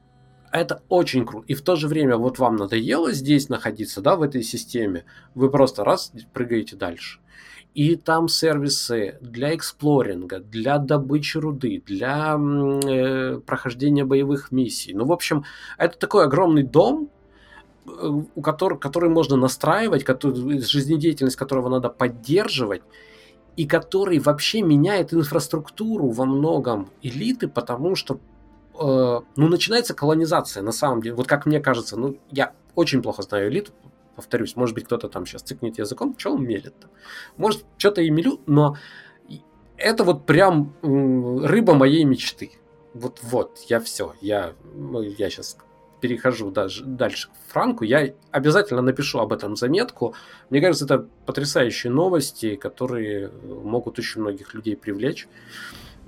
[0.55, 1.47] это очень круто.
[1.49, 5.05] И в то же время вот вам надоело здесь находиться, да, в этой системе,
[5.35, 7.19] вы просто раз прыгаете дальше.
[7.75, 14.95] И там сервисы для эксплоринга, для добычи руды, для э, прохождения боевых миссий.
[14.95, 15.45] Ну, в общем,
[15.77, 17.11] это такой огромный дом,
[17.87, 17.91] э,
[18.35, 22.83] у которого, который можно настраивать, который, жизнедеятельность которого надо поддерживать,
[23.57, 28.21] и который вообще меняет инфраструктуру во многом элиты, потому что
[28.79, 31.17] э, ну, начинается колонизация на самом деле.
[31.17, 33.73] Вот как мне кажется, ну, я очень плохо знаю элиту,
[34.15, 36.89] повторюсь, может быть, кто-то там сейчас цикнет языком, что он мелет-то?
[37.37, 38.77] Может, что-то и мелю, но
[39.77, 42.53] это вот прям рыба моей мечты.
[42.95, 45.59] Вот, вот, я все, я, ну, я сейчас
[46.01, 50.15] перехожу даже дальше к Франку, я обязательно напишу об этом заметку.
[50.51, 55.27] Мне кажется, это потрясающие новости, которые могут очень многих людей привлечь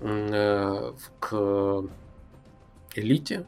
[0.00, 1.84] э, к
[2.94, 3.46] элите,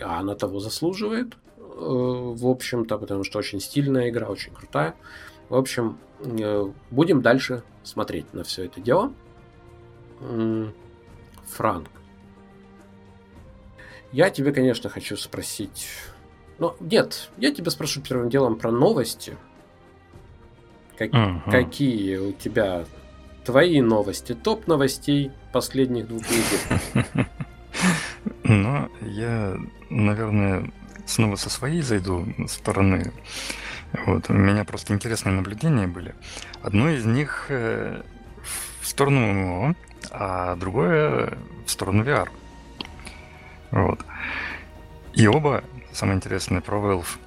[0.00, 1.36] а она того заслуживает.
[1.76, 4.94] Э, в общем-то, потому что очень стильная игра, очень крутая.
[5.50, 9.12] В общем, э, будем дальше смотреть на все это дело.
[11.48, 11.90] Франк.
[14.12, 15.88] Я тебе, конечно, хочу спросить...
[16.58, 19.36] Ну, нет, я тебя спрошу первым делом про новости.
[20.96, 21.50] Как, uh-huh.
[21.50, 22.86] Какие у тебя
[23.44, 27.26] твои новости, топ новостей последних двух недель?
[28.42, 29.56] Ну, я,
[29.90, 30.72] наверное,
[31.06, 33.12] снова со своей зайду стороны.
[34.06, 36.14] Вот, у меня просто интересные наблюдения были.
[36.62, 38.02] Одно из них э,
[38.80, 39.74] в сторону ММО,
[40.10, 42.28] а другое в сторону VR.
[43.70, 44.00] Вот.
[45.14, 47.18] И оба, самое интересное, про Valve.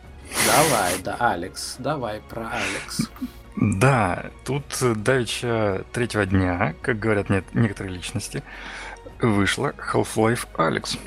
[0.45, 3.09] Давай, да, Алекс, давай про Алекс.
[3.55, 8.43] Да, тут давеча третьего дня, как говорят некоторые личности,
[9.19, 10.97] вышла Half-Life Alex,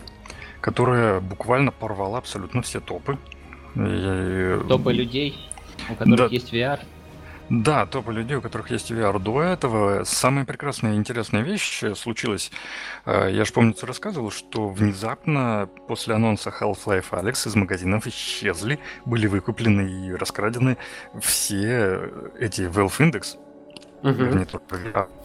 [0.63, 3.19] которая буквально порвала абсолютно все топы.
[3.75, 4.59] И...
[4.69, 5.37] Топы людей,
[5.91, 6.35] у которых да.
[6.35, 6.81] есть VR?
[7.51, 9.19] Да, топы людей, у которых есть VR.
[9.19, 12.51] До этого самая прекрасная и интересная вещь случилась.
[13.05, 19.27] Э, я же, помнится, рассказывал, что внезапно после анонса Half-Life Alex из магазинов исчезли, были
[19.27, 20.79] выкуплены и раскрадены
[21.21, 22.09] все
[22.39, 23.37] эти Valve Index.
[24.03, 24.47] Угу.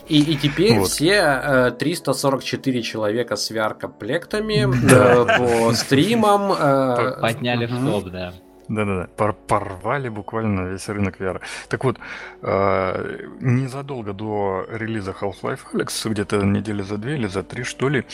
[0.08, 0.90] И, и теперь вот.
[0.90, 6.52] все э, 344 человека с VR-комплектами э, по стримам...
[6.52, 8.34] Э, Подняли в топ, да.
[8.70, 11.42] Да-да-да, Пор порвали буквально весь рынок VR.
[11.70, 11.98] Так вот,
[12.42, 18.06] э, незадолго до релиза Half-Life Alex, где-то недели за две или за три, что ли,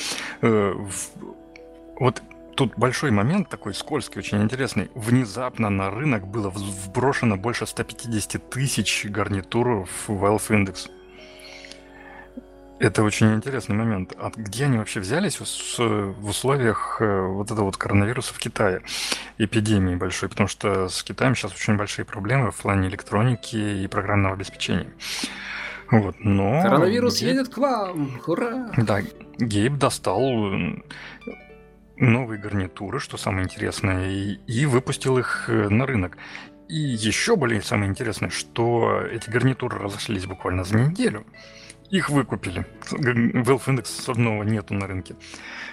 [0.42, 0.74] э,
[2.00, 2.22] вот
[2.56, 4.90] тут большой момент такой скользкий, очень интересный.
[4.96, 10.90] Внезапно на рынок было вброшено больше 150 тысяч гарнитур в Valve Index.
[12.80, 14.14] Это очень интересный момент.
[14.18, 18.82] А где они вообще взялись в условиях э, вот этого вот коронавируса в Китае,
[19.38, 20.28] эпидемии большой?
[20.28, 24.92] Потому что с Китаем сейчас очень большие проблемы в плане электроники и программного обеспечения.
[25.92, 26.62] Вот, но...
[26.62, 27.36] Коронавирус Гейб...
[27.36, 28.20] едет к вам!
[28.26, 28.72] Ура!
[28.78, 29.02] Да,
[29.38, 30.20] Гейб достал
[32.04, 36.18] новые гарнитуры, что самое интересное, и, и выпустил их э, на рынок.
[36.70, 41.26] И еще более самое интересное, что эти гарнитуры разошлись буквально за неделю.
[41.90, 42.66] Их выкупили.
[42.92, 45.16] Valve Index одного нету на рынке.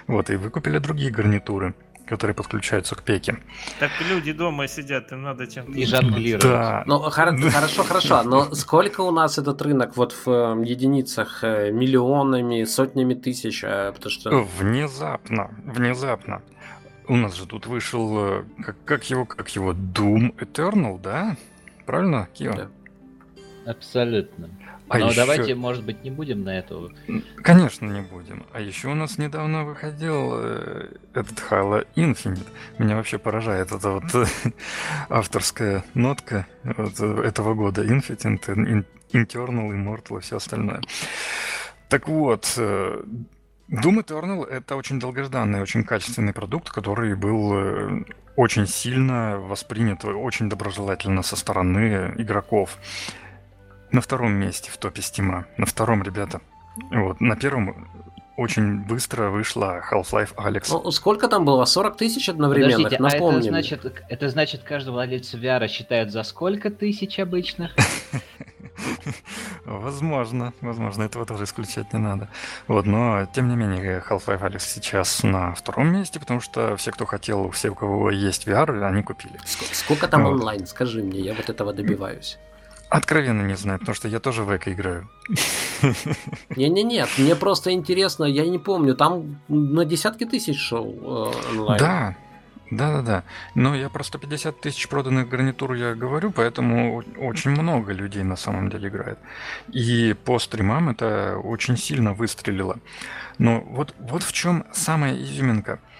[0.07, 1.73] Вот, и выкупили другие гарнитуры
[2.11, 3.37] которые подключаются к пеке.
[3.79, 5.71] Так люди дома сидят, им надо чем-то...
[5.71, 6.43] И жонглировать.
[6.43, 6.83] Да.
[6.85, 12.65] Ну, хорошо, хорошо, но сколько у нас этот рынок вот в эм, единицах, э, миллионами,
[12.65, 13.63] сотнями тысяч?
[13.63, 14.45] А, потому что...
[14.59, 16.41] Внезапно, внезапно.
[17.07, 21.37] У нас же тут вышел, э, как, как его, как его, Doom Eternal, да?
[21.85, 22.53] Правильно, Кио?
[22.53, 22.67] Да.
[23.65, 24.49] Абсолютно.
[24.91, 25.15] А Но еще...
[25.15, 26.89] давайте, может быть, не будем на это.
[27.37, 28.45] Конечно, не будем.
[28.51, 32.45] А еще у нас недавно выходил э, этот Halo Infinite.
[32.77, 34.03] Меня вообще поражает эта вот
[35.09, 37.85] авторская нотка вот, этого года.
[37.85, 40.81] Infinite, Internal, Immortal и все остальное.
[41.87, 43.01] Так вот, э,
[43.69, 48.03] Doom Eternal— это очень долгожданный, очень качественный продукт, который был э,
[48.35, 52.77] очень сильно воспринят, очень доброжелательно со стороны игроков
[53.91, 55.45] на втором месте в топе Стима.
[55.57, 56.41] На втором, ребята.
[56.91, 57.19] Вот.
[57.19, 57.87] На первом
[58.37, 60.67] очень быстро вышла Half-Life Alex.
[60.69, 61.65] Ну, сколько там было?
[61.65, 62.77] 40 тысяч одновременных?
[62.77, 63.35] Подождите, Напомним.
[63.35, 67.75] а это значит, это значит, каждый владелец VR считает за сколько тысяч обычных?
[69.65, 72.29] Возможно, возможно, этого тоже исключать не надо.
[72.67, 77.05] Вот, но тем не менее, Half-Life Alex сейчас на втором месте, потому что все, кто
[77.05, 79.39] хотел, все, у кого есть VR, они купили.
[79.71, 80.31] Сколько там вот.
[80.31, 82.39] онлайн, скажи мне, я вот этого добиваюсь.
[82.91, 85.09] Откровенно не знаю, потому что я тоже в эко играю.
[86.57, 91.79] Не-не-нет, мне просто интересно, я не помню, там на десятки тысяч шел э, онлайн.
[91.79, 92.15] Да,
[92.69, 93.23] да-да-да.
[93.55, 98.69] Но я про 150 тысяч проданных гарнитур я говорю, поэтому очень много людей на самом
[98.69, 99.19] деле играет.
[99.69, 102.77] И по стримам это очень сильно выстрелило.
[103.37, 105.79] Но вот, вот в чем самая изюминка–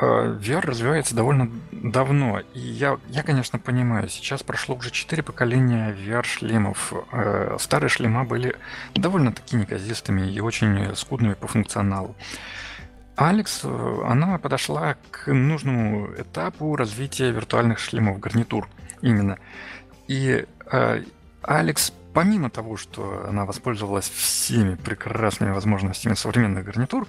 [0.00, 2.40] VR развивается довольно давно.
[2.54, 6.92] И я, я, конечно, понимаю, сейчас прошло уже 4 поколения VR-шлемов.
[7.12, 8.56] Э, старые шлема были
[8.94, 12.14] довольно-таки неказистыми и очень скудными по функционалу.
[13.16, 18.68] Алекс, э, она подошла к нужному этапу развития виртуальных шлемов, гарнитур
[19.02, 19.38] именно.
[20.06, 20.46] И
[21.42, 27.06] Алекс, помимо того, что она воспользовалась всеми прекрасными возможностями современных гарнитур,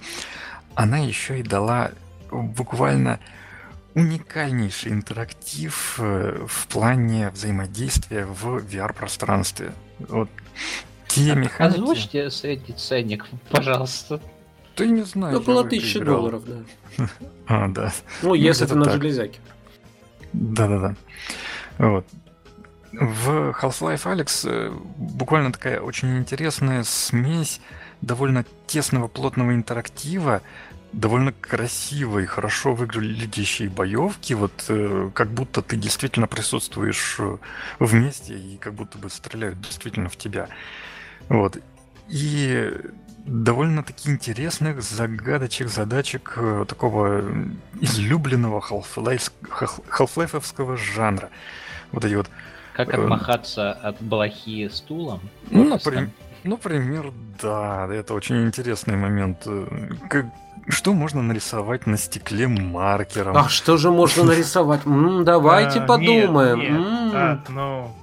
[0.74, 1.90] она еще и дала
[2.30, 3.20] буквально
[3.94, 9.72] уникальнейший интерактив э, в плане взаимодействия в VR-пространстве.
[9.98, 10.30] Вот
[11.08, 11.78] те механики...
[11.78, 14.20] Озвучьте средний ценник, пожалуйста.
[14.76, 15.38] Ты не знаю.
[15.38, 17.06] Около тысячи долларов, да.
[17.46, 17.92] А, да.
[18.22, 19.40] Ну, если это на железяке.
[20.32, 20.94] Да-да-да.
[21.78, 22.06] Вот.
[22.92, 27.60] В Half-Life Alex э, буквально такая очень интересная смесь
[28.00, 30.42] довольно тесного плотного интерактива
[30.92, 37.38] довольно красивой, хорошо выглядящей боевки, вот э, как будто ты действительно присутствуешь э,
[37.78, 40.48] вместе и как будто бы стреляют действительно в тебя.
[41.28, 41.58] Вот.
[42.08, 42.72] И
[43.24, 47.22] довольно-таки интересных загадочек, задачек э, такого
[47.80, 51.30] излюбленного half-лайфовского жанра.
[51.92, 52.28] Вот эти вот...
[52.72, 55.20] Как отмахаться от блохи стулом?
[55.50, 56.10] Ну, например,
[56.42, 57.12] Например,
[57.42, 59.46] да, это очень интересный момент.
[60.08, 60.24] Как,
[60.68, 63.36] что можно нарисовать на стекле маркером?
[63.36, 64.80] А что же можно нарисовать?
[65.24, 67.12] Давайте А, подумаем.
[67.14, 67.94] А, ну,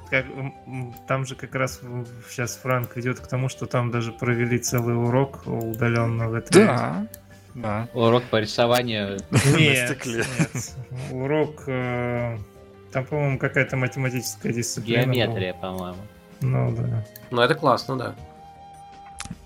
[1.08, 1.82] там же как раз
[2.30, 6.66] сейчас Франк идет к тому, что там даже провели целый урок удаленно в этой...
[6.66, 7.08] Да,
[7.56, 7.88] да.
[7.94, 9.20] Урок по рисованию.
[9.58, 10.24] Нет, На стекле.
[10.40, 10.76] нет.
[11.12, 11.64] Урок...
[11.68, 12.38] э,
[12.92, 15.12] Там, по-моему, какая-то математическая дисциплина.
[15.12, 15.98] Геометрия, по-моему.
[16.42, 17.06] Ну, да.
[17.32, 18.16] Ну, это классно, да.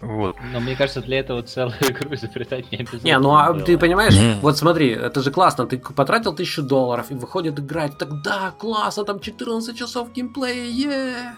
[0.02, 0.36] Вот.
[0.52, 3.08] Но мне кажется, для этого целую игру изобретать не обязательно.
[3.08, 3.64] Не, ну а было.
[3.64, 4.36] ты понимаешь, Не.
[4.41, 9.03] вот смотри, это же классно, ты потратил тысячу долларов и выходит играть, так да, классно,
[9.06, 11.36] там 14 часов геймплея, е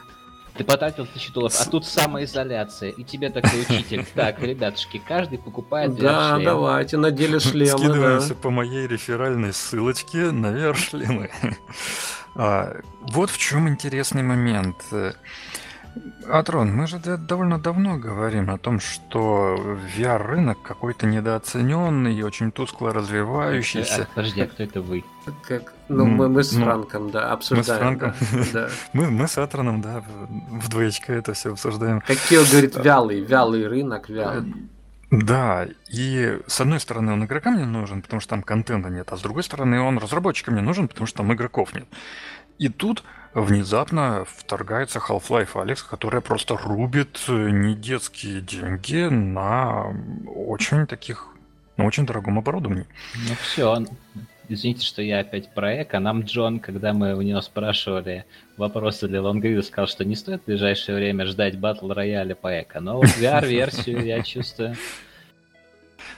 [0.57, 4.05] Ты потратил тысячу долларов, а тут самоизоляция, и тебе такой учитель.
[4.13, 6.45] Так, ребятушки, каждый покупает Да, VR-шлем.
[6.45, 7.77] давайте, надели шлемы, да.
[7.77, 11.29] Скидываемся по моей реферальной ссылочке на VR-шлемы.
[12.35, 12.77] А,
[13.11, 14.77] Вот в чем интересный момент.
[16.29, 19.55] Атрон, мы же довольно давно говорим о том, что
[19.97, 24.07] VR-рынок какой-то недооцененный и очень тускло А, развивающийся.
[24.15, 25.03] подожди, а кто это вы?
[25.47, 27.79] Как, ну, мы, мы с Ну, Франком, да, обсуждаем.
[27.99, 28.13] Франком.
[28.53, 28.69] Да.
[28.93, 32.01] Мы, мы с Атроном, да, в- в двоечко это все обсуждаем.
[32.01, 34.53] Какие, он говорит, вялый, вялый рынок, вялый.
[35.11, 39.17] Да, и с одной стороны он игрокам не нужен, потому что там контента нет, а
[39.17, 41.85] с другой стороны он разработчикам не нужен, потому что там игроков нет.
[42.57, 43.03] И тут
[43.33, 49.93] внезапно вторгается Half-Life Алекс, которая просто рубит э, не детские деньги на
[50.27, 51.29] очень таких,
[51.77, 52.85] на очень дорогом оборудовании.
[53.27, 53.85] Ну все,
[54.49, 55.99] извините, что я опять про эко.
[55.99, 58.25] Нам Джон, когда мы у него спрашивали
[58.57, 62.79] вопросы для лонгрида, сказал, что не стоит в ближайшее время ждать батл рояля по эко.
[62.79, 64.75] Но вот VR-версию я чувствую.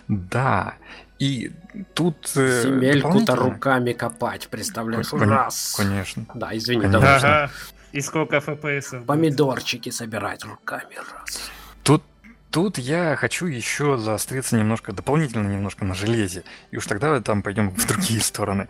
[0.07, 0.75] Да,
[1.19, 1.51] и
[1.93, 2.31] тут...
[2.35, 5.07] э, Земельку-то дополнительно- руками копать, представляешь?
[5.09, 5.75] Кон- Раз.
[5.77, 6.25] Конечно.
[6.33, 7.07] Да, извини, Конечно.
[7.45, 7.51] Ага.
[7.91, 9.05] И сколько FPS?
[9.05, 11.49] Помидорчики собирать руками, раз.
[11.83, 12.03] Тут,
[12.51, 16.43] тут я хочу еще заостриться немножко, дополнительно немножко на железе.
[16.71, 18.67] И уж тогда там пойдем в другие стороны.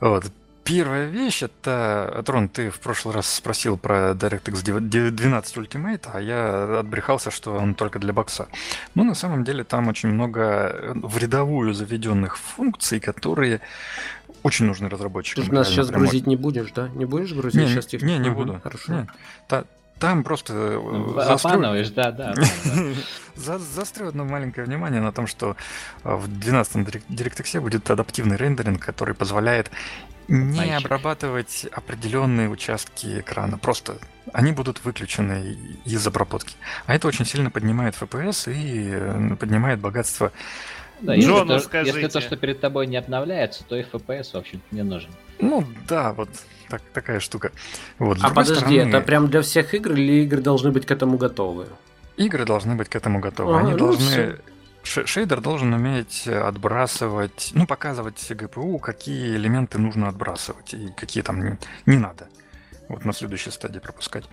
[0.00, 0.26] Вот.
[0.64, 4.80] Первая вещь это, Трон, ты в прошлый раз спросил про DirectX
[5.10, 8.48] 12 Ultimate, а я отбрехался, что он только для бокса.
[8.94, 13.60] Но на самом деле там очень много э, в рядовую заведенных функций, которые
[14.42, 15.44] очень нужны разработчикам.
[15.44, 16.88] Ты же нас сейчас прям грузить не будешь, да?
[16.88, 18.58] Не будешь грузить Не, сейчас не, не, не буду.
[18.62, 18.92] Хорошо.
[18.92, 19.06] Не.
[19.48, 19.64] Та-
[19.98, 22.34] там просто э, Ну, Обманываешь, да, да.
[23.36, 25.56] За- Заострю одно маленькое внимание на том, что
[26.02, 29.70] а, в 12-м дирек- DirectX будет адаптивный рендеринг, который позволяет
[30.28, 30.86] не Мальчик.
[30.86, 33.58] обрабатывать определенные участки экрана.
[33.58, 33.98] Просто
[34.32, 36.54] они будут выключены из обработки.
[36.86, 40.32] А это очень сильно поднимает FPS и э, поднимает богатство.
[41.00, 41.96] Да, если, Джону то, скажите.
[41.98, 45.10] если то, что перед тобой не обновляется, то FPS, в общем-то, не нужен.
[45.40, 46.30] Ну да, вот
[46.68, 47.52] так- такая штука.
[47.98, 51.18] Вот, А подожди, стороны, это прям для всех игр или игры должны быть к этому
[51.18, 51.66] готовы?
[52.16, 53.54] Игры должны быть к этому готовы.
[53.56, 54.06] А, Они ну должны...
[54.06, 54.36] всё.
[54.84, 61.58] Шейдер должен уметь отбрасывать, ну, показывать GPU, какие элементы нужно отбрасывать и какие там не,
[61.86, 62.28] не надо.
[62.88, 64.24] Вот на следующей стадии пропускать.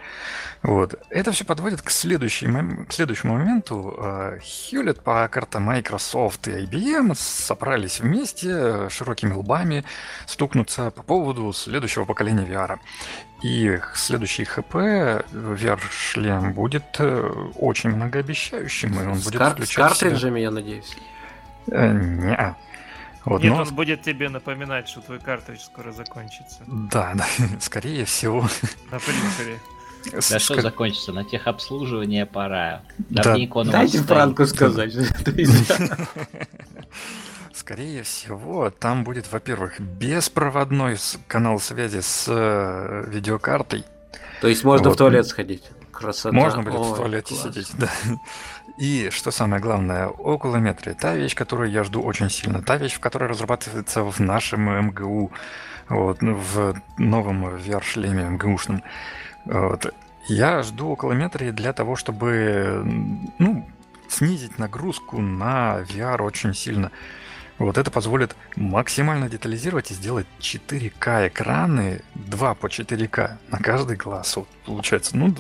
[0.62, 0.96] Вот.
[1.10, 2.48] Это все подводит к, следующей
[2.86, 3.98] к следующему моменту.
[4.42, 9.84] Хьюлет, Packard, Microsoft и IBM собрались вместе широкими лбами
[10.26, 12.80] стукнуться по поводу следующего поколения VR.
[13.42, 17.22] И следующий ХП VR-шлем будет э,
[17.56, 20.96] очень многообещающим, и он С, будет кар- с включать себя- картриджами, я надеюсь.
[21.68, 22.56] Э, неа.
[23.26, 26.60] Вот, Нет, но- он будет тебе напоминать, что твой картридж скоро закончится.
[26.68, 27.26] Да, да,
[27.60, 28.42] скорее всего.
[28.92, 29.60] На принтере.
[30.12, 31.14] Да Ска- что закончится?
[31.14, 32.82] На техобслуживание пора.
[32.98, 34.00] Да, Давненько Дайте.
[34.00, 34.94] Франку сказать.
[37.54, 43.86] Скорее всего, там будет, во-первых, беспроводной канал связи с э, видеокартой.
[44.42, 44.96] То есть можно Вот.
[44.96, 45.64] в туалет сходить.
[45.92, 46.34] Красота.
[46.34, 47.44] Можно будет в туалете класс.
[47.54, 47.90] сидеть, да.
[48.78, 50.94] И что самое главное, околометрия.
[50.94, 52.62] Та вещь, которую я жду очень сильно.
[52.62, 55.32] Та вещь, в которой разрабатывается в нашем МГУ.
[55.90, 58.82] Вот, ну, в новом VR-шлеме МГУшном.
[59.46, 59.94] Вот.
[60.28, 62.84] Я жду околометрии для того, чтобы
[63.40, 63.68] ну,
[64.08, 66.92] снизить нагрузку на VR очень сильно.
[67.58, 74.36] Вот это позволит максимально детализировать и сделать 4К экраны, 2 по 4К на каждый глаз.
[74.36, 75.36] Вот получается, ну,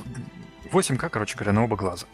[0.71, 2.05] 8К, короче говоря, на оба глаза.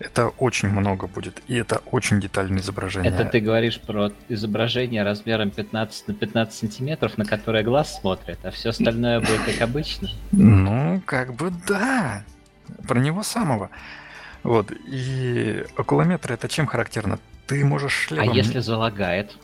[0.00, 3.12] Это очень много будет, и это очень детальное изображение.
[3.12, 8.50] Это ты говоришь про изображение размером 15 на 15 сантиметров, на которое глаз смотрит, а
[8.50, 10.08] все остальное будет как обычно.
[10.32, 12.24] Ну, как бы да.
[12.88, 13.70] Про него самого.
[14.42, 14.70] Вот.
[14.86, 17.18] И окулометр это чем характерно?
[17.46, 18.34] Ты можешь А шлемом...
[18.34, 19.36] если залагает?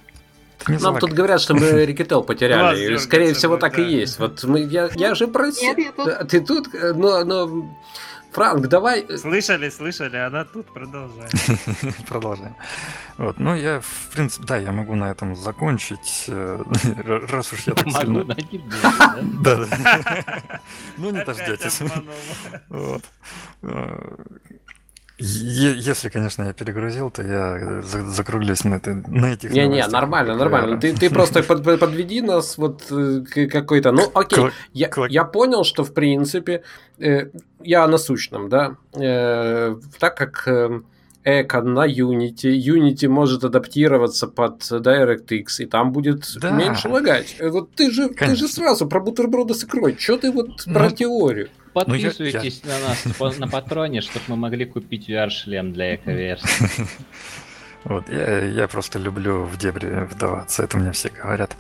[0.69, 2.95] не Нам залаг- тут говорят, что мы Рикетел Глаз потеряли.
[2.95, 3.89] и, Скорее всего, так и да.
[3.89, 4.19] есть.
[4.19, 5.69] Вот мы, я, я же просил.
[5.75, 6.07] Нет, я тут.
[6.07, 7.77] Да, Ты тут, э, но, но
[8.33, 9.07] Франк, давай...
[9.19, 11.33] Слышали, слышали, она тут продолжает.
[12.09, 12.55] Продолжаем.
[13.19, 16.63] Вот, ну я, в принципе, да, я могу на этом закончить, э,
[17.29, 18.25] раз уж я так сильно...
[18.83, 19.19] да?
[19.43, 20.61] Да.
[20.97, 21.81] Ну, не дождетесь.
[22.69, 23.03] Вот.
[25.21, 29.93] Если, конечно, я перегрузил, то я э, за- закруглюсь на, это- на этих Не-не, новостях.
[29.93, 30.81] нормально, нормально.
[30.81, 33.93] Ты, ты просто под- под- подведи нас вот э, к какой-то...
[33.93, 36.63] Ну, окей, я, я понял, что, в принципе,
[36.99, 37.27] э,
[37.63, 40.81] я о насущном, да, Э, так как э,
[41.25, 46.51] эко на Unity, Unity может адаптироваться под DirectX, и там будет Да.
[46.51, 47.37] меньше лагать.
[47.39, 49.97] Э, Вот ты же, ты же сразу про бутерброды с икрой.
[49.97, 50.91] Че ты вот про Ну,
[51.75, 51.87] теорию?
[51.87, 52.79] Ну, я- Подписывайтесь на
[53.29, 56.87] нас на патроне, чтобы мы могли купить VR-шлем для эко-версии.
[57.85, 61.57] Вот, я, я просто люблю в дебри вдаваться, это мне все говорят.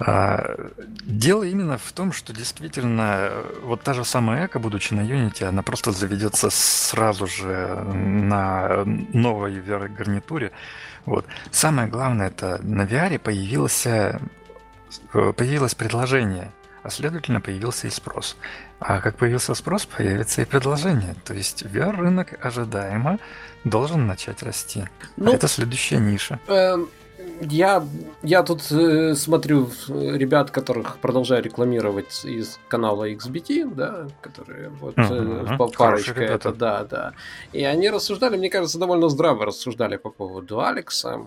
[0.00, 0.56] А,
[1.04, 5.44] дело именно в том, что действительно э, вот та же самая эко, будучи на Unity,
[5.44, 10.50] она просто заведется сразу же на новой VR-гарнитуре.
[11.06, 11.26] Вот.
[11.52, 14.20] Самое главное, это на VR появился,
[15.14, 16.50] э, появилось предложение,
[16.82, 18.36] а следовательно появился и спрос.
[18.80, 21.14] А как появился спрос, появится и предложение.
[21.24, 23.18] То есть VR-рынок ожидаемо
[23.64, 24.84] должен начать расти.
[25.16, 26.38] Ну, А это следующая ниша.
[26.48, 26.88] Эм,
[27.40, 27.84] Я,
[28.22, 34.94] я тут э, смотрю э, ребят, которых продолжаю рекламировать из канала XBT, да, которые вот
[34.98, 37.12] э, па- Хорошие парочка это, да, да.
[37.52, 41.20] И они рассуждали, мне кажется, довольно здраво рассуждали по поводу Алекса.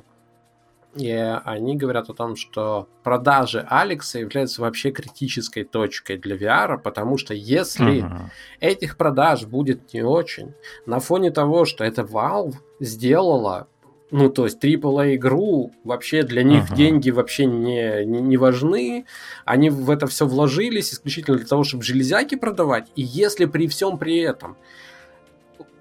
[0.95, 1.11] И
[1.43, 7.33] они говорят о том, что продажи Алекса являются вообще критической точкой для VR, потому что
[7.33, 8.31] если Мгм.
[8.61, 10.53] этих продаж будет не очень.
[10.85, 13.67] На фоне того, что это Valve сделала,
[14.11, 16.75] ну, то есть AAA игру, вообще для них Ага.
[16.75, 19.05] деньги вообще не, не, не важны.
[19.43, 22.87] Они в это все вложились исключительно для того, чтобы железяки продавать.
[22.95, 24.55] И если при всем при этом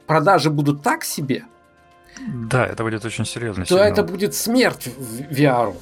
[0.07, 1.45] продажи будут так себе,
[2.51, 3.65] Да, это будет очень серьезно.
[3.65, 4.89] то это будет смерть
[5.31, 5.75] VR.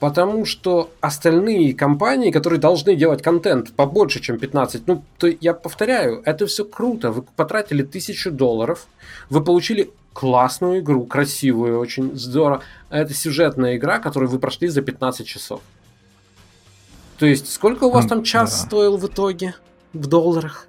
[0.00, 6.22] Потому что остальные компании, которые должны делать контент побольше, чем 15, ну, то я повторяю,
[6.24, 7.10] это все круто.
[7.10, 8.86] Вы потратили тысячу долларов,
[9.28, 12.62] вы получили классную игру, красивую, очень здорово.
[12.90, 15.60] Это сюжетная игра, которую вы прошли за 15 часов.
[17.18, 18.66] То есть, сколько у вас там час да.
[18.66, 19.56] стоил в итоге
[19.92, 20.67] в долларах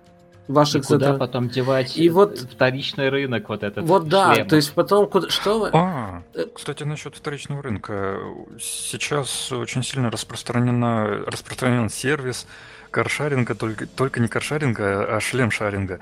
[0.50, 1.20] И ваших куда затрат?
[1.20, 4.50] потом девать И вот- вторичный рынок вот этот Вот да, шлемов?
[4.50, 5.70] то есть потом куда, что вы?
[5.74, 8.18] А, Э, кстати, насчет вторичного рынка.
[8.60, 12.48] Сейчас очень сильно распространена, распространен сервис
[12.90, 16.00] каршаринга, только, только не каршаринга, а шлем-шаринга.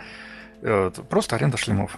[0.61, 1.97] Э, Просто аренда шлемов.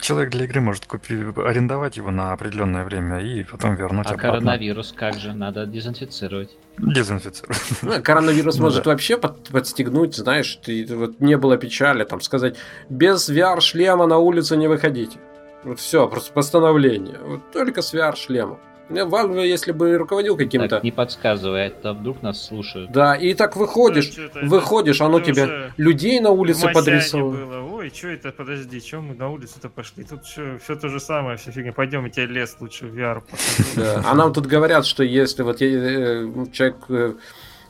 [0.00, 4.32] Человек для игры может купить, арендовать его на определенное время и потом вернуть А обратно.
[4.40, 5.32] коронавирус как же?
[5.32, 6.50] Надо дезинфицировать.
[6.78, 7.60] Дезинфицировать.
[7.82, 8.90] Ну, Коронавирус Ну может да.
[8.90, 12.56] вообще под- подстегнуть, знаешь, ты, вот не было печали, там сказать,
[12.90, 15.18] без VR-шлема на улицу не выходите.
[15.64, 17.18] Вот все, просто постановление.
[17.24, 18.58] Вот только с VR-шлемом.
[18.88, 20.68] Valve, если бы руководил каким-то...
[20.68, 22.92] Так, не подсказывай, это вдруг нас слушают.
[22.92, 27.46] Да, и так выходишь, Ну, это- выходишь, оно это тебе людей на улице подрисовывает.
[27.46, 27.62] было.
[27.76, 30.04] Ой, что это, подожди, что мы на улицу-то пошли?
[30.04, 31.72] Тут все, то же самое, все фигня.
[31.72, 33.70] Пойдем, я тебе лес лучше в VR покажу.
[33.76, 34.02] Да.
[34.06, 37.14] А нам тут говорят, что если вот э, человек, э,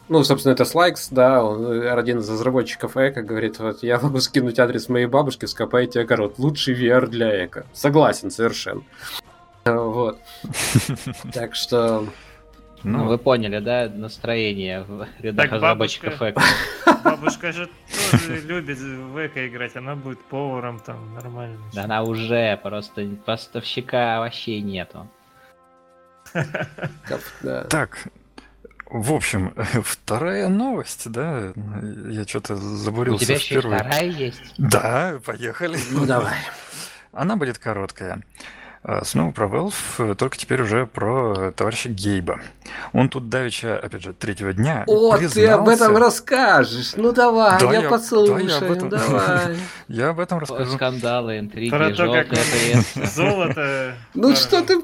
[0.08, 4.20] ну, собственно, это Слайкс, да, он э, один из разработчиков Эко, говорит, вот я могу
[4.20, 6.34] скинуть адрес моей бабушки, скопайте огород.
[6.38, 7.64] Лучший VR для Эко.
[7.72, 8.82] Согласен совершенно.
[9.66, 10.18] Вот.
[11.32, 12.06] Так что...
[12.82, 16.30] Ну, Ну, вы поняли, да, настроение в рядах Так, разработчиков бабушка-
[16.84, 17.00] Эко.
[17.04, 17.68] Бабушка же
[18.12, 21.58] тоже любит в эко играть, она будет поваром там, нормально.
[21.74, 25.08] Да она уже, просто поставщика вообще нету.
[27.70, 28.08] Так,
[28.88, 29.52] в общем,
[29.82, 31.52] вторая новость, да?
[32.08, 34.54] Я что-то У забурился тебя в еще вторая есть?
[34.58, 35.78] Да, поехали.
[35.90, 36.36] Ну, давай.
[37.12, 38.22] Она будет короткая.
[38.88, 42.38] А, Снова про Valve, э, только теперь уже про товарища Гейба.
[42.92, 46.92] Он тут давеча, опять же, третьего дня О, ты об этом признался- расскажешь.
[46.94, 48.46] Ну давай, Да, я, я- послушаю.
[48.46, 49.56] да, я об этом- Давай.
[49.88, 50.74] Я об этом расскажу.
[50.76, 52.28] Скандалы, интриги, Про то, как.
[53.12, 53.96] Золото.
[54.14, 54.80] Ну что ты...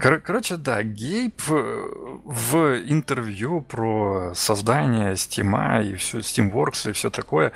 [0.00, 1.86] кор- Короче, да, Гейб э,
[2.24, 2.56] в
[2.88, 7.52] интервью про создание Steam и все, Steamworks и все такое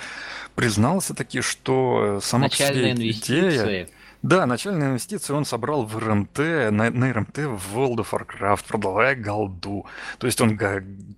[0.55, 3.89] признался таки, что сама по себе Начальные идея...
[4.23, 6.39] Да, начальные инвестиции он собрал в РМТ,
[6.71, 9.87] на, на РМТ в World of Warcraft, продавая голду.
[10.19, 10.59] То есть он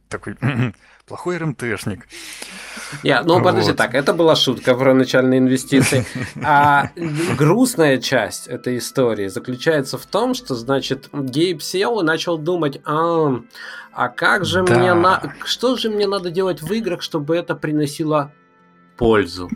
[0.09, 0.37] такой
[1.07, 2.07] плохой РМТшник.
[3.03, 3.79] Я, ну, подожди, Вот.
[3.79, 6.05] так, это была шутка про начальные инвестиции.
[6.45, 6.91] А
[7.39, 13.41] грустная часть этой истории заключается в том, что, значит, Гейб сел и начал думать, а,
[13.93, 14.79] а как же Да.
[14.79, 15.35] мне на...
[15.45, 18.31] Что же мне надо делать в играх, чтобы это приносило
[18.99, 19.49] пользу?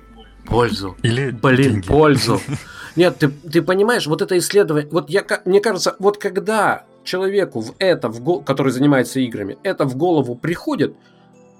[0.47, 0.97] Пользу.
[1.03, 1.87] Или Блин, деньги.
[1.87, 2.41] пользу.
[2.97, 7.75] Нет, ты, ты понимаешь, вот это исследование, вот я, мне кажется, вот когда человеку в
[7.79, 10.95] это, в го- который занимается играми, это в голову приходит,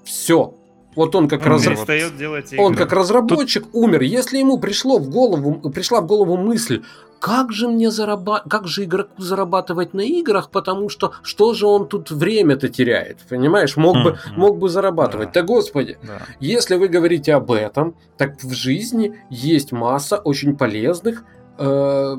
[0.03, 0.53] все.
[0.95, 2.85] Вот он как Он разра- перестает делать Он игры.
[2.85, 4.01] как разработчик умер.
[4.01, 6.83] Если ему пришло в голову, пришла в голову мысль,
[7.25, 11.87] как же мне зарабатывать, как же игроку зарабатывать на играх, потому что что же он
[11.87, 13.77] тут время-то теряет, понимаешь?
[13.77, 15.31] Мог бы, мог бы зарабатывать.
[15.33, 15.41] Да.
[15.41, 16.21] Да господи, Да.
[16.39, 21.23] если вы говорите об этом, так в жизни есть масса очень полезных
[21.57, 22.15] э,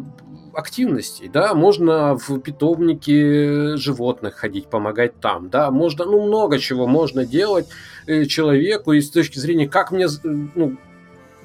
[0.55, 7.25] активностей, да, можно в питомнике животных ходить, помогать там, да, можно, ну, много чего можно
[7.25, 7.69] делать
[8.09, 10.77] э, человеку и с точки зрения, как мне, з- ну,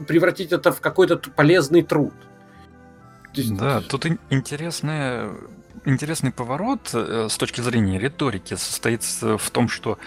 [0.07, 2.13] превратить это в какой-то полезный труд.
[3.35, 5.31] Да, тут ин- интересная,
[5.85, 9.97] интересный поворот э, с точки зрения риторики состоит в том, что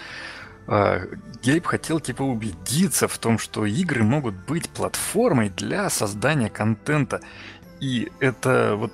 [0.66, 1.06] э,
[1.42, 7.20] Гейб хотел типа убедиться в том, что игры могут быть платформой для создания контента.
[7.80, 8.92] И это вот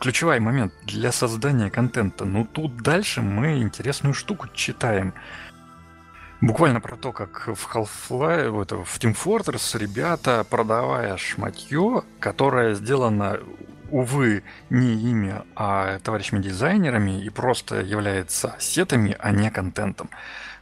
[0.00, 2.24] ключевой момент для создания контента.
[2.24, 5.14] Ну тут дальше мы интересную штуку читаем.
[6.42, 13.38] Буквально про то, как в Half-Life, это, в Team Fortress ребята, продавая шматье, которое сделано,
[13.92, 20.10] увы, не ими, а товарищами-дизайнерами и просто является сетами, а не контентом.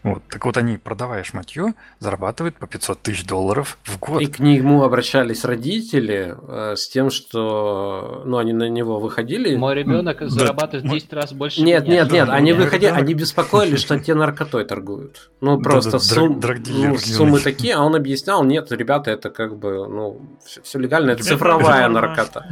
[0.03, 0.23] Вот.
[0.31, 4.23] Так вот они, продавая шматье, зарабатывают по 500 тысяч долларов в год.
[4.23, 9.57] И к нему обращались родители э, с тем, что, ну, они на него выходили.
[9.57, 12.03] Мой ребенок Да, зарабатывает в мо- 10 раз больше Нет, меня.
[12.05, 15.31] нет, нет, же они выходили, они беспокоились, что те наркотой торгуют.
[15.43, 19.59] Ну, просто Да-да, сум- драг- ну, суммы такие, а он объяснял, нет, ребята, это как
[19.59, 20.23] бы, ну,
[20.63, 22.47] все, легально, это цифровая наркота.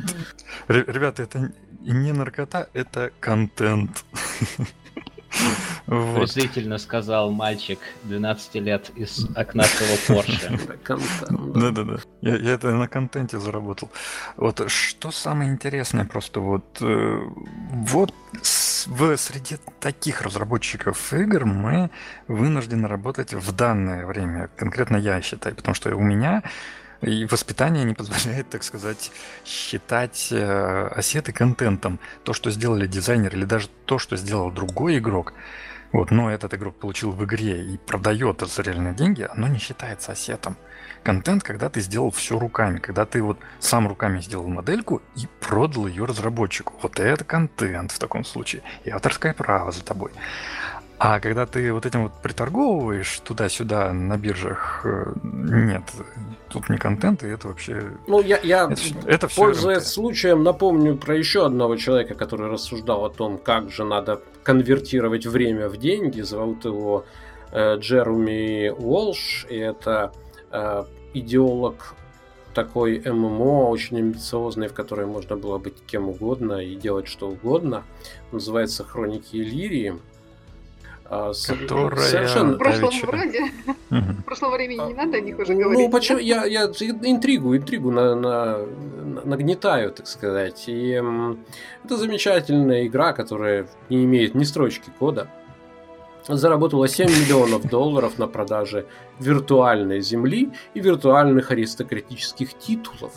[0.68, 1.50] Ре- Ребята, это
[1.80, 4.04] не наркота, это контент.
[5.86, 6.16] Вот.
[6.16, 10.58] Презрительно сказал мальчик 12 лет из окна своего Порше.
[10.88, 11.70] Да.
[11.70, 11.98] Да-да-да.
[12.22, 13.90] Я, я это на контенте заработал.
[14.36, 17.20] Вот что самое интересное, просто вот, э,
[17.72, 18.14] вот
[18.86, 21.90] в среди таких разработчиков игр мы
[22.26, 24.48] вынуждены работать в данное время.
[24.56, 26.42] Конкретно я считаю, потому что у меня
[27.00, 29.10] и воспитание не позволяет, так сказать,
[29.44, 32.00] считать э, ассеты контентом.
[32.24, 35.32] То, что сделали дизайнер, или даже то, что сделал другой игрок,
[35.92, 40.12] вот, но этот игрок получил в игре и продает за реальные деньги, оно не считается
[40.12, 40.56] ассетом.
[41.02, 45.86] Контент, когда ты сделал все руками, когда ты вот сам руками сделал модельку и продал
[45.86, 46.74] ее разработчику.
[46.82, 48.62] Вот это контент в таком случае.
[48.84, 50.10] И авторское право за тобой.
[50.98, 55.84] А когда ты вот этим вот приторговываешь туда-сюда на биржах, э, нет,
[56.48, 57.92] тут не контент, и это вообще...
[58.08, 63.04] Ну, я, я Это, это все пользуясь случаем, напомню про еще одного человека, который рассуждал
[63.04, 66.20] о том, как же надо конвертировать время в деньги.
[66.20, 67.04] Зовут его
[67.52, 70.12] э, Джереми Уолш, и это
[70.50, 70.84] э,
[71.14, 71.94] идеолог
[72.54, 77.84] такой ММО, очень амбициозный, в которой можно было быть кем угодно и делать что угодно.
[78.32, 79.94] Называется «Хроники Иллирии».
[81.10, 82.52] А, с- Которая- В Совершенно...
[82.52, 83.18] Да, прошлом вечером.
[83.20, 83.40] вроде,
[83.90, 84.12] Мгм.
[84.16, 85.78] в прошлом времени не надо о них уже говорить.
[85.86, 90.64] Ну, почему я, я интригу, интригу на, на- на- нагнетаю, так сказать.
[90.68, 91.02] И
[91.84, 95.28] это замечательная игра, которая не имеет ни строчки кода.
[96.28, 98.84] Заработала 7 миллионов долларов на продаже
[99.18, 103.12] виртуальной земли и виртуальных аристократических титулов.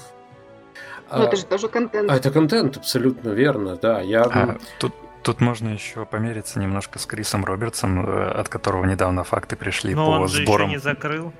[1.11, 2.09] Ну, это А, же тоже контент.
[2.09, 3.99] а это контент, абсолютно верно, да.
[3.99, 4.93] Я, А, тут,
[5.23, 10.05] тут можно еще помериться немножко с Крисом Робертсом, э, от которого недавно факты пришли Но
[10.05, 10.67] по он же сборам.
[10.69, 11.33] еще не закрыл.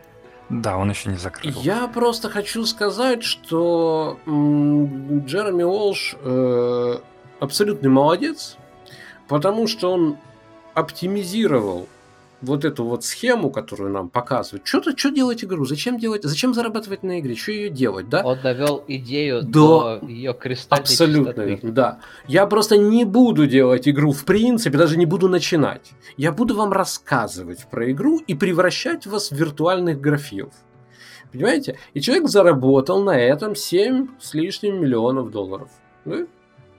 [0.49, 1.53] Да, он еще не закрыл.
[1.61, 6.95] Я просто хочу сказать, что Джереми Уолш э,
[7.39, 8.57] абсолютный молодец,
[9.27, 10.17] потому что он
[10.73, 11.87] оптимизировал
[12.41, 14.65] вот эту вот схему, которую нам показывают.
[14.67, 15.65] Что-то, что делать игру?
[15.65, 16.23] Зачем делать?
[16.23, 17.35] Зачем зарабатывать на игре?
[17.35, 18.21] Что ее делать, да?
[18.23, 19.49] Он довел идею Да.
[19.49, 21.49] до ее кристальной Абсолютно, чистоты.
[21.49, 21.99] верно, да.
[22.27, 25.91] Я просто не буду делать игру в принципе, даже не буду начинать.
[26.17, 30.53] Я буду вам рассказывать про игру и превращать вас в виртуальных графилов.
[31.31, 31.77] Понимаете?
[31.93, 35.69] И человек заработал на этом 7 с лишним миллионов долларов.
[36.05, 36.25] Да?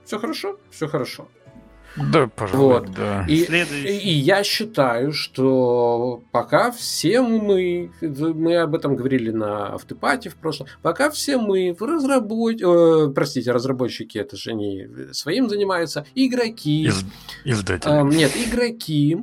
[0.05, 0.57] Все хорошо?
[0.69, 1.27] Все хорошо.
[1.95, 2.91] Да, пожалуй, Вот.
[2.91, 3.25] да.
[3.29, 3.97] И, Следующий.
[3.99, 10.67] и- я считаю, что пока все мы, мы об этом говорили на автопате в прошлом,
[10.81, 12.55] пока все мы, разработ...
[12.61, 17.05] э, простите, разработчики, это же не своим занимаются, игроки, Из-
[17.45, 17.89] издатель.
[17.89, 19.17] Эм, нет, игроки,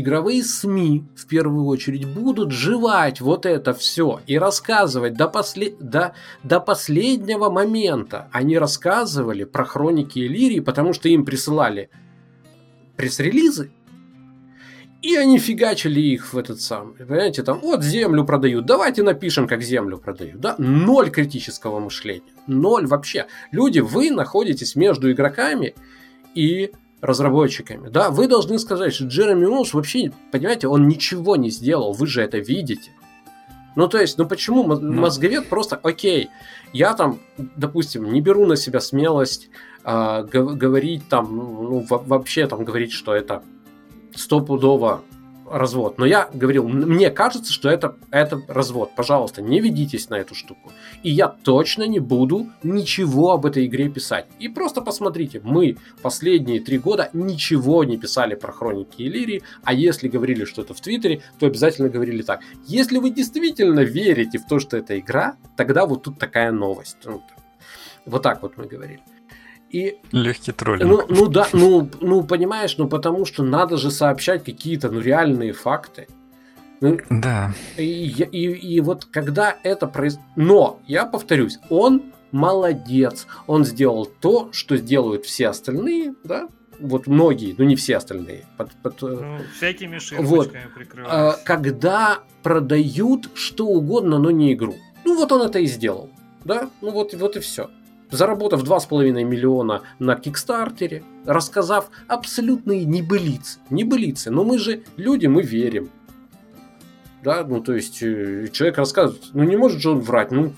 [0.00, 5.74] игровые СМИ в первую очередь будут жевать вот это все и рассказывать до, после...
[5.78, 6.14] до...
[6.42, 8.28] до последнего момента.
[8.32, 11.90] Они рассказывали про хроники Иллирии, потому что им присылали
[12.96, 13.70] пресс-релизы.
[15.02, 19.62] И они фигачили их в этот самый, понимаете, там, вот землю продают, давайте напишем, как
[19.62, 23.26] землю продают, да, ноль критического мышления, ноль вообще.
[23.52, 25.74] Люди, вы находитесь между игроками
[26.34, 31.92] и разработчиками, да, вы должны сказать, что Джереми Уолш вообще, понимаете, он ничего не сделал,
[31.92, 32.92] вы же это видите.
[33.76, 36.30] Ну, то есть, ну почему мозговед просто, окей,
[36.72, 39.50] я там, допустим, не беру на себя смелость
[39.84, 43.42] э, говорить там, ну, вообще там говорить, что это
[44.14, 45.02] стопудово
[45.50, 45.98] развод.
[45.98, 48.92] Но я говорил, мне кажется, что это, это развод.
[48.96, 50.72] Пожалуйста, не ведитесь на эту штуку.
[51.02, 54.26] И я точно не буду ничего об этой игре писать.
[54.38, 60.08] И просто посмотрите, мы последние три года ничего не писали про Хроники Иллирии, а если
[60.08, 62.40] говорили что-то в Твиттере, то обязательно говорили так.
[62.66, 66.98] Если вы действительно верите в то, что это игра, тогда вот тут такая новость.
[67.04, 67.22] Ну,
[68.04, 69.02] вот так вот мы говорили.
[69.70, 70.88] И, Легкий троллинг.
[70.88, 75.52] Ну, ну да, ну, ну понимаешь, ну потому что надо же сообщать какие-то ну реальные
[75.52, 76.06] факты.
[76.80, 77.52] Ну, да.
[77.76, 80.28] И, и, и вот когда это происходит...
[80.36, 83.26] Но, я повторюсь, он молодец.
[83.46, 86.48] Он сделал то, что сделают все остальные, да?
[86.78, 88.44] Вот многие, ну не все остальные.
[88.58, 91.42] Под, под, э, ну, всякими ширмочками вот, прикрываются.
[91.44, 94.76] Когда продают что угодно, но не игру.
[95.04, 96.10] Ну вот он это и сделал.
[96.44, 96.68] Да?
[96.82, 97.70] Ну вот, вот и все
[98.10, 103.58] заработав 2,5 миллиона на Кикстартере, рассказав абсолютные небылицы.
[103.70, 105.90] Небылицы, но мы же люди, мы верим.
[107.24, 110.52] Да, ну то есть э, человек рассказывает, ну не может же он врать, ну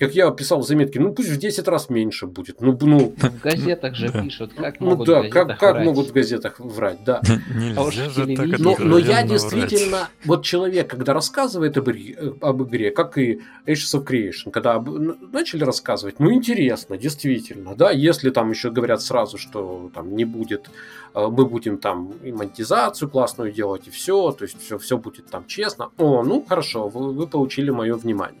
[0.00, 2.62] как я писал в заметке, ну пусть в 10 раз меньше будет.
[2.62, 6.12] Ну, ну, в газетах же пишут, как ну, могут да, в как, как могут в
[6.12, 7.20] газетах врать, да.
[7.54, 10.08] Нельзя же так но, но я действительно, врать.
[10.24, 14.88] вот человек, когда рассказывает об игре, об игре, как и Ashes of Creation, когда об,
[14.88, 20.70] начали рассказывать, ну интересно, действительно, да, если там еще говорят сразу, что там не будет,
[21.14, 25.26] э, мы будем там и монетизацию классную делать, и все, то есть все, все будет
[25.26, 28.40] там честно, о, ну хорошо, вы, вы получили мое внимание.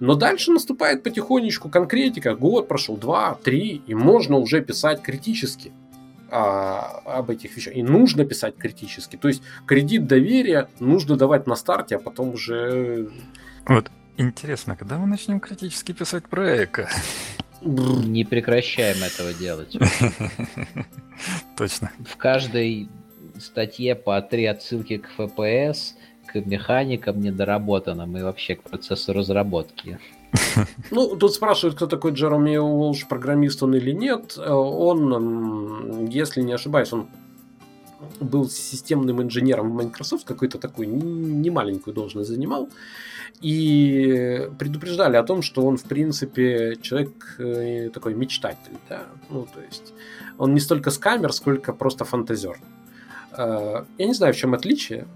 [0.00, 2.34] Но дальше наступает потихонечку конкретика.
[2.34, 5.72] Год прошел, два, три, и можно уже писать критически
[6.30, 7.74] а, об этих вещах.
[7.74, 9.16] И нужно писать критически.
[9.16, 13.08] То есть кредит доверия нужно давать на старте, а потом уже...
[13.66, 16.88] Вот, интересно, когда мы начнем критически писать про эко?
[17.60, 19.76] Не прекращаем этого делать.
[21.56, 21.90] Точно.
[22.08, 22.88] В каждой
[23.40, 25.94] статье по три отсылки к FPS–
[26.32, 29.98] к механикам недоработанным и вообще к процессу разработки.
[30.90, 34.36] Ну, тут спрашивают, кто такой Джероми Уолш, программист он или нет.
[34.36, 37.06] Э, он, если не ошибаюсь, он
[38.20, 42.68] был системным инженером в Microsoft, какую-то такую немаленькую должность занимал.
[43.40, 48.76] И предупреждали о том, что он, в принципе, человек э, такой мечтатель.
[48.88, 49.06] Да?
[49.30, 49.94] Ну, то есть
[50.38, 52.58] он не столько скамер, сколько просто фантазер.
[53.38, 55.06] Э, я не знаю, в чем отличие.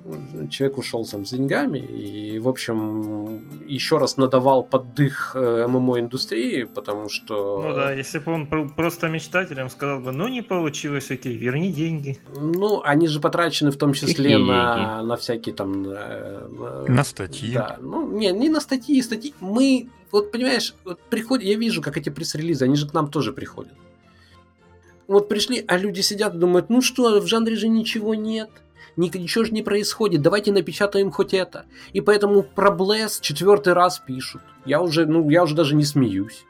[0.48, 7.08] Человек ушел там с деньгами и, в общем, еще раз надавал поддых э, ММО-индустрии, потому
[7.08, 7.64] что...
[7.66, 12.20] Ну да, если бы он просто мечтателем сказал бы, ну не получилось, окей, верни деньги.
[12.36, 15.84] Ну, они же потрачены в том числе на, на всякие там...
[15.88, 17.54] Э, на статьи.
[17.54, 19.34] Да, ну, не, не на статьи, статьи.
[19.40, 23.32] Мы, вот понимаешь, вот приходят, я вижу, как эти пресс-релизы, они же к нам тоже
[23.32, 23.72] приходят
[25.12, 28.50] вот пришли, а люди сидят и думают, ну что, в жанре же ничего нет.
[28.96, 31.64] Ничего же не происходит, давайте напечатаем хоть это.
[31.92, 34.42] И поэтому про Блэс четвертый раз пишут.
[34.66, 36.44] Я уже, ну, я уже даже не смеюсь.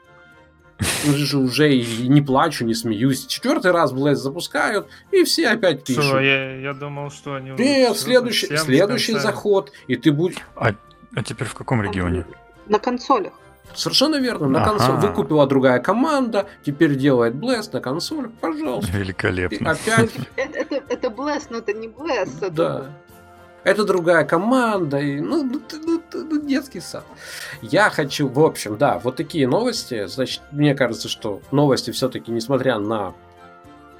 [1.07, 3.25] Уже, уже и не плачу, не смеюсь.
[3.27, 6.03] Четвертый раз Блэс запускают, и все опять пишут.
[6.03, 7.51] Что, я, я думал, что они...
[7.51, 10.37] Нет, следующий, следующий заход, и ты будешь...
[10.55, 10.73] А,
[11.15, 12.25] а теперь в каком регионе?
[12.67, 13.33] На консолях.
[13.73, 14.47] Совершенно верно.
[14.47, 18.29] На консоль выкупила другая команда, теперь делает Blast на консоль.
[18.41, 18.91] Пожалуйста.
[18.97, 19.55] Великолепно.
[19.55, 20.11] И опять.
[20.35, 22.49] Это, это, это Blast, но это не Blast.
[22.51, 22.91] Да.
[23.63, 27.05] Это другая команда, и, ну, ну, ну, ну, детский сад.
[27.61, 30.05] Я хочу, в общем, да, вот такие новости.
[30.05, 33.13] Значит, мне кажется, что новости все-таки, несмотря на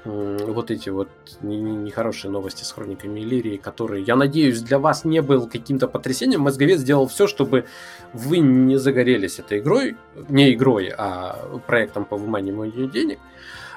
[0.04, 1.08] вот эти вот
[1.40, 6.42] нехорошие новости с хрониками Иллирии, которые, я надеюсь, для вас не был каким-то потрясением.
[6.42, 7.64] Мозговец сделал все, чтобы
[8.12, 9.96] вы не загорелись этой игрой,
[10.28, 13.18] не игрой, а проектом по выманиванию денег.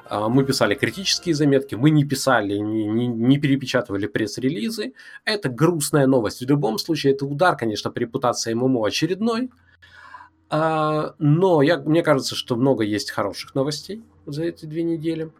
[0.09, 4.93] А, мы писали критические заметки, мы не писали, не, не, не перепечатывали пресс-релизы.
[5.25, 6.41] Это грустная новость.
[6.41, 9.49] В любом случае, это удар, конечно, по репутации ММО очередной.
[10.49, 15.31] А, но я, мне кажется, что много есть хороших новостей за эти две недели.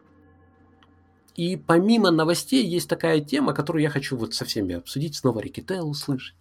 [1.38, 5.88] И помимо новостей есть такая тема, которую я хочу вот со всеми обсудить, снова Рикетел
[5.88, 6.34] услышать.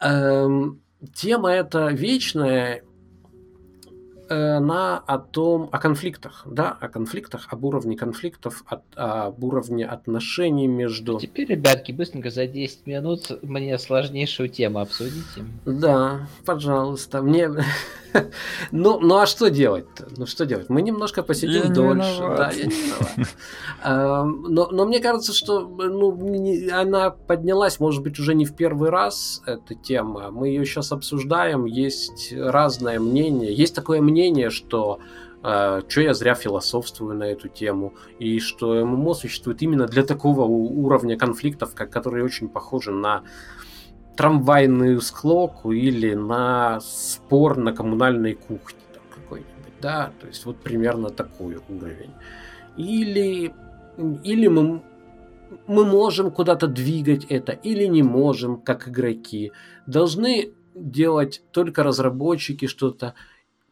[0.00, 0.80] Эм,
[1.14, 2.82] тема эта вечная,
[4.28, 10.66] она о том, о конфликтах, да, о конфликтах, об уровне конфликтов, от, об уровне отношений
[10.66, 11.18] между...
[11.18, 15.44] Теперь, ребятки, быстренько за 10 минут мне сложнейшую тему обсудите.
[15.64, 17.22] Да, пожалуйста.
[17.22, 17.50] Мне...
[18.72, 20.08] ну, ну а что делать-то?
[20.16, 20.68] Ну что делать?
[20.68, 22.20] Мы немножко посидим я дольше.
[22.20, 23.34] Не да, я не виноват.
[24.48, 26.10] но, но мне кажется, что ну,
[26.72, 30.30] она поднялась, может быть, уже не в первый раз, эта тема.
[30.30, 33.52] Мы ее сейчас обсуждаем, есть разное мнение.
[33.52, 34.15] Есть такое мнение,
[34.50, 34.98] что
[35.42, 40.42] Uh, что я зря философствую на эту тему, и что ММО существует именно для такого
[40.42, 43.22] уровня конфликтов, как, которые очень похожи на
[44.16, 48.80] трамвайную склоку или на спор на коммунальной кухне
[49.14, 52.12] какой-нибудь, да, то есть вот примерно такой уровень.
[52.76, 53.54] Или,
[54.24, 54.82] или мы,
[55.68, 59.52] мы можем куда-то двигать это, или не можем, как игроки.
[59.86, 63.14] Должны делать только разработчики что-то,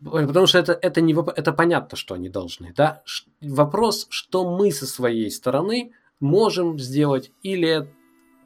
[0.05, 3.03] потому что это, это, не, это понятно, что они должны, да.
[3.41, 7.89] Вопрос, что мы со своей стороны можем сделать, или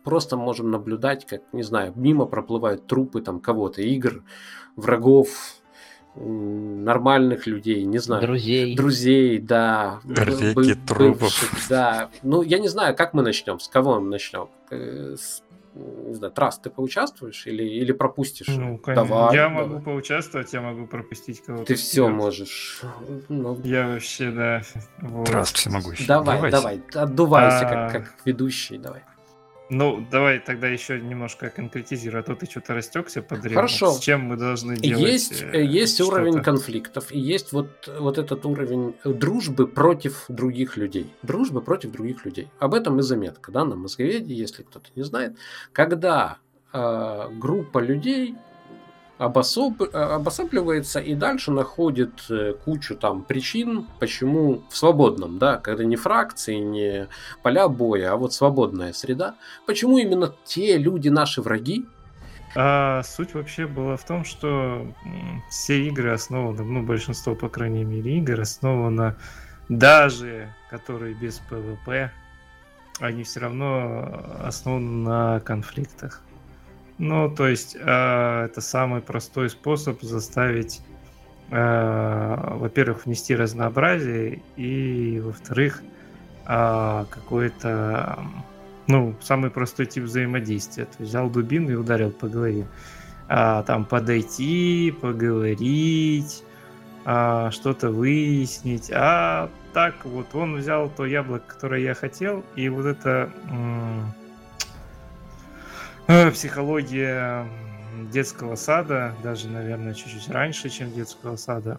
[0.05, 4.25] просто можем наблюдать, как, не знаю, мимо проплывают трупы там кого-то, игр,
[4.77, 5.29] врагов,
[6.15, 8.23] нормальных людей, не знаю.
[8.23, 8.75] Друзей.
[8.75, 10.01] Друзей, да.
[10.05, 11.69] Реки трупов.
[11.69, 12.11] Да.
[12.23, 14.49] Ну, я не знаю, как мы начнем, с кого мы начнем.
[14.71, 15.43] Э, с
[15.75, 18.49] не знаю, Трас, ты поучаствуешь или, или пропустишь?
[18.49, 19.07] Ну, конечно.
[19.07, 19.67] Давай, я давай.
[19.67, 21.65] могу поучаствовать, я могу пропустить кого-то.
[21.65, 22.83] Ты все можешь.
[23.29, 23.61] Ну...
[23.65, 24.63] Я вообще, да.
[25.01, 25.27] Вот.
[25.27, 26.07] Трас всемогущий.
[26.07, 26.57] Давай, Давайте.
[26.57, 27.91] давай, отдувайся, а...
[27.91, 29.03] как, как ведущий, давай.
[29.71, 33.57] Ну, давай тогда еще немножко конкретизируй, а то ты что-то растекся по древу.
[33.57, 33.93] Хорошо.
[33.93, 35.03] С чем мы должны делать?
[35.03, 41.13] Есть, э, есть уровень конфликтов, и есть вот, вот этот уровень дружбы против других людей.
[41.23, 42.49] Дружбы против других людей.
[42.59, 45.37] Об этом и заметка, да, на Мозговеде, если кто-то не знает.
[45.73, 46.39] Когда
[46.73, 48.37] э, группа людей
[49.19, 49.83] обособ...
[49.83, 55.97] Э, обосабливается и дальше находит э, кучу там причин, почему в свободном, да, когда не
[55.97, 57.09] фракции, не
[57.43, 59.35] поля боя, а вот свободная среда,
[59.67, 61.85] почему именно те люди наши враги,
[62.57, 64.87] а суть вообще была в том, что
[65.51, 69.17] все игры основаны, ну, большинство, по крайней мере, игр основано
[69.69, 72.11] даже, которые без ПВП,
[73.01, 76.23] они все равно основаны на конфликтах.
[76.99, 80.81] Ну, то есть э, это самый простой способ заставить,
[81.51, 85.83] э, во-первых, внести разнообразие, и, во-вторых,
[86.47, 88.19] э, какой-то,
[88.89, 90.87] ну, самый простой тип взаимодействия.
[90.87, 92.67] То есть взял дубину и ударил по голове.
[93.29, 96.43] А, там подойти, поговорить,
[97.05, 98.91] а, что-то выяснить.
[98.93, 103.31] А так вот он взял то яблоко, которое я хотел, и вот это...
[103.51, 104.13] М-
[106.33, 107.47] психология
[108.11, 111.79] детского сада, даже, наверное, чуть-чуть раньше, чем детского сада,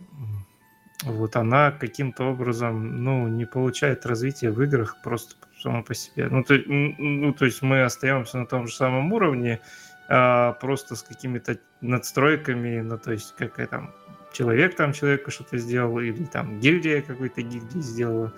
[1.04, 6.28] вот она каким-то образом, ну, не получает развития в играх просто само по себе.
[6.30, 9.62] Ну, то, ну, то есть мы остаемся на том же самом уровне,
[10.08, 13.94] а, просто с какими-то надстройками, ну, то есть как там
[14.32, 18.34] человек там человеку что-то сделал, или там гильдия какой-то гильдии сделала,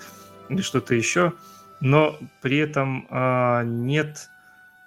[0.49, 1.33] или что-то еще,
[1.81, 4.29] но при этом а, нет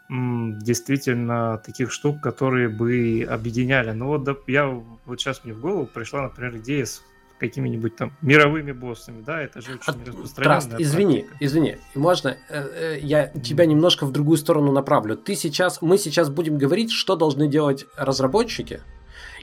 [0.09, 3.93] действительно таких штук, которые бы объединяли.
[3.93, 7.03] Ну вот да, я вот сейчас мне в голову пришла, например, идея с
[7.39, 11.45] какими-нибудь там мировыми боссами, да, это же очень а, распространенная Траст, извини, практика.
[11.45, 15.17] извини, можно э, э, я тебя немножко в другую сторону направлю.
[15.17, 18.81] Ты сейчас, мы сейчас будем говорить, что должны делать разработчики,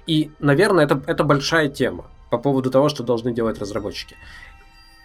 [0.07, 4.15] и, наверное, это, это большая тема по поводу того, что должны делать разработчики.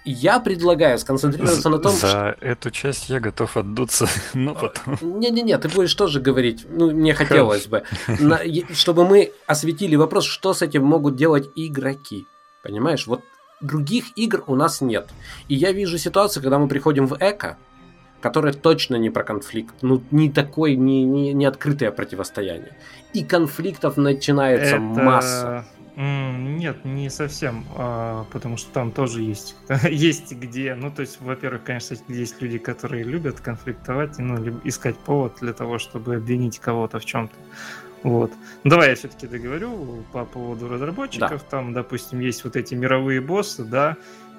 [0.08, 2.36] Я предлагаю сконцентрироваться на том, За что...
[2.40, 5.18] эту часть я готов отдуться, но потом...
[5.18, 8.40] Не-не-не, ты будешь тоже говорить, ну, мне хотелось бы, на,
[8.72, 12.24] чтобы мы осветили вопрос, что с этим могут делать игроки.
[12.62, 13.22] Понимаешь, вот
[13.60, 15.08] других игр у нас нет.
[15.48, 17.58] И я вижу ситуацию, когда мы приходим в эко,
[18.20, 22.76] которая точно не про конфликт, ну, не такой, не, не, не открытое противостояние.
[23.12, 24.80] И конфликтов начинается Это...
[24.80, 25.66] масса.
[25.96, 29.56] Нет, не совсем, а, потому что там тоже есть,
[29.90, 30.74] есть где.
[30.74, 35.78] Ну, то есть, во-первых, конечно, есть люди, которые любят конфликтовать, ну, искать повод для того,
[35.78, 37.34] чтобы обвинить кого-то в чем-то.
[38.02, 38.30] Вот.
[38.62, 41.42] Ну, давай я все-таки договорю по поводу разработчиков.
[41.42, 41.48] Да.
[41.48, 43.96] Там, допустим, есть вот эти мировые боссы, да,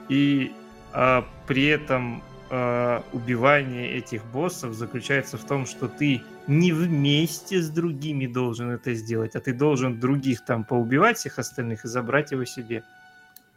[0.09, 0.53] и
[0.93, 7.69] а, при этом э, убивание этих боссов заключается в том, что ты не вместе с
[7.69, 12.45] другими должен это сделать, а ты должен других там поубивать всех остальных и забрать его
[12.45, 12.84] себе.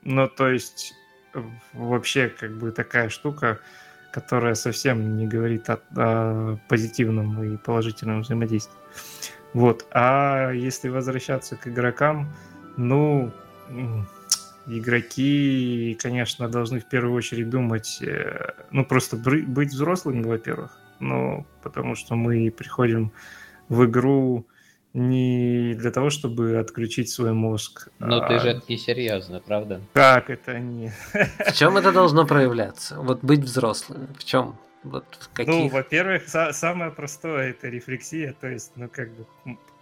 [0.02, 0.94] Ну, то есть
[1.72, 3.60] вообще как бы такая штука,
[4.12, 8.74] которая совсем не говорит о, о позитивном и положительном взаимодействии.
[9.52, 9.86] Вот.
[9.92, 12.28] А если возвращаться к игрокам,
[12.76, 13.32] ну,
[14.78, 21.94] игроки, конечно, должны в первую очередь думать, э, ну, просто быть взрослыми, во-первых, ну, потому
[21.94, 23.12] что мы приходим
[23.68, 24.46] в игру
[24.92, 27.88] не для того, чтобы отключить свой мозг.
[27.98, 28.28] Но а...
[28.28, 29.80] ты же не серьезно, правда?
[29.92, 30.92] Как это не?
[31.12, 32.96] В чем это должно проявляться?
[32.98, 34.08] Вот быть взрослым.
[34.18, 34.56] В чем?
[34.82, 35.54] Вот в ну, каких...
[35.54, 39.26] Ну, во-первых, самое простое это рефлексия, то есть, ну, как бы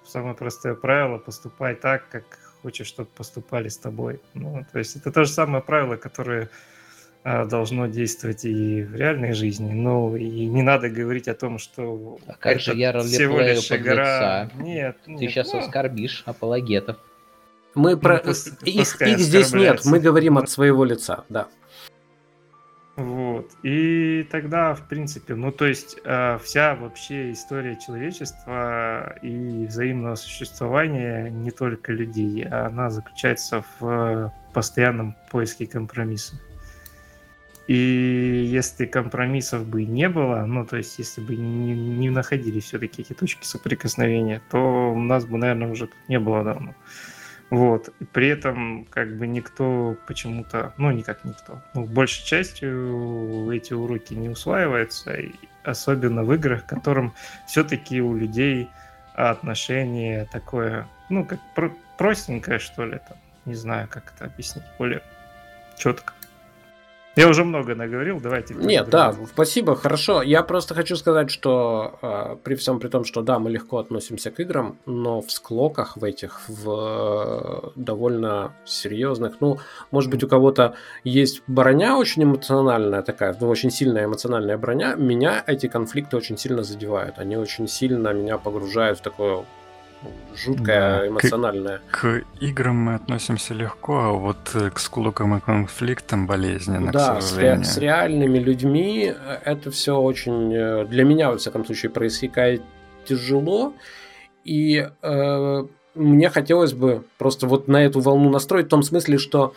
[0.04, 2.24] самое простое правило поступай так, как
[2.62, 4.20] хочешь, чтобы поступали с тобой.
[4.34, 6.48] Ну, то есть это то же самое правило, которое
[7.24, 9.72] а, должно действовать и в реальной жизни.
[9.72, 14.50] Ну, и не надо говорить о том, что а как же я всего лишь игра.
[14.54, 15.58] Нет, Ты нет, сейчас ну...
[15.58, 16.96] оскорбишь апологетов.
[17.74, 18.18] Мы ну, про...
[18.18, 21.48] Пусть, их, их здесь нет, мы говорим от своего лица, да.
[22.98, 23.52] Вот.
[23.62, 31.30] И тогда, в принципе, ну, то есть э, вся вообще история человечества и взаимного существования
[31.30, 36.40] не только людей, она заключается в постоянном поиске компромисса.
[37.68, 43.02] И если компромиссов бы не было, ну, то есть если бы не, не находили все-таки
[43.02, 46.74] эти точки соприкосновения, то у нас бы, наверное, уже тут не было давно.
[47.50, 47.88] Вот.
[48.00, 54.14] И при этом как бы никто почему-то, ну, никак никто, ну, большей частью эти уроки
[54.14, 55.32] не усваиваются, и
[55.64, 57.14] особенно в играх, в котором
[57.46, 58.68] все-таки у людей
[59.14, 63.16] отношение такое, ну, как про- простенькое, что ли, там,
[63.46, 65.02] не знаю, как это объяснить, более
[65.76, 66.12] четко.
[67.18, 68.54] Я уже много наговорил, давайте.
[68.54, 70.22] Нет, да, спасибо, хорошо.
[70.22, 74.30] Я просто хочу сказать, что э, при всем при том, что да, мы легко относимся
[74.30, 79.58] к играм, но в склоках в этих, в э, довольно серьезных, ну,
[79.90, 85.42] может быть, у кого-то есть броня очень эмоциональная такая, ну, очень сильная эмоциональная броня, меня
[85.44, 87.18] эти конфликты очень сильно задевают.
[87.18, 89.44] Они очень сильно меня погружают в такое
[90.34, 91.80] жуткая, да, эмоциональная.
[91.90, 97.20] К, к играм мы относимся легко, а вот э, к склокам и конфликтам болезненно, да,
[97.20, 101.90] с, ре- с реальными людьми э, это все очень, э, для меня, во всяком случае,
[101.90, 102.62] происходит
[103.04, 103.72] тяжело,
[104.44, 105.64] и э,
[105.94, 109.54] мне хотелось бы просто вот на эту волну настроить, в том смысле, что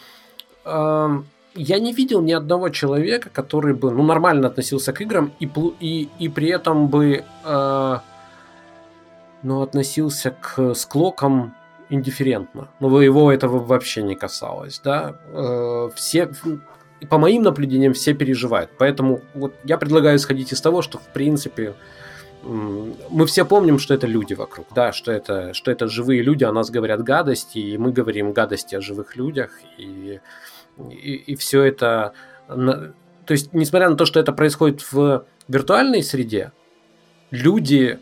[0.65, 1.22] э,
[1.55, 5.49] я не видел ни одного человека, который бы ну, нормально относился к играм и,
[5.80, 7.23] и, и при этом бы...
[7.45, 7.99] Э,
[9.43, 11.55] но относился к склокам
[11.89, 12.69] индифферентно.
[12.80, 15.15] Но его этого вообще не касалось, да.
[15.27, 16.30] Э, все,
[17.09, 18.72] по моим наблюдениям, все переживают.
[18.77, 21.76] Поэтому вот я предлагаю исходить из того, что в принципе
[22.43, 26.51] мы все помним, что это люди вокруг, да, что это, что это живые люди, о
[26.51, 30.19] нас говорят гадости, и мы говорим гадости о живых людях, и,
[30.89, 32.13] и, и все это...
[32.47, 32.93] То
[33.27, 36.51] есть, несмотря на то, что это происходит в виртуальной среде,
[37.30, 37.99] люди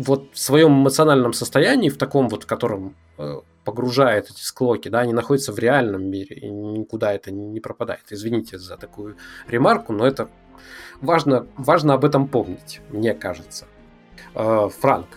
[0.00, 5.00] вот в своем эмоциональном состоянии, в таком вот, в котором э, погружает эти склоки, да,
[5.00, 8.04] они находятся в реальном мире, и никуда это не пропадает.
[8.10, 9.16] Извините за такую
[9.46, 10.28] ремарку, но это
[11.00, 13.66] важно, важно об этом помнить, мне кажется.
[14.34, 15.08] Э, Франк,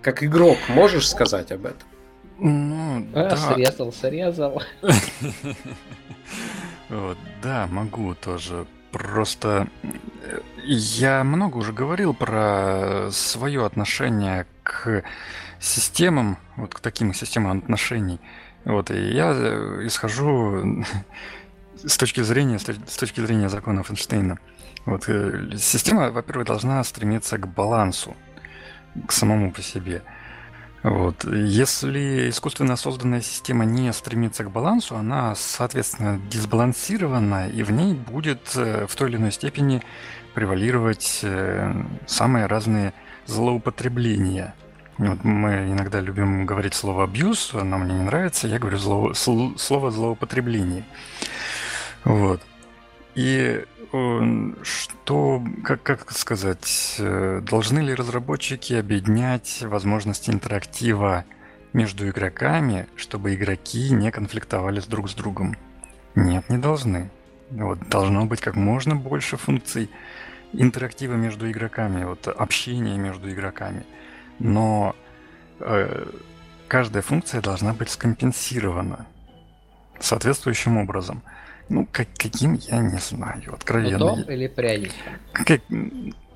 [0.00, 1.88] как игрок, можешь сказать об этом?
[2.38, 3.36] Ну, а, да.
[3.36, 4.62] Срезал, срезал.
[7.42, 9.66] Да, могу тоже Просто
[10.62, 15.02] я много уже говорил про свое отношение к
[15.58, 18.20] системам, вот к таким системам отношений.
[18.64, 20.84] Вот, и я э, исхожу
[21.84, 24.38] с точки зрения, с точки зрения законов Эйнштейна.
[24.86, 28.14] Вот, э, система, во-первых, должна стремиться к балансу,
[29.08, 30.02] к самому по себе–
[30.84, 31.24] вот.
[31.24, 38.52] Если искусственно созданная система не стремится к балансу, она, соответственно, дисбалансирована, и в ней будет
[38.54, 39.82] э, в той или иной степени
[40.34, 41.72] превалировать э,
[42.06, 42.92] самые разные
[43.24, 44.54] злоупотребления.
[44.98, 49.90] Вот мы иногда любим говорить слово абьюз, оно мне не нравится, я говорю зло, слово
[49.90, 50.84] злоупотребление.
[52.04, 52.42] Вот.
[53.14, 53.64] И
[54.62, 61.24] что, как, как сказать, э, должны ли разработчики объединять возможности интерактива
[61.72, 65.56] между игроками, чтобы игроки не конфликтовали с друг с другом?
[66.16, 67.10] Нет, не должны.
[67.50, 69.90] Вот, должно быть как можно больше функций
[70.52, 73.86] интерактива между игроками, вот, общения между игроками.
[74.40, 74.96] Но
[75.60, 76.06] э,
[76.66, 79.06] каждая функция должна быть скомпенсирована
[80.00, 81.22] соответствующим образом–
[81.68, 83.96] ну, как, каким, я не знаю, откровенно.
[83.96, 84.92] Удом или пряник?
[85.32, 85.60] Как...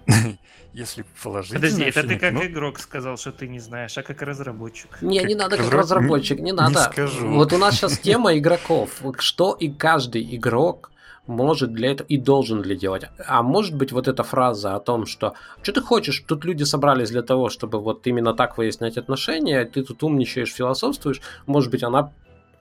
[0.73, 1.55] Если положить.
[1.55, 2.45] Подожди, это ты как ну...
[2.45, 5.03] игрок сказал, что ты не знаешь, а как разработчик?
[5.03, 6.79] Не, как не надо как разработчик, не надо.
[6.79, 7.29] Не скажу.
[7.29, 9.03] Вот у нас сейчас тема игроков.
[9.19, 10.93] Что и каждый игрок
[11.27, 13.05] может для этого и должен для делать.
[13.27, 17.11] А может быть вот эта фраза о том, что что ты хочешь, тут люди собрались
[17.11, 22.13] для того, чтобы вот именно так выяснять отношения, ты тут умничаешь, философствуешь, может быть она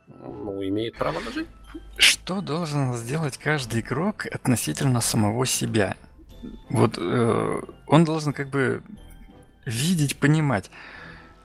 [0.08, 1.50] ну, имеет право на жизнь?
[1.98, 5.96] Что должен сделать каждый игрок относительно самого себя?
[6.70, 8.84] Вот э, он должен как бы
[9.66, 10.70] видеть, понимать.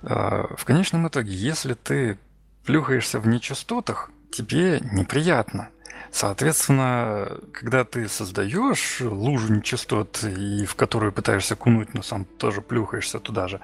[0.03, 2.19] Э, в конечном итоге, если ты
[2.65, 5.69] плюхаешься в нечастотах, тебе неприятно.
[6.13, 13.19] Соответственно, когда ты создаешь лужу нечистот, и в которую пытаешься кунуть, но сам тоже плюхаешься
[13.19, 13.61] туда же,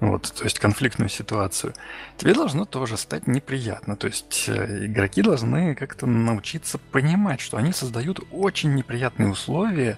[0.00, 1.72] вот, то есть конфликтную ситуацию,
[2.18, 3.96] тебе должно тоже стать неприятно.
[3.96, 9.96] То есть э, игроки должны как-то научиться понимать, что они создают очень неприятные условия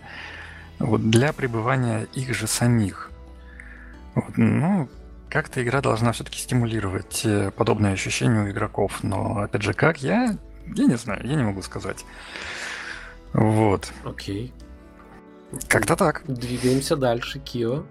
[0.79, 3.11] вот, для пребывания их же самих.
[4.15, 4.89] Вот, ну,
[5.29, 10.39] как-то игра должна все-таки стимулировать э, подобное ощущение у игроков, но опять же, как я
[10.74, 12.05] я не знаю, я не могу сказать.
[13.32, 13.93] Вот.
[14.05, 14.53] Окей.
[15.69, 16.23] Как-то так.
[16.27, 17.85] Двигаемся дальше, Кио.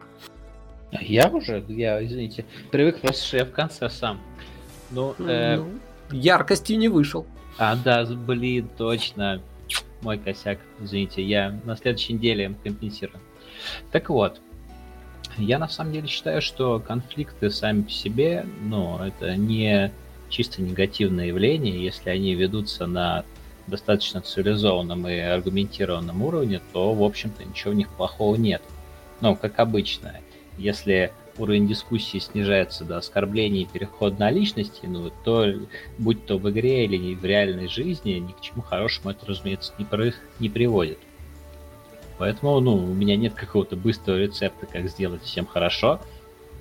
[0.92, 4.22] Я уже, я, извините, привык просто, что я в конце сам.
[4.92, 5.58] Ну, э...
[5.58, 5.70] ну
[6.12, 7.26] яркостью не вышел.
[7.58, 9.42] А, да, блин, точно.
[10.02, 13.20] Мой косяк, извините, я на следующей неделе компенсирую.
[13.92, 14.40] Так вот,
[15.38, 19.92] я на самом деле считаю, что конфликты сами по себе, ну, это не
[20.30, 23.26] чисто негативное явление, если они ведутся на
[23.68, 28.62] достаточно цивилизованном и аргументированном уровне, то, в общем-то, ничего в них плохого нет.
[29.20, 30.16] Но, как обычно,
[30.58, 35.54] если уровень дискуссии снижается до оскорблений и переход на личности, ну, то,
[35.98, 39.86] будь то в игре или в реальной жизни, ни к чему хорошему это, разумеется, не,
[39.86, 41.00] при, не приводит.
[42.18, 46.00] Поэтому, ну, у меня нет какого-то быстрого рецепта, как сделать всем хорошо–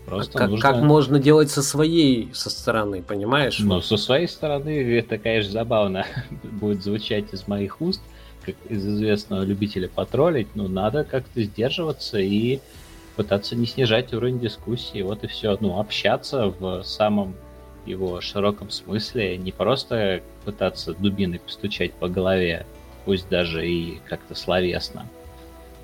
[0.07, 0.63] Просто как, нужно...
[0.63, 3.59] как можно делать со своей со стороны, понимаешь?
[3.59, 6.07] Ну, со своей стороны это, конечно, забавно
[6.45, 8.01] будет звучать из моих уст,
[8.45, 12.61] как из известного любителя потроллить, но надо как-то сдерживаться и
[13.17, 15.57] пытаться не снижать уровень дискуссии, вот и все.
[15.61, 17.35] Ну, общаться в самом
[17.85, 22.67] его широком смысле, не просто пытаться дубиной постучать по голове,
[23.05, 25.09] пусть даже и как-то словесно,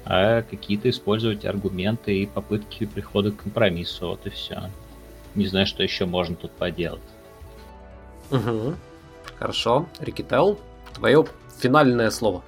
[0.04, 4.08] а какие-то использовать аргументы и попытки прихода к компромиссу.
[4.08, 4.70] Вот и все.
[5.34, 7.00] Не знаю, что еще можно тут поделать.
[8.30, 8.74] Угу.
[9.38, 9.86] Хорошо.
[10.00, 10.58] Рикител,
[10.94, 11.24] твое
[11.58, 12.42] финальное слово.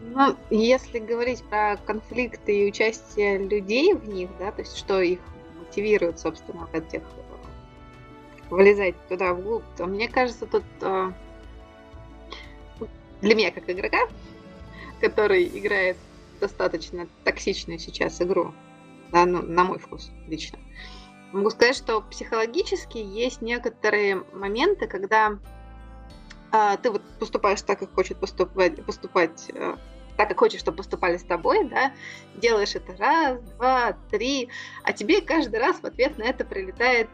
[0.00, 5.20] Ну, если говорить про конфликты и участие людей в них, да, то есть что их
[5.58, 7.02] мотивирует, собственно, в этих
[8.50, 11.12] вылезать туда вглубь, то мне кажется, тут э,
[13.20, 14.08] для меня как игрока
[15.00, 15.96] который играет
[16.40, 18.54] достаточно токсичную сейчас игру,
[19.12, 20.58] да, ну, на мой вкус лично.
[21.32, 25.38] Могу сказать, что психологически есть некоторые моменты, когда
[26.50, 29.78] а, ты вот поступаешь так, как хочет поступать, поступать а,
[30.16, 31.92] так, как хочешь, чтобы поступали с тобой, да,
[32.34, 34.48] делаешь это раз, два, три,
[34.82, 37.08] а тебе каждый раз в ответ на это прилетает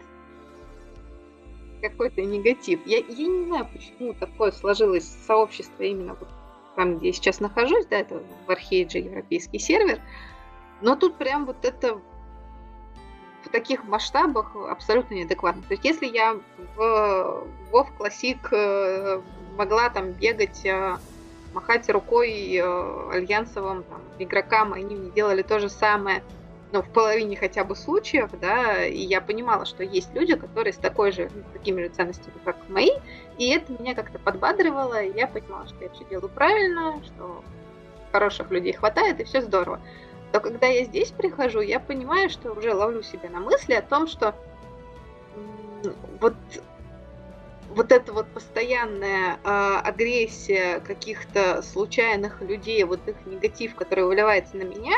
[1.83, 2.87] какой-то негатив.
[2.87, 6.29] Я, я не знаю, почему такое сложилось сообщество именно вот
[6.77, 10.01] там, где я сейчас нахожусь, да, это в Архейдже европейский сервер,
[10.81, 12.01] но тут прям вот это
[13.45, 15.63] в таких масштабах абсолютно неадекватно.
[15.63, 16.37] То есть если я
[16.77, 19.21] в WoW Classic э,
[19.57, 20.97] могла там бегать, э,
[21.53, 26.23] махать рукой э, альянсовым там, игрокам, они мне делали то же самое,
[26.75, 30.77] ну, в половине хотя бы случаев, да, и я понимала, что есть люди, которые с
[30.77, 32.91] такой же, ну, такими же ценностями, как мои,
[33.39, 37.45] и это меня как-то подбадривало, и я понимала, что я все делаю правильно, что
[38.11, 39.81] хороших людей хватает, и все здорово.
[40.33, 44.09] То когда я здесь прихожу, я понимаю, что уже ловлю себя на мысли о том,
[44.09, 44.35] что
[46.21, 46.35] вот
[47.71, 54.63] вот эта вот постоянная э, агрессия каких-то случайных людей, вот их негатив, который выливается на
[54.63, 54.97] меня,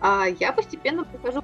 [0.00, 1.42] а я постепенно прихожу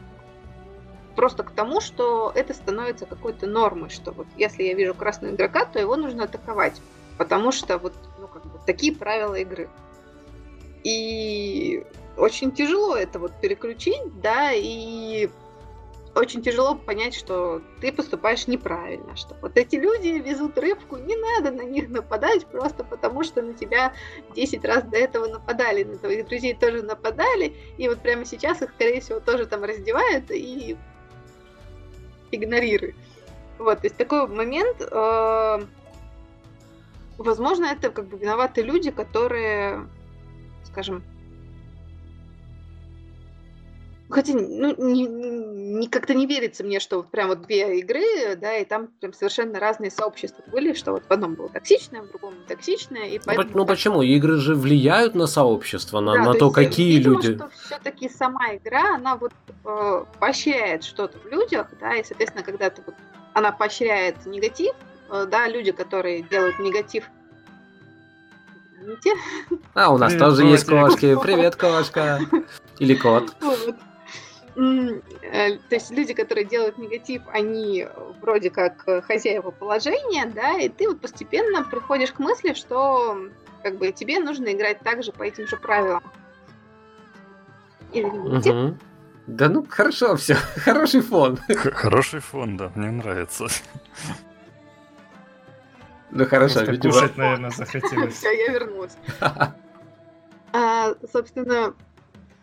[1.14, 5.64] просто к тому, что это становится какой-то нормой, что вот если я вижу красного игрока,
[5.64, 6.80] то его нужно атаковать,
[7.18, 9.68] потому что вот ну, как бы, такие правила игры.
[10.84, 11.84] И
[12.16, 15.28] очень тяжело это вот переключить, да, и
[16.14, 21.50] очень тяжело понять, что ты поступаешь неправильно, что вот эти люди везут рыбку, не надо
[21.50, 23.94] на них нападать просто потому, что на тебя
[24.34, 28.70] 10 раз до этого нападали, на твоих друзей тоже нападали, и вот прямо сейчас их,
[28.74, 30.76] скорее всего, тоже там раздевают и
[32.30, 32.94] игнорируй.
[33.58, 35.66] Вот, то есть такой момент, э,
[37.16, 39.88] возможно, это как бы виноваты люди, которые,
[40.64, 41.02] скажем,
[44.10, 48.56] Хотя, ну, не, не, как-то не верится мне, что вот прям вот две игры, да,
[48.58, 52.34] и там прям совершенно разные сообщества были, что вот в одном было токсичное, в другом
[52.38, 53.48] не токсичное, и ну, поэтому...
[53.54, 54.02] Ну, почему?
[54.02, 57.36] Игры же влияют на сообщество, на, да, на то, то есть, какие видимо, люди...
[57.36, 59.32] что все-таки сама игра, она вот
[59.64, 62.94] э, поощряет что-то в людях, да, и, соответственно, когда ты вот,
[63.32, 64.74] она поощряет негатив,
[65.10, 67.04] э, да, люди, которые делают негатив,
[68.82, 69.14] извините.
[69.74, 71.16] А, у нас Привет, тоже есть кошки.
[71.22, 72.20] Привет, кошка.
[72.78, 73.34] Или кот.
[73.40, 73.76] Вот.
[74.54, 77.86] Э, То есть люди, которые делают негатив, они
[78.20, 83.18] вроде как э, хозяева положения, да, и ты вот постепенно приходишь к мысли, что
[83.62, 86.02] как бы тебе нужно играть также по этим же правилам.
[87.94, 88.78] Мгм.
[89.26, 90.34] Да ну, хорошо, все.
[90.56, 91.36] Хороший фон.
[91.48, 93.46] Х- Хороший фон, да, мне нравится.
[96.10, 96.92] Ну хорошо, Просто видимо.
[96.92, 98.14] кушать, наверное, захотелось.
[98.18, 98.96] Все, я вернулась.
[100.54, 101.72] А, собственно,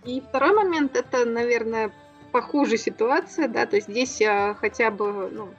[0.06, 1.92] и второй момент это, наверное,
[2.32, 5.50] похуже ситуация, да, то есть здесь а, хотя бы, ну,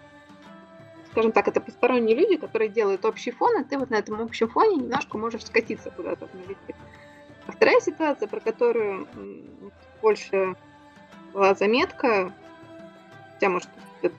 [1.11, 4.49] скажем так, это посторонние люди, которые делают общий фон, и ты вот на этом общем
[4.49, 6.77] фоне немножко можешь скатиться куда-то в негатив.
[7.47, 9.09] А вторая ситуация, про которую
[10.01, 10.55] больше
[11.33, 12.33] была заметка,
[13.35, 13.69] хотя, может,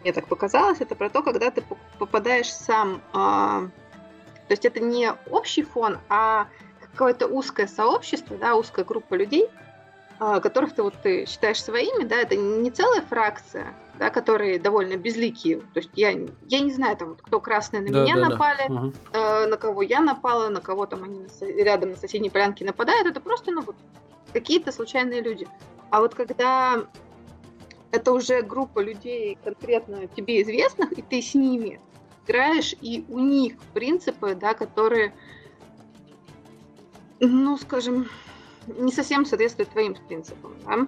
[0.02, 3.62] мне так показалось, это про то, когда ты по- попадаешь сам, а,
[4.48, 6.48] то есть это не общий фон, а
[6.92, 9.71] какое-то узкое сообщество, да, узкая группа людей, а,
[10.22, 15.62] которых ты вот ты считаешь своими, да, это не целая фракция, да, которые довольно безликие.
[15.74, 18.30] То есть я, я не знаю, там, кто красные на Да, меня да, да.
[18.30, 18.94] напали, Мгм.
[19.14, 23.20] э, на кого я напала, на кого там они рядом на соседней полянке нападают, это
[23.20, 23.76] просто, ну, вот,
[24.32, 25.48] какие-то случайные люди.
[25.90, 26.86] А вот когда
[27.90, 31.82] это уже группа людей конкретно тебе известных, и ты с ними
[32.28, 35.14] играешь, и у них принципы, да, которые,
[37.20, 38.08] ну, скажем,
[38.78, 40.88] не совсем соответствуют твоим принципам, да?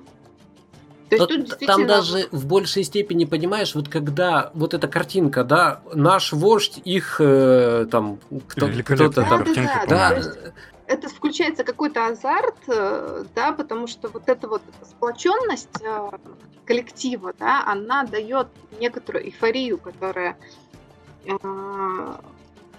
[1.09, 1.77] То есть тут действительно...
[1.77, 7.17] Там даже в большей степени, понимаешь, вот когда вот эта картинка, да, наш вождь, их
[7.19, 9.53] э, там кто, Великолепная кто-то там.
[9.53, 10.29] Да, Да, то есть
[10.87, 16.09] это включается какой-то азарт, э, да, потому что вот эта вот сплоченность э,
[16.65, 18.47] коллектива, да, она дает
[18.79, 20.37] некоторую эйфорию, которая
[21.25, 22.13] э,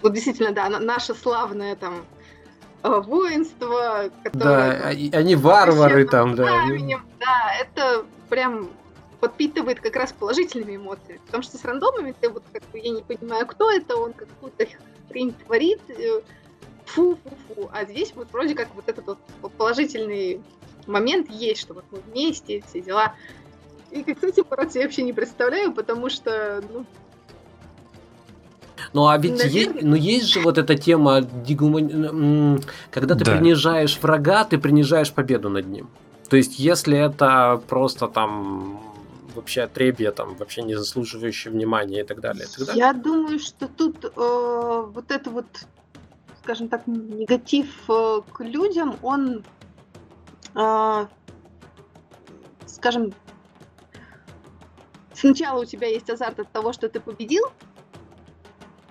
[0.01, 2.05] вот действительно, да, на- наше славное там
[3.01, 6.43] воинство, да, которое там, они они варвары там, да.
[6.43, 8.69] знаменем, да, это прям
[9.19, 11.19] подпитывает как раз положительными эмоциями.
[11.25, 14.67] Потому что с рандомами ты вот как бы я не понимаю, кто это, он какую-то
[15.09, 16.21] хрень творит, э,
[16.85, 17.69] фу-фу-фу.
[17.73, 20.41] А здесь вот вроде как вот этот вот положительный
[20.87, 23.15] момент есть, что вот мы вместе, все дела.
[23.91, 26.85] И этим бороться я вообще не представляю, потому что, ну,
[28.95, 29.73] Ну а ведь Наверное.
[29.73, 32.61] есть, ну есть же вот эта тема, дегумани-
[32.91, 33.31] когда ты Да.
[33.33, 35.89] принижаешь врага, ты принижаешь победу над ним.
[36.29, 38.79] То есть если это просто там
[39.35, 42.45] вообще отребье, там вообще не заслуживающее внимания и так далее.
[42.45, 42.79] и так далее.
[42.85, 44.09] Я думаю, что тут э,
[44.95, 45.45] вот это вот,
[46.41, 49.43] скажем так, негатив э, к людям, он,
[50.55, 51.05] э,
[52.65, 53.11] скажем,
[55.13, 57.43] сначала у тебя есть азарт от того, что ты победил,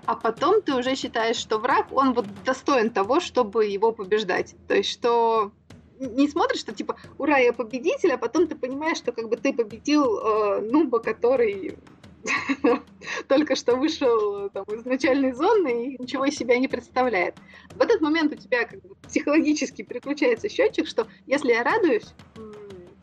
[0.07, 4.55] а потом ты уже считаешь, что враг, он вот достоин того, чтобы его побеждать.
[4.69, 5.53] То есть, что
[5.99, 9.53] не смотришь, что типа, ура, я победитель, а потом ты понимаешь, что как бы ты
[9.53, 11.79] победил э, нуба, который
[13.29, 17.37] только что вышел э, там, из начальной зоны и ничего из себя не представляет.
[17.75, 22.13] В этот момент у тебя как бы психологически переключается счетчик, что если я радуюсь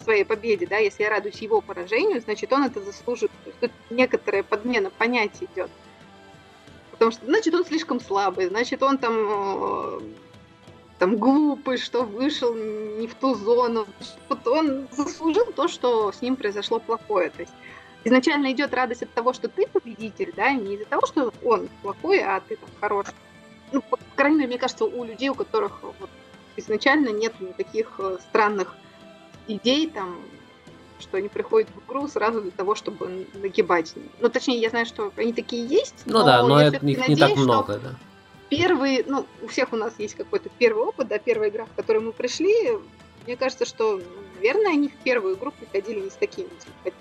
[0.04, 3.32] своей победе, да, если я радуюсь его поражению, значит он это заслужит.
[3.44, 5.70] То есть тут некоторая подмена понятий идет.
[7.02, 10.02] Потому что, значит, он слишком слабый, значит, он там, э,
[11.00, 13.88] там глупый, что вышел не в ту зону.
[14.30, 17.32] Вот он заслужил то, что с ним произошло плохое.
[17.32, 17.54] То есть
[18.04, 22.20] изначально идет радость от того, что ты победитель, да, не из-за того, что он плохой,
[22.20, 23.16] а ты там хороший.
[23.72, 26.10] Ну, по крайней мере, мне кажется, у людей, у которых вот,
[26.56, 28.76] изначально нет никаких э, странных
[29.48, 30.22] идей, там,
[31.02, 33.94] что они приходят в игру сразу для того, чтобы нагибать.
[34.20, 36.04] Ну, точнее, я знаю, что они такие есть.
[36.06, 37.96] Ну да, но это, всё-таки их не так надеюсь, много, да.
[38.50, 42.06] первый, ну, у всех у нас есть какой-то первый опыт, да, первая игра, в которую
[42.06, 42.54] мы пришли.
[43.26, 44.02] Мне кажется, что,
[44.36, 46.50] наверное, они в первую игру приходили не с такими
[46.84, 46.96] типа,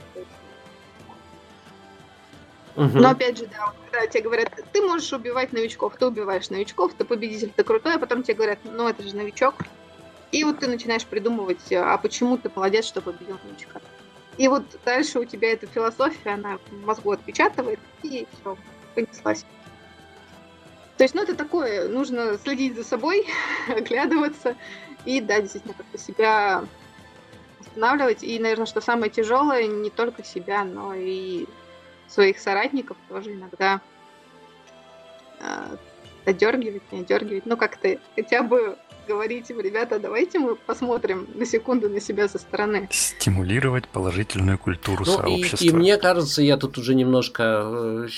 [2.77, 2.99] Мгм.
[2.99, 7.05] Но опять же, да, когда тебе говорят, ты можешь убивать новичков, ты убиваешь новичков, ты
[7.05, 9.57] победитель, ты крутой, а потом тебе говорят, ну это же новичок.
[10.33, 13.81] И вот ты начинаешь придумывать, а почему ты молодец, что победил новичка.
[14.41, 18.57] И вот дальше у тебя эта философия, она в мозгу отпечатывает, и все,
[18.95, 19.45] понеслась.
[20.97, 23.27] То есть, ну, это такое, нужно следить за собой,
[23.69, 24.57] оглядываться
[25.05, 26.65] и, да, действительно, как-то себя
[27.61, 28.23] останавливать.
[28.23, 31.45] И, наверное, что самое тяжелое, не только себя, но и
[32.09, 33.83] своих соратников тоже иногда
[35.41, 35.77] э,
[36.25, 37.45] одергивать, не одергивать.
[37.45, 38.79] Ну, как-то хотя бы
[39.11, 42.89] говорить им, ребята, давайте мы посмотрим на секунду на себя со стороны.
[42.93, 45.65] Стимулировать положительную культуру Ну, и, сообщества.
[45.65, 47.43] и мне кажется, я тут уже немножко
[48.07, 48.09] э,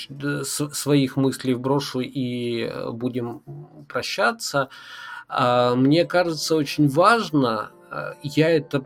[0.43, 3.41] с- своих мыслей вброшу и э, будем
[3.89, 4.69] прощаться.
[5.27, 7.71] А, мне кажется, очень важно,
[8.23, 8.85] я это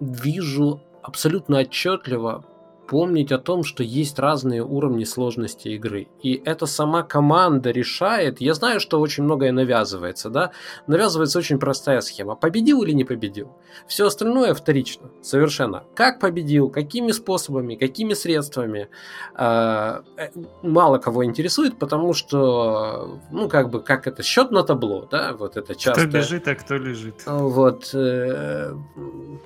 [0.00, 2.44] вижу абсолютно отчетливо
[2.86, 6.08] помнить о том, что есть разные уровни сложности игры.
[6.22, 8.40] И это сама команда решает.
[8.40, 10.52] Я знаю, что очень многое навязывается, да?
[10.86, 12.34] Навязывается очень простая схема.
[12.34, 13.52] Победил или не победил?
[13.86, 15.84] Все остальное вторично, совершенно.
[15.94, 18.88] Как победил, какими способами, какими средствами,
[19.34, 20.28] а, э,
[20.62, 25.56] мало кого интересует, потому что, ну, как бы, как это, счет на табло, да, вот
[25.56, 26.02] это часто.
[26.02, 27.22] Кто бежит, а кто лежит.
[27.26, 28.74] Вот, э,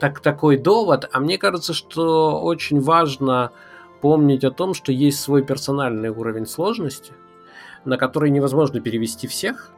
[0.00, 1.08] так, такой довод.
[1.12, 3.35] А мне кажется, что очень важно
[4.00, 7.12] помнить о том, что есть свой персональный уровень сложности,
[7.84, 9.72] на который невозможно перевести всех,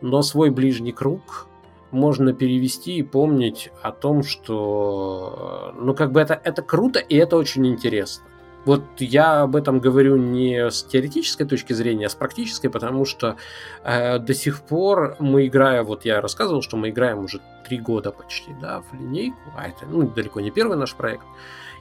[0.00, 1.46] но свой ближний круг
[1.90, 7.36] можно перевести и помнить о том, что, ну, как бы это, это круто и это
[7.36, 8.24] очень интересно.
[8.64, 13.36] Вот я об этом говорю не с теоретической точки зрения, а с практической, потому что
[13.82, 18.12] э, до сих пор мы играем, вот я рассказывал, что мы играем уже три года
[18.12, 21.24] почти, да, в линейку, а это ну, далеко не первый наш проект.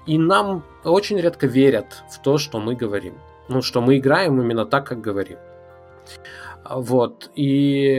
[0.05, 3.15] И нам очень редко верят в то, что мы говорим.
[3.49, 5.37] Ну, что мы играем именно так, как говорим.
[6.69, 7.31] Вот.
[7.35, 7.97] И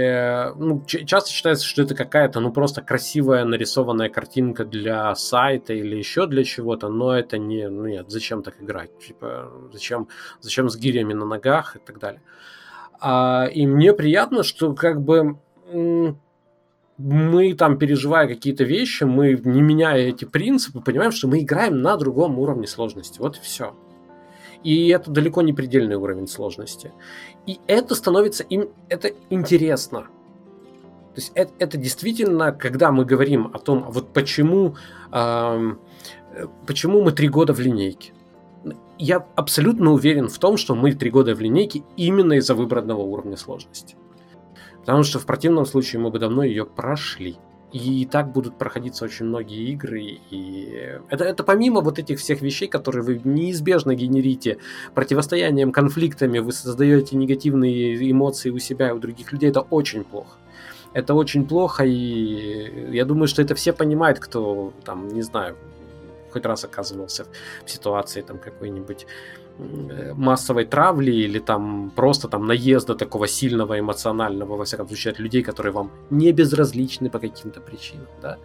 [0.57, 6.27] ну, часто считается, что это какая-то, ну, просто красивая нарисованная картинка для сайта или еще
[6.27, 8.97] для чего-то, но это не, ну, нет, зачем так играть?
[8.99, 10.09] Типа, зачем,
[10.41, 12.23] зачем с гирями на ногах и так далее.
[13.01, 15.37] А, и мне приятно, что как бы
[17.03, 21.97] мы там, переживая какие-то вещи, мы, не меняя эти принципы, понимаем, что мы играем на
[21.97, 23.19] другом уровне сложности.
[23.19, 23.75] Вот и все.
[24.63, 26.93] И это далеко не предельный уровень сложности.
[27.47, 30.03] И это становится им это интересно.
[31.15, 34.77] То есть это, это действительно, когда мы говорим о том, вот почему,
[35.13, 35.75] э,
[36.67, 38.13] почему мы три года в линейке.
[38.99, 43.37] Я абсолютно уверен в том, что мы три года в линейке именно из-за выбранного уровня
[43.37, 43.97] сложности.
[44.83, 47.37] Потому что в противном случае мы бы давно ее прошли.
[47.73, 50.19] И так будут проходиться очень многие игры.
[50.31, 54.59] И это, это помимо вот этих всех вещей, которые вы неизбежно генерите
[54.95, 60.37] противостоянием, конфликтами, вы создаете негативные эмоции у себя и у других людей, это очень плохо.
[60.93, 65.57] Это очень плохо, и я думаю, что это все понимают, кто там, не знаю,
[66.31, 67.27] хоть раз оказывался
[67.65, 69.07] в ситуации там какой-нибудь
[70.15, 75.43] массовой травли или там просто там наезда такого сильного эмоционального, во всяком случае, от людей,
[75.43, 78.39] которые вам не безразличны по каким-то причинам, да.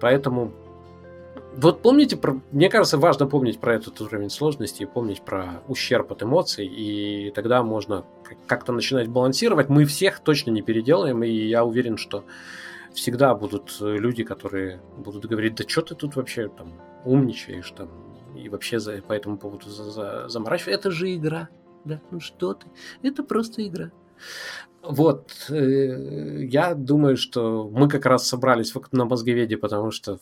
[0.00, 0.52] Поэтому
[1.56, 6.10] вот помните, про, мне кажется, важно помнить про этот уровень сложности и помнить про ущерб
[6.12, 8.04] от эмоций, и тогда можно
[8.46, 9.68] как-то начинать балансировать.
[9.68, 12.24] Мы всех точно не переделаем, и я уверен, что
[12.94, 16.72] всегда будут люди, которые будут говорить, да что ты тут вообще там
[17.04, 17.88] умничаешь, там
[18.36, 20.74] и вообще за, по этому поводу за, за, заморачивать.
[20.74, 21.48] Это же игра.
[21.84, 22.66] Да, ну что ты?
[23.02, 23.90] Это просто игра.
[24.82, 30.18] Вот, э, я думаю, что мы как раз собрались на мозговеде, потому что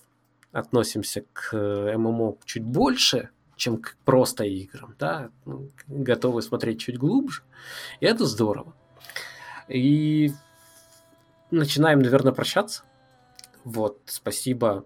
[0.53, 6.99] относимся к э, ММО чуть больше, чем к просто играм, да, ну, готовы смотреть чуть
[6.99, 7.43] глубже,
[8.01, 8.75] и это здорово.
[9.69, 10.33] И
[11.51, 12.83] начинаем, наверное, прощаться.
[13.65, 14.85] Вот, спасибо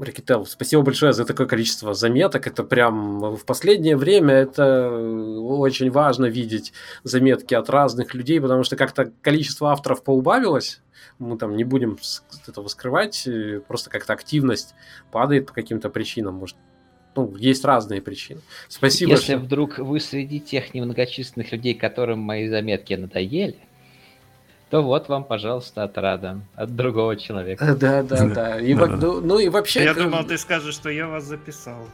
[0.00, 2.46] Ракетел, спасибо большое за такое количество заметок.
[2.46, 6.72] Это прям в последнее время это очень важно видеть
[7.02, 10.82] заметки от разных людей, потому что как-то количество авторов поубавилось.
[11.18, 11.98] Мы там не будем
[12.46, 14.74] этого скрывать, э, просто как-то активность
[15.12, 16.34] падает по каким-то причинам.
[16.34, 16.56] Может,
[17.14, 18.40] ну, есть разные причины.
[18.68, 19.12] Спасибо.
[19.12, 19.38] Если что...
[19.38, 23.58] вдруг вы среди тех немногочисленных людей, которым мои заметки надоели,
[24.74, 27.76] то вот вам, пожалуйста, отрада от другого человека.
[27.78, 28.60] Да, да, да.
[28.60, 29.84] И, да, ну, ну и вообще...
[29.84, 31.86] Я думал, ты скажешь, что я вас записал.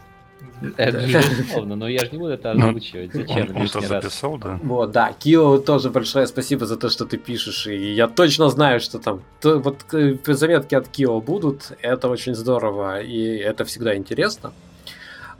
[0.78, 3.12] Это безусловно, но я же не буду это ну, озвучивать.
[3.12, 4.58] Зачем он, он записал, да?
[4.62, 5.12] Вот, да.
[5.12, 7.66] Кио тоже большое спасибо за то, что ты пишешь.
[7.66, 11.72] И я точно знаю, что там то, вот э, заметки от Кио будут.
[11.82, 14.54] Это очень здорово, и это всегда интересно.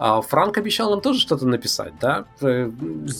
[0.02, 2.24] А Франк обещал нам тоже что-то написать, да?
[2.40, 2.70] Э,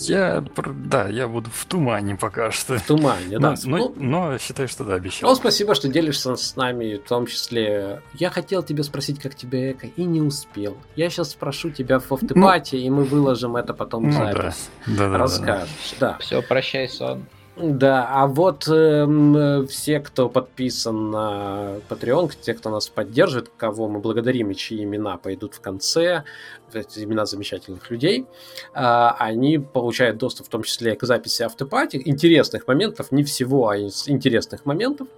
[0.09, 0.43] я,
[0.87, 2.79] да, я буду в тумане пока что.
[2.79, 3.55] В тумане, да.
[3.65, 5.29] Но, ну, но считаю, что да, обещал.
[5.29, 8.01] Ну, спасибо, что делишься с нами, в том числе.
[8.15, 10.79] Я хотел тебя спросить, как тебе эко, и не успел.
[10.97, 14.71] Я сейчас спрошу тебя в автопате, ну, и мы выложим это потом в ну, запись.
[14.87, 16.13] Да, да, Расскажешь, да.
[16.13, 16.19] да.
[16.21, 17.27] Все, прощай, сон.
[17.57, 23.99] Да, а вот э, все, кто подписан на Patreon, те, кто нас поддерживает, кого мы
[23.99, 26.25] благодарим и чьи имена пойдут в конце,
[26.73, 28.27] эти имена замечательных людей,
[28.73, 33.77] э, они получают доступ в том числе к записи автопати, интересных моментов, не всего, а
[33.77, 35.09] из интересных моментов.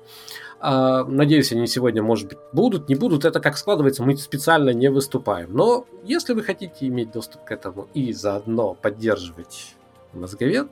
[0.60, 3.24] Э, надеюсь, они сегодня, может быть, будут, не будут.
[3.24, 5.52] Это как складывается, мы специально не выступаем.
[5.52, 9.74] Но если вы хотите иметь доступ к этому и заодно поддерживать
[10.12, 10.68] мозговед,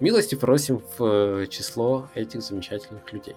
[0.00, 3.36] Милости просим в число этих замечательных людей.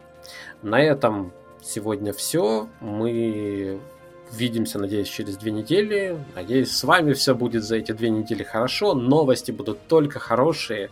[0.61, 2.69] На этом сегодня все.
[2.79, 3.81] Мы
[4.33, 6.17] Увидимся, надеюсь, через две недели.
[6.33, 8.95] Надеюсь, с вами все будет за эти две недели хорошо.
[8.95, 10.89] Новости будут только хорошие.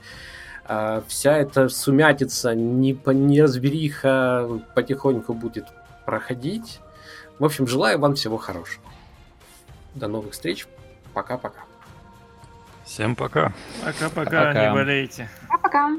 [0.65, 5.65] А, вся эта сумятица, неразбериха потихоньку будет
[6.06, 6.81] проходить.
[7.39, 8.85] В общем, желаю вам всего хорошего.
[9.95, 10.68] До новых встреч.
[11.15, 11.70] Пока-пока.
[12.91, 13.53] Всем пока.
[13.85, 15.30] Пока-пока, не болейте.
[15.47, 15.95] Пока-пока.